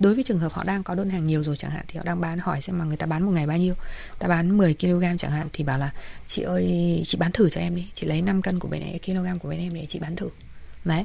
đối 0.00 0.14
với 0.14 0.24
trường 0.24 0.38
hợp 0.38 0.52
họ 0.52 0.64
đang 0.64 0.82
có 0.82 0.94
đơn 0.94 1.10
hàng 1.10 1.26
nhiều 1.26 1.44
rồi 1.44 1.56
chẳng 1.56 1.70
hạn 1.70 1.84
thì 1.88 1.98
họ 1.98 2.04
đang 2.04 2.20
bán 2.20 2.38
hỏi 2.38 2.62
xem 2.62 2.78
mà 2.78 2.84
người 2.84 2.96
ta 2.96 3.06
bán 3.06 3.22
một 3.22 3.32
ngày 3.32 3.46
bao 3.46 3.58
nhiêu. 3.58 3.74
Ta 4.18 4.28
bán 4.28 4.56
10 4.56 4.74
kg 4.74 5.04
chẳng 5.18 5.30
hạn 5.30 5.48
thì 5.52 5.64
bảo 5.64 5.78
là 5.78 5.90
chị 6.26 6.42
ơi 6.42 7.02
chị 7.04 7.18
bán 7.18 7.32
thử 7.32 7.50
cho 7.50 7.60
em 7.60 7.76
đi. 7.76 7.86
Chị 7.94 8.06
lấy 8.06 8.22
5 8.22 8.42
cân 8.42 8.58
của 8.58 8.68
bên 8.68 8.80
này 8.80 9.00
kg 9.06 9.38
của 9.38 9.48
bên 9.48 9.60
em 9.60 9.74
để 9.74 9.86
chị 9.88 9.98
bán 9.98 10.16
thử. 10.16 10.28
Đấy. 10.84 11.04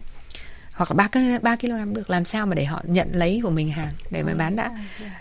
Hoặc 0.72 0.92
là 0.92 0.96
ba 0.96 1.08
cái 1.08 1.40
ba 1.40 1.56
kg 1.56 1.94
được 1.94 2.10
làm 2.10 2.26
sao 2.26 2.46
mà 2.46 2.56
để 2.56 2.66
họ 2.66 2.82
nhận 2.84 3.10
lấy 3.14 3.40
của 3.44 3.50
mình 3.50 3.70
hàng 3.70 3.94
để 4.12 4.24
mà 4.24 4.34
bán 4.34 4.56
đã? 4.56 4.78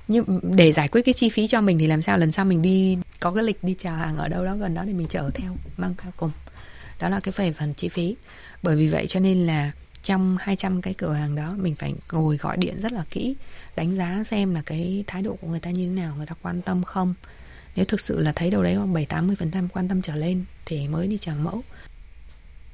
nhưng 0.09 0.41
để 0.43 0.73
giải 0.73 0.89
quyết 0.89 1.03
cái 1.03 1.15
chi 1.15 1.29
phí 1.29 1.49
cho 1.49 1.61
mình 1.61 1.79
thì 1.79 1.87
làm 1.87 2.03
sao? 2.03 2.19
Lần 2.19 2.33
sau 2.33 2.45
mình 2.45 2.63
đi 2.63 2.99
có 3.21 3.31
cái 3.31 3.45
lịch 3.45 3.65
đi 3.65 3.75
chào 3.79 3.97
hàng 3.97 4.17
ở 4.17 4.29
đâu 4.29 4.45
đó 4.45 4.57
gần 4.57 4.75
đó 4.75 4.83
thì 4.87 4.93
mình 4.93 5.09
chở 5.09 5.31
theo 5.35 5.57
mang 5.77 5.95
theo 6.03 6.13
cùng. 6.17 6.31
Đó 7.01 7.09
là 7.09 7.21
cái 7.21 7.33
về 7.37 7.53
phần 7.53 7.75
chi 7.75 7.89
phí. 7.89 8.17
Bởi 8.63 8.77
vì 8.77 8.89
vậy 8.89 9.07
cho 9.07 9.21
nên 9.21 9.47
là 9.47 9.73
trong 10.03 10.37
200 10.41 10.83
cái 10.83 10.95
cửa 10.95 11.13
hàng 11.13 11.35
đó, 11.35 11.55
mình 11.57 11.75
phải 11.75 11.95
ngồi 12.13 12.37
gọi 12.37 12.57
điện 12.57 12.81
rất 12.81 12.93
là 12.93 13.05
kỹ, 13.11 13.37
đánh 13.77 13.97
giá 13.97 14.25
xem 14.31 14.55
là 14.55 14.63
cái 14.67 15.05
thái 15.07 15.23
độ 15.23 15.37
của 15.41 15.49
người 15.49 15.61
ta 15.61 15.71
như 15.71 15.85
thế 15.89 16.03
nào, 16.03 16.15
người 16.17 16.27
ta 16.27 16.35
quan 16.43 16.63
tâm 16.63 16.85
không. 16.85 17.15
Nếu 17.77 17.85
thực 17.85 18.01
sự 18.01 18.21
là 18.21 18.33
thấy 18.33 18.51
đâu 18.51 18.63
đấy 18.63 18.77
khoảng 18.77 18.93
bảy 18.93 19.07
tám 19.07 19.27
mươi 19.27 19.37
phần 19.37 19.51
trăm 19.51 19.69
quan 19.69 19.89
tâm 19.89 20.03
trở 20.03 20.17
lên 20.17 20.45
thì 20.67 20.89
mới 20.89 21.07
đi 21.07 21.19
chào 21.19 21.37
mẫu. 21.37 21.63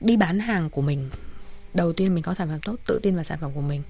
Đi 0.00 0.16
bán 0.16 0.38
hàng 0.38 0.70
của 0.70 0.82
mình, 0.82 1.10
đầu 1.74 1.92
tiên 1.92 2.14
mình 2.14 2.22
có 2.22 2.34
sản 2.34 2.48
phẩm 2.48 2.60
tốt, 2.62 2.76
tự 2.86 3.00
tin 3.02 3.14
vào 3.14 3.24
sản 3.24 3.38
phẩm 3.40 3.52
của 3.54 3.60
mình 3.60 3.82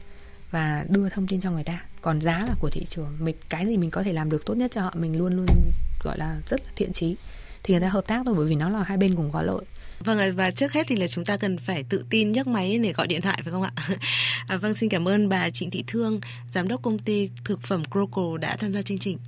và 0.50 0.84
đưa 0.88 1.08
thông 1.08 1.26
tin 1.26 1.40
cho 1.40 1.50
người 1.50 1.64
ta. 1.64 1.84
Còn 2.02 2.20
giá 2.20 2.44
là 2.48 2.54
của 2.60 2.70
thị 2.72 2.84
trường, 2.88 3.16
mình, 3.18 3.36
cái 3.48 3.66
gì 3.66 3.76
mình 3.76 3.90
có 3.90 4.02
thể 4.02 4.12
làm 4.12 4.30
được 4.30 4.46
tốt 4.46 4.54
nhất 4.54 4.70
cho 4.70 4.80
họ, 4.80 4.92
mình 4.96 5.18
luôn 5.18 5.36
luôn, 5.36 5.46
gọi 6.04 6.18
là, 6.18 6.40
rất 6.48 6.60
là 6.64 6.72
thiện 6.76 6.92
trí 6.92 7.16
thì 7.62 7.74
người 7.74 7.80
ta 7.80 7.88
hợp 7.88 8.06
tác 8.06 8.22
thôi, 8.24 8.34
bởi 8.36 8.46
vì 8.46 8.54
nó 8.54 8.70
là 8.70 8.82
hai 8.82 8.96
bên 8.96 9.16
cùng 9.16 9.30
có 9.32 9.42
lợi. 9.42 9.64
Vâng 10.04 10.36
và 10.36 10.50
trước 10.50 10.72
hết 10.72 10.86
thì 10.88 10.96
là 10.96 11.06
chúng 11.06 11.24
ta 11.24 11.36
cần 11.36 11.58
phải 11.58 11.84
tự 11.88 12.04
tin 12.10 12.32
nhấc 12.32 12.46
máy 12.46 12.78
để 12.78 12.92
gọi 12.92 13.06
điện 13.06 13.20
thoại 13.20 13.40
phải 13.44 13.52
không 13.52 13.62
ạ? 13.62 13.72
À, 14.48 14.56
vâng 14.56 14.74
xin 14.74 14.90
cảm 14.90 15.08
ơn 15.08 15.28
bà 15.28 15.50
Trịnh 15.50 15.70
Thị 15.70 15.84
Thương, 15.86 16.20
giám 16.52 16.68
đốc 16.68 16.82
công 16.82 16.98
ty 16.98 17.30
thực 17.44 17.62
phẩm 17.62 17.82
Croco 17.90 18.36
đã 18.40 18.56
tham 18.56 18.72
gia 18.72 18.82
chương 18.82 18.98
trình. 18.98 19.18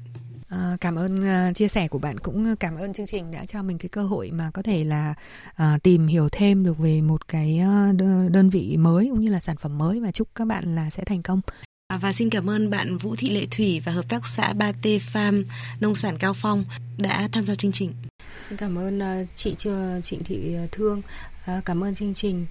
À, 0.49 0.77
cảm 0.81 0.97
ơn 0.97 1.15
uh, 1.15 1.57
chia 1.57 1.69
sẻ 1.69 1.89
của 1.89 1.99
bạn 1.99 2.19
cũng 2.19 2.57
cảm 2.57 2.77
ơn 2.77 2.93
chương 2.93 3.07
trình 3.07 3.31
đã 3.31 3.45
cho 3.47 3.63
mình 3.63 3.79
cái 3.79 3.89
cơ 3.89 4.03
hội 4.03 4.31
mà 4.31 4.51
có 4.55 4.63
thể 4.63 4.85
là 4.85 5.15
uh, 5.51 5.83
tìm 5.83 6.07
hiểu 6.07 6.29
thêm 6.33 6.65
được 6.65 6.79
về 6.79 7.01
một 7.01 7.29
cái 7.29 7.61
uh, 7.63 7.97
đơn 8.31 8.51
vị 8.51 8.77
mới 8.77 9.09
cũng 9.11 9.21
như 9.21 9.31
là 9.31 9.41
sản 9.41 9.57
phẩm 9.57 9.79
mới 9.79 10.01
và 10.01 10.13
chúc 10.13 10.29
các 10.35 10.45
bạn 10.45 10.75
là 10.75 10.91
sẽ 10.91 11.05
thành 11.05 11.23
công. 11.23 11.41
À, 11.89 11.99
và 11.99 12.13
xin 12.13 12.31
cảm 12.31 12.51
ơn 12.51 12.71
bạn 12.71 12.97
Vũ 12.97 13.17
Thị 13.17 13.31
Lệ 13.31 13.47
Thủy 13.51 13.81
và 13.85 13.93
hợp 13.93 14.09
tác 14.09 14.27
xã 14.27 14.53
Ba 14.53 14.73
T 14.73 14.85
Farm 14.85 15.45
nông 15.81 15.95
sản 15.95 16.19
Cao 16.19 16.35
Phong 16.35 16.65
đã 16.99 17.29
tham 17.33 17.47
gia 17.47 17.55
chương 17.55 17.73
trình. 17.73 17.93
Xin 18.49 18.59
cảm 18.59 18.79
ơn 18.79 19.03
à, 19.03 19.25
chị 19.35 19.55
chưa 19.59 19.97
à, 19.97 20.01
Trịnh 20.01 20.25
Thị 20.25 20.57
Thương, 20.73 21.03
cảm 21.65 21.85
ơn 21.85 21.95
chương 21.95 22.15
trình. 22.15 22.47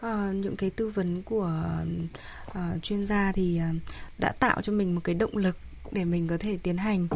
À, 0.00 0.32
những 0.34 0.56
cái 0.56 0.70
tư 0.70 0.88
vấn 0.88 1.22
của 1.22 1.52
à, 2.54 2.76
chuyên 2.82 3.06
gia 3.06 3.32
thì 3.32 3.58
à, 3.58 3.72
đã 4.18 4.32
tạo 4.32 4.62
cho 4.62 4.72
mình 4.72 4.94
một 4.94 5.00
cái 5.04 5.14
động 5.14 5.36
lực 5.36 5.58
để 5.92 6.04
mình 6.04 6.28
có 6.28 6.36
thể 6.38 6.58
tiến 6.62 6.76
hành. 6.76 7.08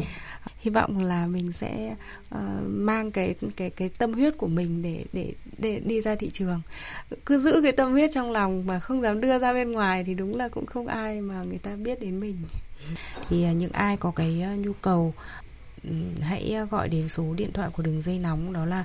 Hy 0.59 0.71
vọng 0.71 1.03
là 1.05 1.27
mình 1.27 1.51
sẽ 1.51 1.95
uh, 2.35 2.39
mang 2.67 3.11
cái 3.11 3.35
cái 3.55 3.69
cái 3.69 3.89
tâm 3.89 4.13
huyết 4.13 4.37
của 4.37 4.47
mình 4.47 4.81
để 4.81 5.05
để 5.13 5.33
để 5.57 5.79
đi 5.85 6.01
ra 6.01 6.15
thị 6.15 6.29
trường. 6.33 6.61
Cứ 7.25 7.39
giữ 7.39 7.59
cái 7.63 7.71
tâm 7.71 7.91
huyết 7.91 8.09
trong 8.13 8.31
lòng 8.31 8.67
mà 8.67 8.79
không 8.79 9.01
dám 9.01 9.21
đưa 9.21 9.39
ra 9.39 9.53
bên 9.53 9.71
ngoài 9.71 10.03
thì 10.03 10.13
đúng 10.13 10.35
là 10.35 10.47
cũng 10.49 10.65
không 10.65 10.87
ai 10.87 11.21
mà 11.21 11.43
người 11.43 11.57
ta 11.57 11.75
biết 11.75 11.99
đến 11.99 12.19
mình. 12.19 12.37
Thì 13.29 13.45
uh, 13.49 13.55
những 13.55 13.71
ai 13.71 13.97
có 13.97 14.11
cái 14.11 14.43
uh, 14.53 14.65
nhu 14.65 14.73
cầu 14.73 15.13
hãy 16.21 16.55
gọi 16.71 16.89
đến 16.89 17.07
số 17.07 17.33
điện 17.33 17.51
thoại 17.53 17.69
của 17.73 17.83
đường 17.83 18.01
dây 18.01 18.19
nóng 18.19 18.53
đó 18.53 18.65
là 18.65 18.83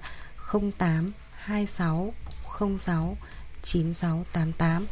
08 0.78 1.12
26 1.36 2.14
06 2.78 3.16
9688 3.62 4.86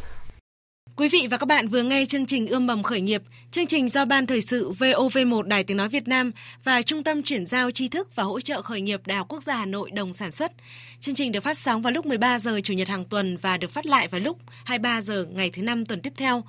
Quý 1.01 1.09
vị 1.09 1.27
và 1.31 1.37
các 1.37 1.47
bạn 1.47 1.69
vừa 1.69 1.83
nghe 1.83 2.07
chương 2.07 2.27
trình 2.27 2.47
Ươm 2.47 2.67
mầm 2.67 2.83
khởi 2.83 3.01
nghiệp, 3.01 3.23
chương 3.53 3.67
trình 3.67 3.89
do 3.89 4.05
Ban 4.05 4.27
Thời 4.27 4.41
sự 4.41 4.73
VOV1 4.79 5.43
Đài 5.43 5.65
Tiếng 5.65 5.77
Nói 5.77 5.89
Việt 5.89 6.09
Nam 6.09 6.33
và 6.65 6.83
Trung 6.83 7.05
tâm 7.05 7.23
Chuyển 7.23 7.47
giao 7.47 7.71
tri 7.71 7.89
thức 7.89 8.17
và 8.17 8.23
hỗ 8.23 8.41
trợ 8.41 8.63
khởi 8.63 8.81
nghiệp 8.81 9.01
Đại 9.07 9.19
học 9.19 9.27
Quốc 9.29 9.43
gia 9.43 9.57
Hà 9.57 9.67
Nội 9.67 9.91
đồng 9.91 10.13
sản 10.13 10.33
xuất. 10.33 10.53
Chương 11.01 11.15
trình 11.15 11.33
được 11.33 11.41
phát 11.41 11.59
sóng 11.59 11.83
vào 11.83 11.93
lúc 11.93 12.07
13 12.07 12.39
giờ 12.39 12.61
Chủ 12.65 12.75
nhật 12.75 12.89
hàng 12.89 13.05
tuần 13.05 13.37
và 13.37 13.57
được 13.57 13.71
phát 13.71 13.87
lại 13.87 14.09
vào 14.09 14.21
lúc 14.21 14.39
23 14.65 15.03
giờ 15.03 15.27
ngày 15.33 15.51
thứ 15.51 15.63
năm 15.63 15.87
tuần 15.87 16.01
tiếp 16.01 16.13
theo. 16.17 16.45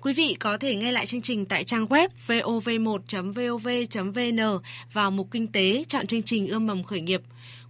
Quý 0.00 0.12
vị 0.12 0.36
có 0.40 0.58
thể 0.58 0.74
nghe 0.74 0.92
lại 0.92 1.06
chương 1.06 1.22
trình 1.22 1.46
tại 1.46 1.64
trang 1.64 1.86
web 1.86 2.08
vov1.vov.vn 2.26 4.62
vào 4.92 5.10
mục 5.10 5.28
kinh 5.30 5.46
tế 5.46 5.84
chọn 5.88 6.06
chương 6.06 6.22
trình 6.22 6.46
Ươm 6.46 6.66
mầm 6.66 6.82
khởi 6.82 7.00
nghiệp. 7.00 7.22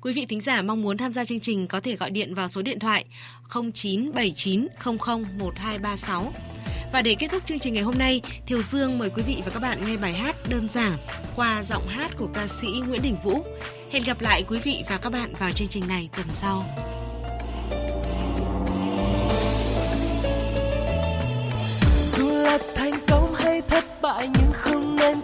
Quý 0.04 0.12
vị 0.12 0.26
thính 0.26 0.40
giả 0.40 0.62
mong 0.62 0.82
muốn 0.82 0.96
tham 0.96 1.12
gia 1.12 1.24
chương 1.24 1.40
trình 1.40 1.66
có 1.66 1.80
thể 1.80 1.96
gọi 1.96 2.10
điện 2.10 2.34
vào 2.34 2.48
số 2.48 2.62
điện 2.62 2.78
thoại 2.78 3.04
0979 3.54 4.66
1236. 4.84 6.32
Và 6.92 7.02
để 7.02 7.14
kết 7.18 7.28
thúc 7.30 7.42
chương 7.46 7.58
trình 7.58 7.74
ngày 7.74 7.82
hôm 7.82 7.98
nay, 7.98 8.20
Thiều 8.46 8.62
Dương 8.62 8.98
mời 8.98 9.10
quý 9.10 9.22
vị 9.22 9.42
và 9.44 9.50
các 9.50 9.62
bạn 9.62 9.78
nghe 9.86 9.96
bài 9.96 10.14
hát 10.14 10.36
đơn 10.48 10.68
giản 10.68 10.96
qua 11.36 11.62
giọng 11.62 11.86
hát 11.88 12.10
của 12.18 12.28
ca 12.34 12.48
sĩ 12.48 12.66
Nguyễn 12.88 13.02
Đình 13.02 13.16
Vũ. 13.24 13.44
Hẹn 13.90 14.02
gặp 14.06 14.20
lại 14.20 14.44
quý 14.48 14.58
vị 14.64 14.82
và 14.90 14.98
các 14.98 15.10
bạn 15.10 15.32
vào 15.38 15.52
chương 15.52 15.68
trình 15.68 15.88
này 15.88 16.08
tuần 16.16 16.26
sau. 16.32 16.64
Dù 22.04 22.28
là 22.28 22.58
thành 22.74 22.94
công 23.08 23.34
hay 23.34 23.60
thất 23.68 23.84
bại 24.02 24.28
nhưng 24.38 24.52
không 24.52 24.96
nên 24.96 25.20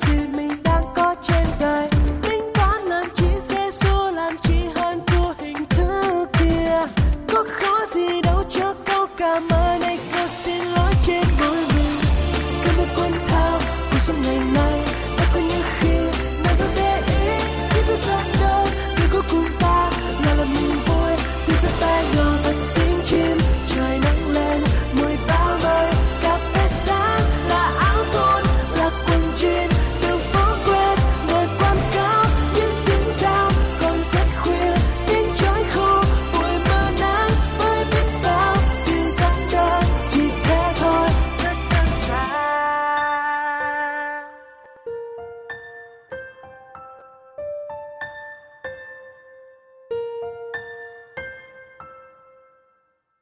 cho 0.00 0.25